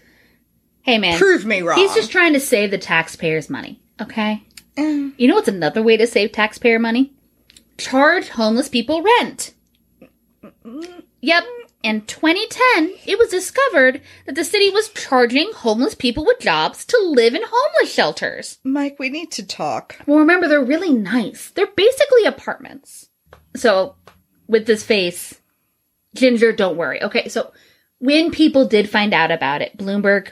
hey, 0.82 0.98
man. 0.98 1.18
Prove 1.18 1.44
me 1.44 1.62
wrong. 1.62 1.78
He's 1.78 1.94
just 1.94 2.10
trying 2.10 2.32
to 2.32 2.40
save 2.40 2.72
the 2.72 2.78
taxpayers' 2.78 3.48
money, 3.48 3.80
okay? 4.00 4.42
Mm. 4.76 5.12
You 5.16 5.28
know 5.28 5.34
what's 5.34 5.48
another 5.48 5.82
way 5.82 5.96
to 5.96 6.06
save 6.06 6.32
taxpayer 6.32 6.78
money? 6.78 7.12
Charge 7.78 8.28
homeless 8.30 8.68
people 8.68 9.02
rent. 9.20 9.54
Yep. 11.20 11.44
In 11.82 12.02
2010, 12.02 12.94
it 13.06 13.18
was 13.18 13.28
discovered 13.28 14.02
that 14.26 14.36
the 14.36 14.44
city 14.44 14.70
was 14.70 14.90
charging 14.90 15.50
homeless 15.52 15.96
people 15.96 16.24
with 16.24 16.38
jobs 16.38 16.84
to 16.84 16.98
live 17.02 17.34
in 17.34 17.42
homeless 17.44 17.92
shelters. 17.92 18.58
Mike, 18.62 18.96
we 19.00 19.08
need 19.08 19.32
to 19.32 19.44
talk. 19.44 19.96
Well, 20.06 20.20
remember, 20.20 20.46
they're 20.46 20.62
really 20.62 20.92
nice. 20.92 21.50
They're 21.50 21.66
basically 21.66 22.24
apartments. 22.24 23.08
So, 23.56 23.96
with 24.46 24.66
this 24.66 24.84
face, 24.84 25.40
Ginger, 26.14 26.52
don't 26.52 26.76
worry. 26.76 27.02
Okay, 27.02 27.28
so 27.28 27.52
when 27.98 28.30
people 28.30 28.66
did 28.66 28.88
find 28.88 29.12
out 29.12 29.32
about 29.32 29.60
it, 29.62 29.76
Bloomberg 29.76 30.28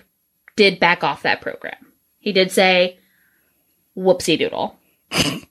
did 0.55 0.79
back 0.79 1.03
off 1.03 1.23
that 1.23 1.41
program. 1.41 1.93
He 2.21 2.33
did 2.33 2.53
say, 2.53 2.99
whoopsie 3.97 4.39
doodle. 4.39 4.77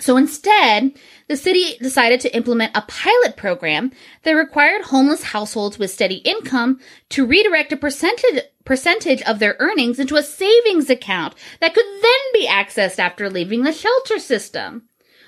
so 0.00 0.16
instead, 0.16 0.92
the 1.28 1.36
city 1.36 1.76
decided 1.80 2.20
to 2.20 2.34
implement 2.34 2.76
a 2.76 2.82
pilot 2.82 3.36
program 3.36 3.92
that 4.22 4.32
required 4.32 4.82
homeless 4.82 5.22
households 5.22 5.78
with 5.78 5.90
steady 5.90 6.16
income 6.16 6.80
to 7.10 7.26
redirect 7.26 7.72
a 7.72 7.76
percentage 7.76 8.42
percentage 8.64 9.22
of 9.22 9.38
their 9.38 9.56
earnings 9.58 9.98
into 9.98 10.16
a 10.16 10.22
savings 10.22 10.90
account 10.90 11.34
that 11.60 11.74
could 11.74 11.84
then 12.02 12.32
be 12.32 12.46
accessed 12.46 12.98
after 12.98 13.28
leaving 13.30 13.62
the 13.62 13.72
shelter 13.72 14.18
system. 14.18 14.82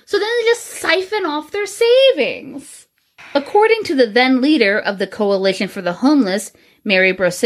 So 0.05 0.19
then 0.19 0.29
they 0.29 0.45
just 0.47 0.65
siphon 0.65 1.27
off 1.27 1.51
their 1.51 1.67
savings. 1.67 2.87
According 3.35 3.85
to 3.85 3.95
the 3.95 4.07
then 4.07 4.41
leader 4.41 4.79
of 4.79 4.99
the 4.99 5.07
Coalition 5.07 5.69
for 5.69 5.81
the 5.81 5.93
Homeless, 5.95 6.53
Mary 6.85 7.13
Bros- 7.13 7.45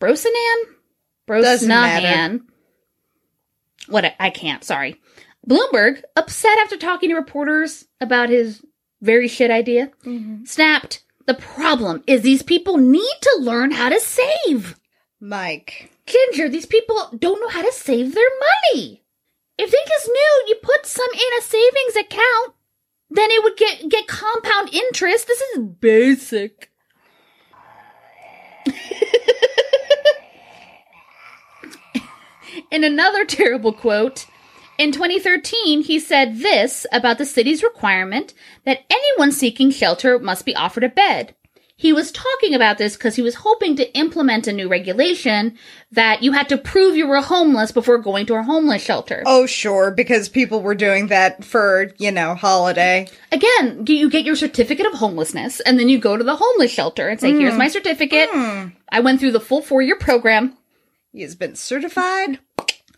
Brosnahan? 0.00 0.56
Doesn't 1.28 1.68
matter. 1.68 2.06
Brosnahan. 2.06 2.40
What? 3.88 4.04
I- 4.04 4.16
I 4.18 4.30
can't, 4.30 4.64
sorry. 4.64 5.00
Bloomberg, 5.48 6.02
upset 6.16 6.58
after 6.58 6.76
talking 6.76 7.10
to 7.10 7.14
reporters 7.14 7.86
about 8.00 8.28
his 8.28 8.62
very 9.00 9.28
shit 9.28 9.50
idea, 9.50 9.90
mm-hmm. 10.04 10.44
snapped, 10.44 11.04
The 11.26 11.34
problem 11.34 12.02
is 12.06 12.22
these 12.22 12.42
people 12.42 12.78
need 12.78 13.14
to 13.22 13.38
learn 13.40 13.72
how 13.72 13.88
to 13.88 14.00
save. 14.00 14.78
Mike. 15.20 15.90
Ginger, 16.06 16.48
these 16.48 16.66
people 16.66 17.10
don't 17.18 17.40
know 17.40 17.48
how 17.48 17.62
to 17.62 17.72
save 17.72 18.14
their 18.14 18.30
money. 18.74 19.02
If 19.58 19.70
they 19.70 19.78
just 19.88 20.08
knew 20.08 20.44
you 20.48 20.56
put 20.62 20.86
some 20.86 21.08
in 21.12 21.38
a 21.38 21.42
savings 21.42 21.96
account, 21.96 22.54
then 23.10 23.30
it 23.30 23.42
would 23.42 23.56
get 23.56 23.88
get 23.88 24.06
compound 24.06 24.72
interest. 24.72 25.26
This 25.26 25.40
is 25.40 25.58
basic. 25.58 26.70
in 32.70 32.84
another 32.84 33.24
terrible 33.24 33.72
quote, 33.72 34.26
in 34.78 34.92
2013, 34.92 35.82
he 35.82 35.98
said 35.98 36.38
this 36.38 36.86
about 36.92 37.18
the 37.18 37.26
city's 37.26 37.62
requirement 37.62 38.34
that 38.64 38.84
anyone 38.90 39.32
seeking 39.32 39.70
shelter 39.70 40.18
must 40.18 40.44
be 40.44 40.54
offered 40.54 40.84
a 40.84 40.88
bed. 40.88 41.34
He 41.78 41.92
was 41.92 42.10
talking 42.10 42.54
about 42.54 42.78
this 42.78 42.96
because 42.96 43.16
he 43.16 43.22
was 43.22 43.34
hoping 43.34 43.76
to 43.76 43.94
implement 43.96 44.46
a 44.46 44.52
new 44.52 44.66
regulation 44.66 45.58
that 45.92 46.22
you 46.22 46.32
had 46.32 46.48
to 46.48 46.56
prove 46.56 46.96
you 46.96 47.06
were 47.06 47.20
homeless 47.20 47.70
before 47.70 47.98
going 47.98 48.24
to 48.26 48.34
a 48.34 48.42
homeless 48.42 48.82
shelter. 48.82 49.22
Oh, 49.26 49.44
sure, 49.44 49.90
because 49.90 50.30
people 50.30 50.62
were 50.62 50.74
doing 50.74 51.08
that 51.08 51.44
for, 51.44 51.92
you 51.98 52.10
know, 52.12 52.34
holiday. 52.34 53.08
Again, 53.30 53.84
you 53.86 54.08
get 54.08 54.24
your 54.24 54.36
certificate 54.36 54.86
of 54.86 54.94
homelessness 54.94 55.60
and 55.60 55.78
then 55.78 55.90
you 55.90 55.98
go 55.98 56.16
to 56.16 56.24
the 56.24 56.36
homeless 56.36 56.72
shelter 56.72 57.10
and 57.10 57.20
say, 57.20 57.32
here's 57.32 57.52
hmm. 57.52 57.58
my 57.58 57.68
certificate. 57.68 58.30
Hmm. 58.32 58.68
I 58.88 59.00
went 59.00 59.20
through 59.20 59.32
the 59.32 59.40
full 59.40 59.60
four 59.60 59.82
year 59.82 59.96
program, 59.96 60.56
He 61.12 61.20
has 61.20 61.34
been 61.34 61.56
certified. 61.56 62.38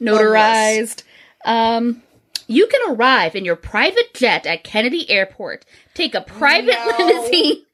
notarized. 0.00 1.02
Um, 1.49 2.03
you 2.46 2.66
can 2.66 2.94
arrive 2.94 3.34
in 3.34 3.44
your 3.44 3.57
private 3.57 4.14
jet 4.14 4.46
at 4.46 4.64
Kennedy 4.64 5.11
Airport, 5.11 5.64
take 5.94 6.14
a 6.14 6.20
private 6.20 6.74
No. 6.74 6.94
limousine, 6.99 7.64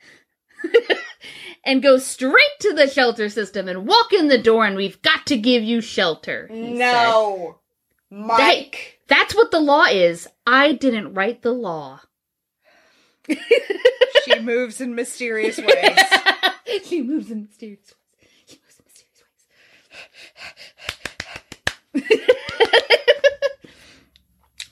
and 1.65 1.83
go 1.83 1.99
straight 1.99 2.59
to 2.61 2.73
the 2.73 2.89
shelter 2.89 3.29
system 3.29 3.69
and 3.69 3.87
walk 3.87 4.13
in 4.13 4.29
the 4.29 4.39
door, 4.39 4.65
and 4.65 4.77
we've 4.77 5.01
got 5.03 5.27
to 5.27 5.37
give 5.37 5.63
you 5.63 5.81
shelter. 5.81 6.49
he 6.51 6.77
said. 6.77 6.79
No. 6.79 7.59
Mike. 8.11 9.01
That's 9.09 9.35
what 9.35 9.51
the 9.51 9.61
law 9.61 9.85
is. 9.85 10.29
I 10.47 10.73
didn't 10.73 11.15
write 11.15 11.43
the 11.43 11.53
law. 11.53 12.01
she 13.29 14.39
moves 14.41 14.81
in 14.81 14.95
mysterious 14.95 15.59
ways. 15.59 15.99
she 16.85 17.03
moves 17.03 17.31
in 17.31 17.43
mysterious 17.43 17.93
ways. 18.21 18.31
She 18.47 18.59
moves 18.65 18.79
in 18.79 18.85
mysterious 18.87 19.51
ways. 22.21 22.31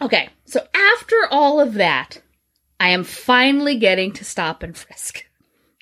Okay, 0.03 0.29
so 0.45 0.61
after 0.75 1.17
all 1.31 1.61
of 1.61 1.75
that, 1.75 2.21
I 2.79 2.91
am 2.91 3.05
finally 3.05 3.79
getting 3.79 4.13
to 4.15 4.25
stop 4.25 4.63
and 4.63 4.77
frisk. 4.77 5.25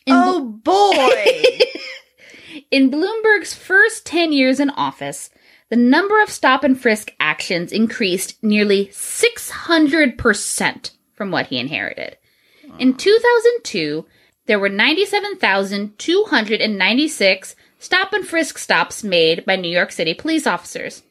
In, 0.07 0.15
oh 0.17 0.45
boy. 0.45 1.61
in 2.71 2.91
Bloomberg's 2.91 3.55
first 3.55 4.07
10 4.07 4.33
years 4.33 4.61
in 4.61 4.71
office, 4.71 5.31
the 5.71 5.77
number 5.77 6.23
of 6.23 6.31
stop 6.31 6.63
and 6.65 6.81
frisk 6.81 7.13
actions 7.21 7.73
increased 7.73 8.43
nearly 8.43 8.87
600% 8.89 10.91
from 11.15 11.31
what 11.31 11.47
he 11.47 11.59
inherited. 11.59 12.17
In 12.79 12.95
2002, 12.95 14.07
there 14.47 14.59
were 14.59 14.69
97,296 14.69 17.57
stop 17.79 18.13
and 18.13 18.27
frisk 18.27 18.59
stops 18.59 19.05
made 19.05 19.45
by 19.45 19.55
New 19.57 19.71
York 19.71 19.93
City 19.93 20.15
police 20.15 20.47
officers. 20.47 21.03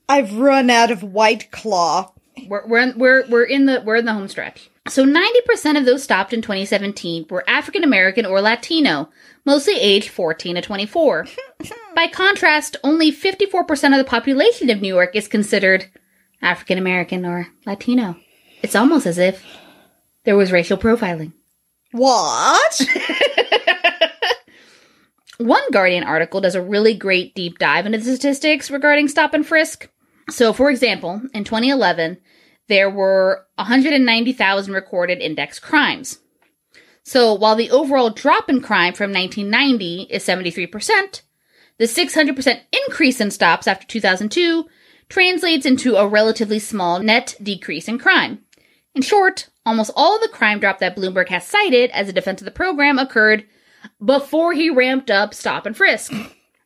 I've 0.09 0.35
run 0.35 0.69
out 0.69 0.91
of 0.91 1.05
White 1.05 1.51
Claw. 1.53 2.13
We're 2.49 2.67
we're 2.67 2.93
we're 2.97 3.27
we're 3.29 3.45
in 3.45 3.67
the 3.67 3.83
we're 3.85 3.97
in 3.97 4.05
the 4.05 4.15
home 4.15 4.29
stretch. 4.29 4.69
So 4.89 5.05
90% 5.05 5.79
of 5.79 5.85
those 5.85 6.03
stopped 6.03 6.33
in 6.33 6.43
2017 6.43 7.27
were 7.31 7.45
African 7.47 7.85
American 7.85 8.27
or 8.27 8.41
Latino, 8.41 9.11
mostly 9.45 9.79
aged 9.79 10.09
14 10.09 10.57
to 10.57 10.61
24. 10.61 11.27
By 11.95 12.09
contrast, 12.09 12.77
only 12.83 13.13
54% 13.13 13.71
of 13.93 13.99
the 13.99 14.05
population 14.05 14.71
of 14.71 14.81
New 14.81 14.93
York 14.93 15.15
is 15.15 15.29
considered 15.29 15.87
African 16.41 16.79
American 16.79 17.25
or 17.25 17.47
Latino. 17.65 18.17
It's 18.63 18.75
almost 18.75 19.07
as 19.07 19.19
if 19.19 19.45
there 20.25 20.37
was 20.37 20.51
racial 20.51 20.77
profiling. 20.77 21.33
What? 21.93 22.81
One 25.39 25.71
Guardian 25.71 26.05
article 26.05 26.41
does 26.41 26.55
a 26.55 26.63
really 26.63 26.95
great 26.95 27.35
deep 27.35 27.59
dive 27.59 27.87
into 27.87 27.99
the 27.99 28.05
statistics 28.05 28.71
regarding 28.71 29.09
stop 29.09 29.33
and 29.35 29.47
frisk. 29.47 29.89
So, 30.31 30.53
for 30.53 30.71
example, 30.71 31.21
in 31.35 31.45
2011, 31.45 32.19
there 32.73 32.89
were 32.89 33.47
190,000 33.57 34.73
recorded 34.73 35.21
index 35.21 35.59
crimes. 35.59 36.21
So, 37.03 37.35
while 37.35 37.55
the 37.55 37.71
overall 37.71 38.09
drop 38.09 38.49
in 38.49 38.63
crime 38.63 38.95
from 38.95 39.13
1990 39.13 40.05
is 40.05 40.25
73%, 40.25 41.21
the 41.77 41.85
600% 41.85 42.61
increase 42.73 43.21
in 43.21 43.31
stops 43.31 43.67
after 43.67 43.87
2002 43.87 44.65
translates 45.11 45.67
into 45.67 45.97
a 45.97 46.09
relatively 46.09 46.59
small 46.59 46.99
net 46.99 47.37
decrease 47.43 47.89
in 47.89 47.99
crime. 47.99 48.39
In 48.95 49.03
short, 49.03 49.51
almost 49.67 49.91
all 49.95 50.17
of 50.17 50.23
the 50.23 50.29
crime 50.29 50.59
drop 50.59 50.79
that 50.79 50.97
Bloomberg 50.97 51.29
has 51.29 51.47
cited 51.47 51.91
as 51.91 52.09
a 52.09 52.13
defense 52.13 52.41
of 52.41 52.47
the 52.47 52.51
program 52.51 52.99
occurred 52.99 53.45
before 54.03 54.55
he 54.55 54.71
ramped 54.71 55.11
up 55.11 55.35
stop 55.35 55.67
and 55.67 55.77
frisk. 55.77 56.11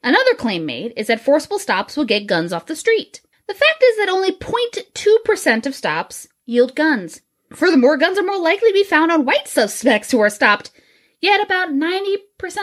Another 0.04 0.34
claim 0.34 0.66
made 0.66 0.92
is 0.96 1.09
that 1.09 1.20
forcible 1.20 1.59
stops 1.59 1.96
will 1.96 2.04
get 2.04 2.28
guns 2.28 2.52
off 2.52 2.66
the 2.66 2.76
street. 2.76 3.22
The 3.49 3.55
fact 3.55 3.82
is 3.82 3.97
that 3.99 4.09
only 4.09 4.32
0.2% 4.32 5.66
of 5.66 5.74
stops 5.74 6.28
yield 6.47 6.74
guns. 6.74 7.20
Furthermore, 7.53 7.97
guns 7.97 8.18
are 8.18 8.24
more 8.24 8.40
likely 8.40 8.70
to 8.70 8.74
be 8.74 8.82
found 8.84 9.12
on 9.12 9.24
white 9.24 9.47
suspects 9.47 10.11
who 10.11 10.20
are 10.20 10.30
stopped, 10.30 10.70
yet 11.20 11.40
about 11.44 11.68
90% 11.70 12.16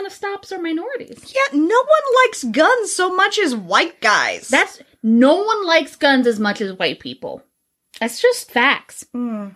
of 0.06 0.12
stops 0.12 0.52
are 0.52 0.60
minorities. 0.60 1.34
yeah, 1.34 1.58
no 1.58 1.78
one 1.78 2.24
likes 2.24 2.44
guns 2.44 2.92
so 2.92 3.14
much 3.14 3.38
as 3.38 3.56
white 3.56 4.00
guys. 4.00 4.48
That's 4.48 4.82
no 5.02 5.42
one 5.42 5.66
likes 5.66 5.96
guns 5.96 6.26
as 6.26 6.38
much 6.38 6.60
as 6.60 6.72
white 6.74 7.00
people. 7.00 7.42
That's 8.00 8.20
just 8.20 8.50
facts. 8.50 9.06
Hmm. 9.12 9.48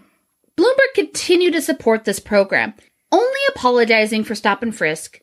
Bloomberg 0.56 0.94
continued 0.94 1.52
to 1.52 1.62
support 1.62 2.04
this 2.04 2.20
program, 2.20 2.74
only 3.12 3.40
apologizing 3.50 4.24
for 4.24 4.34
stop 4.34 4.62
and 4.62 4.74
frisk 4.74 5.20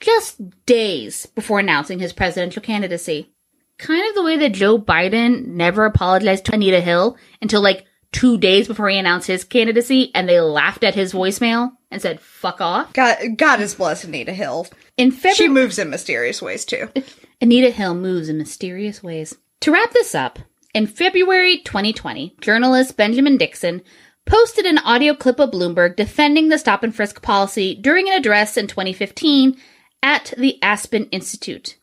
just 0.00 0.40
days 0.66 1.26
before 1.26 1.58
announcing 1.58 1.98
his 1.98 2.12
presidential 2.12 2.62
candidacy. 2.62 3.32
Kind 3.78 4.08
of 4.08 4.14
the 4.14 4.24
way 4.24 4.36
that 4.38 4.52
Joe 4.52 4.78
Biden 4.78 5.46
never 5.46 5.84
apologized 5.84 6.44
to 6.46 6.54
Anita 6.54 6.80
Hill 6.80 7.16
until 7.40 7.62
like 7.62 7.86
two 8.12 8.38
days 8.38 8.66
before 8.66 8.88
he 8.88 8.98
announced 8.98 9.26
his 9.26 9.44
candidacy 9.44 10.10
and 10.14 10.28
they 10.28 10.40
laughed 10.40 10.84
at 10.84 10.94
his 10.94 11.12
voicemail 11.12 11.72
and 11.90 12.02
said, 12.02 12.20
fuck 12.20 12.60
off. 12.60 12.92
God, 12.92 13.16
God 13.36 13.60
has 13.60 13.74
blessed 13.74 14.04
Anita 14.04 14.32
Hill. 14.32 14.66
In 14.96 15.10
February, 15.10 15.34
She 15.36 15.48
moves 15.48 15.78
in 15.78 15.90
mysterious 15.90 16.42
ways 16.42 16.64
too. 16.64 16.88
Anita 17.40 17.70
Hill 17.70 17.94
moves 17.94 18.28
in 18.28 18.36
mysterious 18.36 19.02
ways. 19.02 19.36
To 19.60 19.72
wrap 19.72 19.92
this 19.92 20.14
up, 20.14 20.38
in 20.74 20.86
February 20.86 21.58
2020, 21.58 22.36
journalist 22.40 22.96
Benjamin 22.96 23.36
Dixon 23.36 23.82
posted 24.26 24.66
an 24.66 24.78
audio 24.78 25.14
clip 25.14 25.40
of 25.40 25.50
Bloomberg 25.50 25.96
defending 25.96 26.48
the 26.48 26.58
stop 26.58 26.82
and 26.82 26.94
frisk 26.94 27.22
policy 27.22 27.74
during 27.74 28.08
an 28.08 28.14
address 28.14 28.56
in 28.56 28.66
2015 28.66 29.56
at 30.02 30.34
the 30.36 30.62
Aspen 30.62 31.06
Institute. 31.06 31.77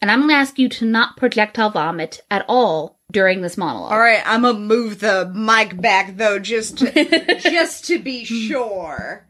And 0.00 0.10
I'm 0.10 0.20
going 0.20 0.30
to 0.30 0.36
ask 0.36 0.58
you 0.58 0.68
to 0.68 0.84
not 0.84 1.16
projectile 1.16 1.70
vomit 1.70 2.22
at 2.30 2.44
all 2.48 2.96
during 3.10 3.40
this 3.40 3.56
monologue. 3.56 3.92
All 3.92 3.98
right, 3.98 4.22
I'm 4.24 4.42
gonna 4.42 4.58
move 4.58 5.00
the 5.00 5.30
mic 5.34 5.80
back 5.80 6.16
though, 6.16 6.38
just 6.38 6.78
to, 6.78 7.38
just 7.40 7.86
to 7.86 7.98
be 7.98 8.24
sure. 8.24 9.26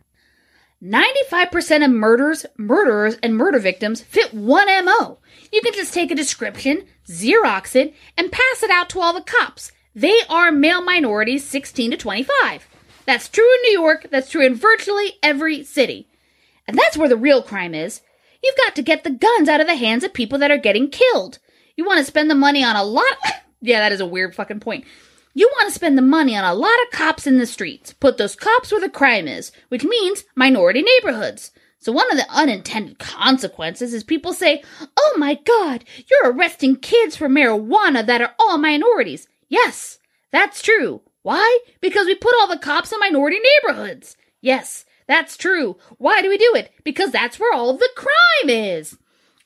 95% 0.82 1.84
of 1.84 1.90
murders, 1.90 2.46
murderers, 2.58 3.16
and 3.22 3.36
murder 3.36 3.58
victims 3.58 4.02
fit 4.02 4.32
one 4.34 4.66
MO. 4.84 5.18
You 5.52 5.62
can 5.62 5.72
just 5.72 5.94
take 5.94 6.10
a 6.10 6.14
description, 6.14 6.84
Xerox 7.08 7.74
it, 7.74 7.94
and 8.16 8.30
pass 8.30 8.62
it 8.62 8.70
out 8.70 8.90
to 8.90 9.00
all 9.00 9.14
the 9.14 9.22
cops. 9.22 9.72
They 9.94 10.20
are 10.28 10.52
male 10.52 10.82
minorities 10.82 11.44
16 11.44 11.92
to 11.92 11.96
25. 11.96 12.68
That's 13.06 13.28
true 13.28 13.48
in 13.54 13.62
New 13.62 13.80
York, 13.80 14.08
that's 14.10 14.30
true 14.30 14.44
in 14.44 14.54
virtually 14.54 15.14
every 15.22 15.64
city. 15.64 16.08
And 16.68 16.76
that's 16.76 16.96
where 16.96 17.08
the 17.08 17.16
real 17.16 17.42
crime 17.42 17.74
is. 17.74 18.02
You've 18.46 18.56
got 18.64 18.76
to 18.76 18.82
get 18.82 19.02
the 19.02 19.10
guns 19.10 19.48
out 19.48 19.60
of 19.60 19.66
the 19.66 19.74
hands 19.74 20.04
of 20.04 20.14
people 20.14 20.38
that 20.38 20.52
are 20.52 20.56
getting 20.56 20.88
killed. 20.88 21.40
You 21.74 21.84
want 21.84 21.98
to 21.98 22.04
spend 22.04 22.30
the 22.30 22.36
money 22.36 22.62
on 22.62 22.76
a 22.76 22.84
lot. 22.84 23.04
yeah, 23.60 23.80
that 23.80 23.90
is 23.90 24.00
a 24.00 24.06
weird 24.06 24.36
fucking 24.36 24.60
point. 24.60 24.84
You 25.34 25.50
want 25.56 25.68
to 25.68 25.74
spend 25.74 25.98
the 25.98 26.02
money 26.02 26.36
on 26.36 26.44
a 26.44 26.54
lot 26.54 26.70
of 26.84 26.92
cops 26.92 27.26
in 27.26 27.38
the 27.38 27.46
streets. 27.46 27.92
Put 27.92 28.18
those 28.18 28.36
cops 28.36 28.70
where 28.70 28.80
the 28.80 28.88
crime 28.88 29.26
is, 29.26 29.50
which 29.68 29.82
means 29.82 30.24
minority 30.36 30.82
neighborhoods. 30.82 31.50
So 31.80 31.90
one 31.90 32.08
of 32.12 32.16
the 32.16 32.30
unintended 32.30 33.00
consequences 33.00 33.92
is 33.92 34.04
people 34.04 34.32
say, 34.32 34.62
Oh 34.96 35.16
my 35.18 35.34
god, 35.34 35.84
you're 36.08 36.32
arresting 36.32 36.76
kids 36.76 37.16
for 37.16 37.28
marijuana 37.28 38.06
that 38.06 38.22
are 38.22 38.34
all 38.38 38.58
minorities. 38.58 39.26
Yes, 39.48 39.98
that's 40.30 40.62
true. 40.62 41.02
Why? 41.22 41.58
Because 41.80 42.06
we 42.06 42.14
put 42.14 42.34
all 42.38 42.46
the 42.46 42.58
cops 42.58 42.92
in 42.92 43.00
minority 43.00 43.38
neighborhoods. 43.64 44.16
Yes, 44.40 44.84
that's 45.08 45.36
true. 45.36 45.76
Why 45.98 46.22
do 46.22 46.28
we 46.28 46.38
do 46.38 46.52
it? 46.54 46.72
Because 46.84 47.10
that's 47.10 47.38
where 47.38 47.54
all 47.54 47.76
the 47.76 47.88
crime 47.96 48.50
is. 48.50 48.98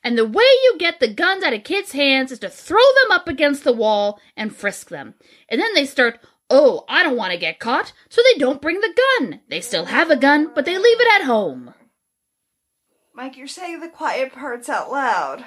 And 0.03 0.17
the 0.17 0.27
way 0.27 0.43
you 0.63 0.75
get 0.79 0.99
the 0.99 1.13
guns 1.13 1.43
out 1.43 1.53
of 1.53 1.63
kids' 1.63 1.91
hands 1.91 2.31
is 2.31 2.39
to 2.39 2.49
throw 2.49 2.79
them 2.79 3.11
up 3.11 3.27
against 3.27 3.63
the 3.63 3.73
wall 3.73 4.19
and 4.35 4.55
frisk 4.55 4.89
them. 4.89 5.13
And 5.47 5.61
then 5.61 5.73
they 5.75 5.85
start, 5.85 6.19
oh, 6.49 6.85
I 6.89 7.03
don't 7.03 7.17
want 7.17 7.33
to 7.33 7.37
get 7.37 7.59
caught, 7.59 7.93
so 8.09 8.21
they 8.23 8.39
don't 8.39 8.61
bring 8.61 8.81
the 8.81 8.99
gun. 9.19 9.41
They 9.49 9.61
still 9.61 9.85
have 9.85 10.09
a 10.09 10.15
gun, 10.15 10.51
but 10.55 10.65
they 10.65 10.77
leave 10.77 10.99
it 10.99 11.21
at 11.21 11.25
home. 11.25 11.75
Mike, 13.13 13.37
you're 13.37 13.47
saying 13.47 13.81
the 13.81 13.89
quiet 13.89 14.33
parts 14.33 14.69
out 14.69 14.91
loud. 14.91 15.45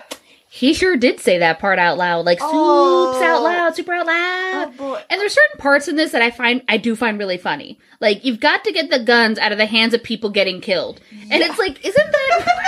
He 0.57 0.73
sure 0.73 0.97
did 0.97 1.19
say 1.19 1.39
that 1.39 1.59
part 1.59 1.81
out 1.81 1.99
loud, 1.99 2.25
like 2.27 2.39
Oh. 2.41 3.13
soups 3.13 3.25
out 3.25 3.43
loud, 3.43 3.75
super 3.75 3.93
out 3.93 4.07
loud. 4.07 4.73
Oh. 4.79 5.03
And 5.11 5.21
there's 5.21 5.35
certain 5.35 5.59
parts 5.59 5.89
in 5.89 5.97
this 5.97 6.13
that 6.13 6.23
I 6.23 6.31
find 6.31 6.63
I 6.69 6.77
do 6.77 6.95
find 6.95 7.19
really 7.19 7.39
funny. 7.39 7.77
Like 8.01 8.25
you've 8.25 8.39
got 8.39 8.63
to 8.65 8.73
get 8.73 8.89
the 8.89 9.01
guns 9.01 9.39
out 9.39 9.51
of 9.51 9.59
the 9.59 9.67
hands 9.67 9.95
of 9.95 10.03
people 10.05 10.31
getting 10.31 10.61
killed, 10.61 11.01
and 11.11 11.43
it's 11.43 11.59
like, 11.59 11.85
isn't 11.85 12.13
that? 12.13 12.47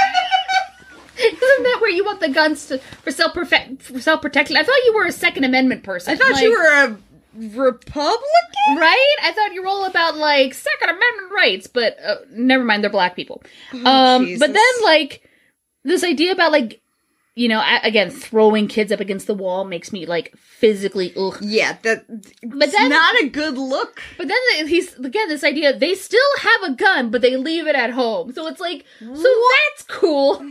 Isn't 1.19 1.63
that 1.63 1.79
where 1.81 1.89
you 1.91 2.05
want 2.05 2.21
the 2.21 2.29
guns 2.29 2.67
to, 2.67 2.79
for 2.79 3.11
self 3.11 3.33
for 3.33 4.01
self 4.01 4.21
protection? 4.21 4.57
I 4.59 4.63
thought 4.65 4.85
you 4.85 4.93
were 4.95 5.07
a 5.07 5.13
Second 5.13 5.45
Amendment 5.45 5.83
person. 5.83 6.13
I 6.13 6.17
thought 6.17 6.33
Like, 6.33 6.43
you 6.43 6.51
were 6.51 6.67
a 6.85 6.99
Republican. 7.35 8.77
right. 8.77 9.17
I 9.23 9.33
thought 9.33 9.55
you 9.55 9.63
were 9.63 9.69
all 9.69 9.87
about 9.87 10.17
like 10.17 10.53
Second 10.53 10.91
Amendment 10.91 11.33
rights, 11.35 11.67
but 11.69 11.97
uh, 12.05 12.17
never 12.33 12.65
mind, 12.65 12.83
they're 12.83 12.91
black 12.91 13.17
people. 13.17 13.43
um, 13.73 13.83
Oh, 13.87 14.25
Jesus. 14.25 14.41
but 14.41 14.53
then 14.53 14.85
like 14.85 15.23
this 15.85 16.05
idea 16.05 16.33
about 16.33 16.53
like 16.53 16.83
you 17.37 17.47
know 17.49 17.61
a- 17.61 17.87
again 17.87 18.11
throwing 18.11 18.67
kids 18.67 18.91
up 18.91 18.99
against 18.99 19.29
the 19.29 19.35
wall 19.35 19.65
makes 19.65 19.93
me 19.93 20.07
like 20.07 20.35
physically 20.37 21.13
ugh. 21.17 21.39
Yeah, 21.41 21.77
that. 21.83 22.05
But 22.43 22.73
then- 22.73 22.89
not 22.91 23.15
a 23.23 23.29
good 23.29 23.57
look. 23.57 24.01
But 24.19 24.27
then 24.29 24.67
he's 24.67 24.95
again 24.99 25.29
this 25.29 25.45
idea 25.45 25.77
they 25.79 25.95
still 25.95 26.21
have 26.41 26.73
a 26.73 26.75
gun, 26.75 27.11
but 27.11 27.23
they 27.23 27.37
leave 27.37 27.67
it 27.69 27.77
at 27.77 27.91
home. 27.91 28.33
So 28.33 28.47
it's 28.49 28.61
like, 28.61 28.85
so 29.01 29.15
that's 29.15 29.83
cool. 29.87 30.41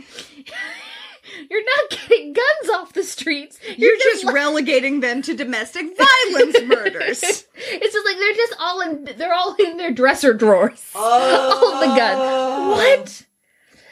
You're 1.50 1.64
not 1.64 1.90
getting 1.90 2.32
guns 2.32 2.70
off 2.72 2.92
the 2.92 3.02
streets. 3.02 3.58
You're 3.76 3.96
just 3.96 4.24
relegating 4.24 5.00
them 5.00 5.22
to 5.22 5.34
domestic 5.34 5.84
violence 5.96 6.56
murders. 6.64 7.20
It's 7.22 7.92
just 7.92 8.06
like 8.06 8.16
they're 8.16 8.32
just 8.34 8.54
all 8.60 8.80
in. 8.80 9.08
They're 9.18 9.34
all 9.34 9.54
in 9.56 9.76
their 9.76 9.90
dresser 9.90 10.32
drawers. 10.32 10.82
all 10.94 11.80
the 11.80 11.86
gun. 11.86 12.16
Oh. 12.16 12.70
What? 12.76 13.24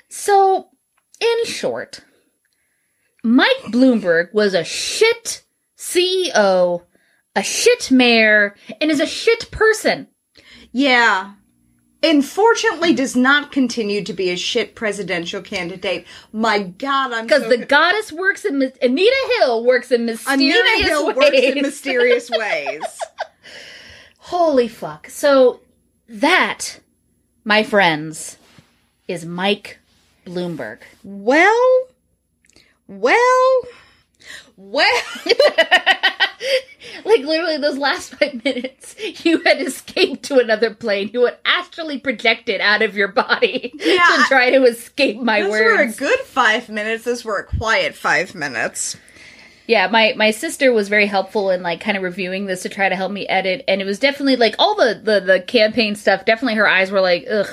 So, 0.08 0.68
in 1.20 1.44
short, 1.44 2.00
Mike 3.24 3.62
Bloomberg 3.68 4.32
was 4.34 4.52
a 4.52 4.62
shit 4.64 5.42
CEO, 5.78 6.82
a 7.34 7.42
shit 7.42 7.90
mayor, 7.90 8.54
and 8.80 8.90
is 8.90 9.00
a 9.00 9.06
shit 9.06 9.50
person. 9.50 10.06
Yeah. 10.72 11.32
Unfortunately, 12.02 12.92
does 12.92 13.16
not 13.16 13.50
continue 13.50 14.04
to 14.04 14.12
be 14.12 14.28
a 14.28 14.36
shit 14.36 14.74
presidential 14.74 15.40
candidate. 15.40 16.06
My 16.32 16.58
God, 16.64 17.12
I'm 17.14 17.24
Because 17.24 17.44
so 17.44 17.48
the 17.48 17.64
goddess 17.64 18.12
works 18.12 18.44
in 18.44 18.60
Anita 18.82 19.34
Hill 19.38 19.64
works 19.64 19.90
in 19.90 20.04
mysterious 20.04 20.28
ways. 20.38 20.52
Anita 20.52 20.86
Hill 20.86 21.06
ways. 21.06 21.16
works 21.16 21.30
in 21.38 21.62
mysterious 21.62 22.30
ways. 22.30 22.82
Holy 24.18 24.68
fuck! 24.68 25.08
So 25.08 25.60
that, 26.08 26.78
my 27.42 27.62
friends, 27.62 28.36
is 29.08 29.24
Mike 29.24 29.78
Bloomberg. 30.26 30.80
well, 31.02 31.86
well, 32.88 33.60
well. 34.56 35.02
like 37.04 37.20
literally 37.20 37.58
those 37.58 37.78
last 37.78 38.14
five 38.14 38.42
minutes, 38.44 38.94
you 39.24 39.40
had 39.44 39.60
escaped 39.60 40.24
to 40.24 40.38
another 40.38 40.74
plane. 40.74 41.10
You 41.12 41.24
had 41.26 41.38
astrally 41.44 41.98
projected 41.98 42.60
out 42.60 42.82
of 42.82 42.96
your 42.96 43.08
body 43.08 43.72
Yeah, 43.78 44.02
to 44.04 44.24
try 44.28 44.50
to 44.50 44.64
escape 44.64 45.18
my 45.18 45.48
words. 45.48 45.98
Those 45.98 46.00
were 46.00 46.06
a 46.06 46.10
good 46.10 46.20
five 46.26 46.68
minutes. 46.68 47.04
Those 47.04 47.24
were 47.24 47.38
a 47.38 47.44
quiet 47.56 47.94
five 47.94 48.34
minutes. 48.34 48.96
yeah, 49.66 49.88
my 49.88 50.14
my 50.16 50.30
sister 50.30 50.72
was 50.72 50.88
very 50.88 51.06
helpful 51.06 51.50
in 51.50 51.62
like 51.62 51.80
kind 51.80 51.96
of 51.96 52.02
reviewing 52.02 52.46
this 52.46 52.62
to 52.62 52.68
try 52.68 52.88
to 52.88 52.96
help 52.96 53.12
me 53.12 53.26
edit, 53.28 53.64
and 53.66 53.80
it 53.80 53.84
was 53.84 53.98
definitely 53.98 54.36
like 54.36 54.54
all 54.58 54.74
the 54.74 55.00
the 55.02 55.20
the 55.20 55.40
campaign 55.40 55.94
stuff. 55.96 56.24
Definitely, 56.24 56.56
her 56.56 56.68
eyes 56.68 56.90
were 56.90 57.00
like 57.00 57.26
ugh. 57.30 57.48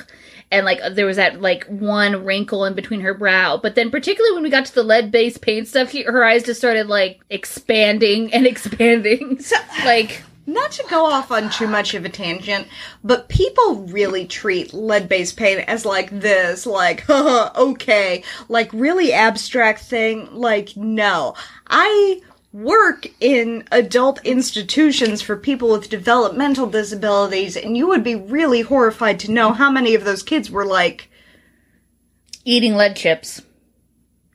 And 0.52 0.66
like 0.66 0.80
there 0.92 1.06
was 1.06 1.16
that 1.16 1.42
like 1.42 1.66
one 1.66 2.26
wrinkle 2.26 2.66
in 2.66 2.74
between 2.74 3.00
her 3.02 3.14
brow, 3.14 3.58
but 3.58 3.76
then 3.76 3.90
particularly 3.90 4.34
when 4.36 4.44
we 4.44 4.50
got 4.50 4.66
to 4.66 4.76
the 4.76 4.84
lead 4.84 5.10
based 5.12 5.42
paint 5.42 5.68
stuff, 5.68 5.92
he, 5.92 6.04
her 6.04 6.24
eyes 6.26 6.44
just 6.44 6.60
started 6.60 6.88
like 6.88 7.22
expanding 7.30 8.34
and 8.34 8.46
expanding. 8.54 9.40
So- 9.40 9.56
like 9.86 10.24
Not 10.46 10.72
to 10.72 10.84
go 10.90 11.06
off 11.06 11.32
on 11.32 11.50
too 11.52 11.68
much 11.68 11.94
of 11.94 12.04
a 12.04 12.10
tangent, 12.10 12.68
but 13.04 13.30
people 13.30 13.76
really 13.86 14.26
treat 14.26 14.74
lead 14.74 15.08
based 15.08 15.38
paint 15.38 15.64
as 15.70 15.86
like 15.86 16.10
this, 16.10 16.66
like, 16.66 17.10
okay, 17.56 18.24
like 18.50 18.70
really 18.74 19.14
abstract 19.14 19.82
thing. 19.82 20.28
Like, 20.34 20.76
no. 20.76 21.36
I 21.68 22.22
work 22.54 23.08
in 23.20 23.64
adult 23.72 24.24
institutions 24.26 25.22
for 25.22 25.38
people 25.38 25.72
with 25.72 25.90
developmental 25.90 26.68
disabilities, 26.68 27.56
and 27.56 27.78
you 27.78 27.88
would 27.88 28.04
be 28.04 28.16
really 28.16 28.62
horrified 28.62 29.20
to 29.20 29.32
know 29.32 29.54
how 29.54 29.72
many 29.72 29.96
of 29.96 30.04
those 30.04 30.24
kids 30.24 30.52
were 30.52 30.66
like, 30.66 31.10
eating 32.46 32.76
lead 32.76 32.96
chips. 32.96 33.42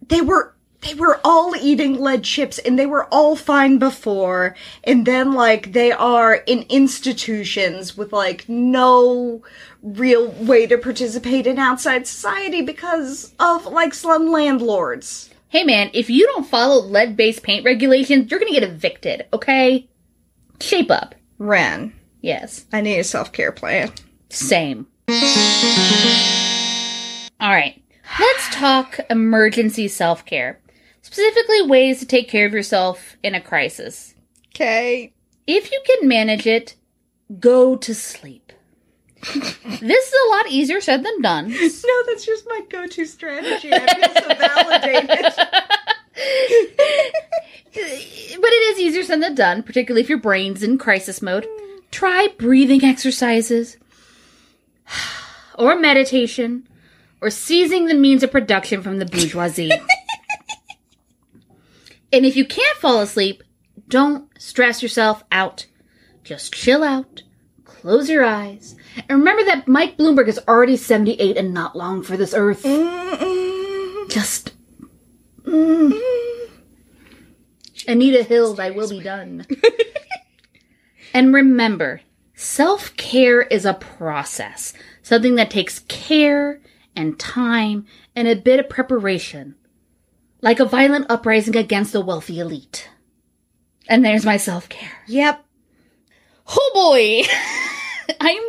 they 0.08 0.20
were 0.20 0.54
they 0.82 0.94
were 0.94 1.20
all 1.24 1.56
eating 1.56 1.98
lead 1.98 2.22
chips 2.22 2.58
and 2.58 2.78
they 2.78 2.86
were 2.86 3.06
all 3.12 3.34
fine 3.34 3.78
before 3.78 4.54
and 4.84 5.04
then 5.04 5.32
like 5.32 5.72
they 5.72 5.90
are 5.90 6.34
in 6.46 6.64
institutions 6.68 7.96
with 7.96 8.12
like 8.12 8.48
no 8.48 9.42
real 9.82 10.28
way 10.28 10.66
to 10.66 10.78
participate 10.78 11.46
in 11.46 11.58
outside 11.58 12.06
society 12.06 12.62
because 12.62 13.34
of 13.40 13.66
like 13.66 13.94
slum 13.94 14.30
landlords 14.30 15.30
Hey 15.48 15.62
man, 15.64 15.90
if 15.94 16.10
you 16.10 16.26
don't 16.26 16.46
follow 16.46 16.82
lead 16.82 17.16
based 17.16 17.42
paint 17.42 17.64
regulations, 17.64 18.30
you're 18.30 18.40
gonna 18.40 18.52
get 18.52 18.62
evicted, 18.62 19.26
okay? 19.32 19.88
Shape 20.60 20.90
up. 20.90 21.14
ren 21.38 21.92
Yes. 22.20 22.66
i 22.72 22.80
need 22.80 22.98
a 22.98 23.04
self-care 23.04 23.52
plan 23.52 23.92
Same. 24.30 24.86
Alright. 27.40 27.82
Let's 28.18 28.48
talk 28.54 28.98
emergency 29.10 29.88
self 29.88 30.24
care. 30.24 30.60
Specifically, 31.02 31.62
ways 31.62 32.00
to 32.00 32.06
take 32.06 32.28
care 32.28 32.46
of 32.46 32.52
yourself 32.52 33.16
in 33.22 33.34
a 33.34 33.40
crisis. 33.40 34.14
okay 34.54 35.12
If 35.46 35.70
you 35.70 35.80
can 35.86 36.08
manage 36.08 36.46
it, 36.46 36.74
go 37.38 37.76
to 37.76 37.94
sleep. 37.94 38.52
This 39.22 40.06
is 40.06 40.14
a 40.26 40.30
lot 40.30 40.50
easier 40.50 40.80
said 40.80 41.02
than 41.02 41.22
done. 41.22 41.48
no 41.50 42.02
that's 42.06 42.24
just 42.24 42.46
my 42.48 42.60
go-to 42.68 43.06
strategy 43.06 43.72
i 43.72 43.94
feel 43.94 44.22
so 44.22 44.34
validated 44.34 45.32
but 48.40 48.52
it 48.52 48.72
is 48.72 48.80
easier 48.80 49.02
said 49.02 49.22
than 49.22 49.34
done, 49.34 49.62
particularly 49.62 50.02
if 50.02 50.08
your 50.08 50.18
brain's 50.18 50.62
in 50.62 50.78
crisis 50.78 51.20
mode. 51.20 51.46
Try 51.90 52.28
breathing 52.38 52.84
exercises, 52.84 53.76
or 55.58 55.78
meditation, 55.78 56.66
or 57.20 57.30
seizing 57.30 57.86
the 57.86 57.94
means 57.94 58.22
of 58.22 58.32
production 58.32 58.82
from 58.82 58.98
the 58.98 59.06
bourgeoisie. 59.06 59.70
and 62.12 62.24
if 62.24 62.36
you 62.36 62.46
can't 62.46 62.78
fall 62.78 63.00
asleep, 63.00 63.42
don't 63.88 64.28
stress 64.40 64.82
yourself 64.82 65.22
out. 65.30 65.66
Just 66.24 66.54
chill 66.54 66.82
out, 66.82 67.22
close 67.64 68.08
your 68.08 68.24
eyes, 68.24 68.74
and 69.08 69.18
remember 69.18 69.44
that 69.44 69.68
Mike 69.68 69.96
Bloomberg 69.96 70.28
is 70.28 70.40
already 70.48 70.76
78 70.76 71.36
and 71.36 71.52
not 71.52 71.76
long 71.76 72.02
for 72.02 72.16
this 72.16 72.34
earth. 72.34 72.62
Just. 74.08 74.52
mm. 75.44 76.00
Anita 77.88 78.22
Hill, 78.22 78.60
I 78.60 78.70
will 78.70 78.88
be 78.88 79.00
done. 79.00 79.46
and 81.14 81.32
remember, 81.32 82.00
self 82.34 82.96
care 82.96 83.42
is 83.42 83.64
a 83.64 83.74
process, 83.74 84.72
something 85.02 85.36
that 85.36 85.50
takes 85.50 85.80
care 85.80 86.60
and 86.96 87.18
time 87.18 87.86
and 88.14 88.26
a 88.26 88.34
bit 88.34 88.58
of 88.58 88.68
preparation, 88.68 89.54
like 90.40 90.58
a 90.58 90.64
violent 90.64 91.06
uprising 91.08 91.56
against 91.56 91.92
the 91.92 92.00
wealthy 92.00 92.40
elite. 92.40 92.88
And 93.88 94.04
there's 94.04 94.24
my 94.24 94.36
self 94.36 94.68
care. 94.68 95.02
yep 95.06 95.46
Oh 96.48 96.70
boy, 96.74 97.22
I'm 98.20 98.42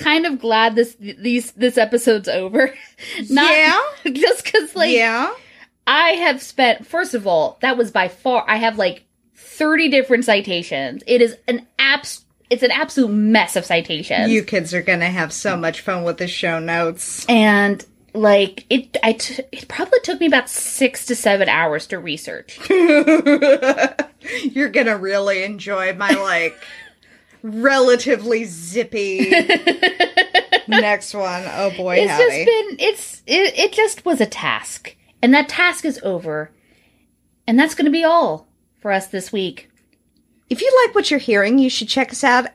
kind 0.00 0.26
of 0.26 0.40
glad 0.40 0.74
this 0.74 0.96
these 0.98 1.52
this 1.52 1.78
episode's 1.78 2.28
over. 2.28 2.74
Not 3.30 3.50
Yeah? 3.50 3.80
just 4.12 4.44
because 4.44 4.74
like 4.74 4.92
yeah 4.92 5.32
I 5.86 6.10
have 6.10 6.40
spent, 6.40 6.86
first 6.86 7.14
of 7.14 7.26
all, 7.26 7.58
that 7.62 7.76
was 7.76 7.90
by 7.90 8.06
far, 8.06 8.44
I 8.46 8.56
have 8.56 8.78
like 8.78 9.04
30 9.34 9.88
different 9.88 10.24
citations. 10.24 11.02
It 11.04 11.20
is 11.20 11.36
an 11.48 11.66
abs, 11.80 12.24
it's 12.48 12.62
an 12.62 12.70
absolute 12.70 13.10
mess 13.10 13.56
of 13.56 13.64
citations. 13.64 14.30
you 14.30 14.44
kids 14.44 14.72
are 14.72 14.82
gonna 14.82 15.10
have 15.10 15.32
so 15.32 15.56
much 15.56 15.80
fun 15.80 16.04
with 16.04 16.18
the 16.18 16.28
show 16.28 16.60
notes 16.60 17.26
and 17.28 17.84
like, 18.14 18.66
it, 18.70 18.96
I, 19.02 19.14
t- 19.14 19.42
it 19.52 19.68
probably 19.68 20.00
took 20.00 20.20
me 20.20 20.26
about 20.26 20.48
six 20.48 21.06
to 21.06 21.14
seven 21.16 21.48
hours 21.48 21.86
to 21.88 21.98
research. 21.98 22.58
You're 22.70 24.68
gonna 24.68 24.96
really 24.96 25.42
enjoy 25.42 25.94
my 25.94 26.10
like 26.10 26.56
relatively 27.42 28.44
zippy 28.44 29.30
next 30.68 31.14
one. 31.14 31.44
Oh 31.46 31.72
boy, 31.76 31.96
It's 31.96 32.10
howdy. 32.10 32.24
just 32.24 32.46
been, 32.46 32.76
it's, 32.88 33.22
it, 33.26 33.58
it 33.58 33.72
just 33.72 34.04
was 34.04 34.20
a 34.20 34.26
task. 34.26 34.96
And 35.22 35.34
that 35.34 35.48
task 35.48 35.84
is 35.84 36.00
over. 36.02 36.50
And 37.46 37.58
that's 37.58 37.74
going 37.74 37.86
to 37.86 37.90
be 37.90 38.04
all 38.04 38.46
for 38.80 38.92
us 38.92 39.06
this 39.08 39.32
week. 39.32 39.68
if 40.48 40.60
you 40.60 40.82
like 40.86 40.94
what 40.94 41.10
you're 41.10 41.20
hearing, 41.20 41.58
you 41.58 41.68
should 41.70 41.88
check 41.88 42.10
us 42.12 42.22
out 42.24 42.46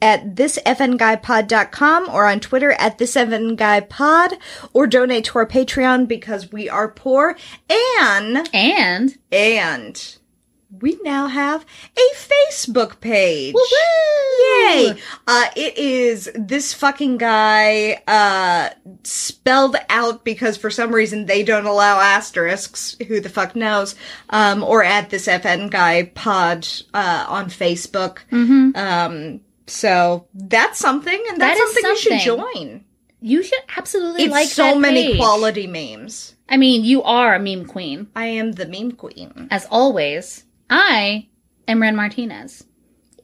at 0.00 0.34
thisfnguypod.com 0.34 2.08
or 2.10 2.26
on 2.26 2.40
Twitter 2.40 2.72
at 2.72 2.98
thisfnguypod 2.98 4.38
or 4.72 4.86
donate 4.86 5.24
to 5.26 5.38
our 5.38 5.46
Patreon 5.46 6.08
because 6.08 6.50
we 6.52 6.68
are 6.68 6.88
poor 6.88 7.36
and 7.70 8.48
And, 8.52 9.16
and 9.30 10.16
we 10.80 10.98
now 11.02 11.26
have 11.26 11.64
a 11.96 12.16
Facebook 12.16 13.00
page. 13.00 13.54
Woo-woo! 13.54 14.70
Yay! 14.70 14.94
Uh, 15.26 15.46
it 15.54 15.76
is 15.76 16.30
this 16.34 16.72
fucking 16.72 17.18
guy, 17.18 18.00
uh, 18.06 18.70
spelled 19.04 19.76
out 19.88 20.24
because 20.24 20.56
for 20.56 20.70
some 20.70 20.92
reason 20.94 21.26
they 21.26 21.42
don't 21.42 21.66
allow 21.66 22.00
asterisks. 22.00 22.96
Who 23.08 23.20
the 23.20 23.28
fuck 23.28 23.54
knows? 23.54 23.94
Um, 24.30 24.62
or 24.64 24.82
at 24.82 25.10
this 25.10 25.26
FN 25.26 25.70
guy 25.70 26.04
pod, 26.14 26.66
uh, 26.94 27.26
on 27.28 27.46
Facebook. 27.46 28.18
Mm-hmm. 28.30 28.76
Um, 28.76 29.40
so 29.66 30.26
that's 30.34 30.78
something, 30.78 31.22
and 31.30 31.40
that's 31.40 31.60
is 31.60 31.72
something, 31.74 31.90
you 31.90 31.96
should 31.96 32.20
join. 32.20 32.84
you 33.20 33.42
should 33.42 33.62
absolutely 33.76 34.24
It's 34.24 34.32
like 34.32 34.48
so 34.48 34.64
that 34.64 34.78
many 34.78 35.08
page. 35.08 35.18
quality 35.18 35.66
memes. 35.66 36.34
I 36.48 36.56
mean, 36.56 36.84
you 36.84 37.02
are 37.02 37.34
a 37.34 37.38
meme 37.40 37.66
queen. 37.66 38.08
I 38.16 38.26
am 38.26 38.52
the 38.52 38.66
meme 38.66 38.92
queen. 38.92 39.48
As 39.50 39.66
always, 39.70 40.44
I 40.74 41.28
am 41.68 41.82
Ren 41.82 41.94
Martinez. 41.94 42.64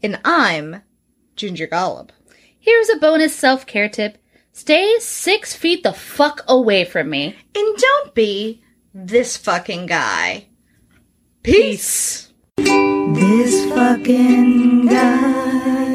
And 0.03 0.21
I'm 0.23 0.83
Ginger 1.35 1.67
Gollop. 1.67 2.13
Here's 2.61 2.91
a 2.91 2.99
bonus 2.99 3.35
self 3.35 3.65
care 3.65 3.89
tip 3.89 4.19
stay 4.53 4.97
six 4.99 5.55
feet 5.55 5.83
the 5.83 5.95
fuck 5.95 6.45
away 6.47 6.85
from 6.85 7.09
me. 7.09 7.35
And 7.55 7.77
don't 7.79 8.15
be 8.15 8.63
this 8.93 9.39
fucking 9.39 9.87
guy. 9.87 10.49
Peace. 11.43 12.31
This 12.59 13.65
fucking 13.71 14.87
guy. 14.89 15.88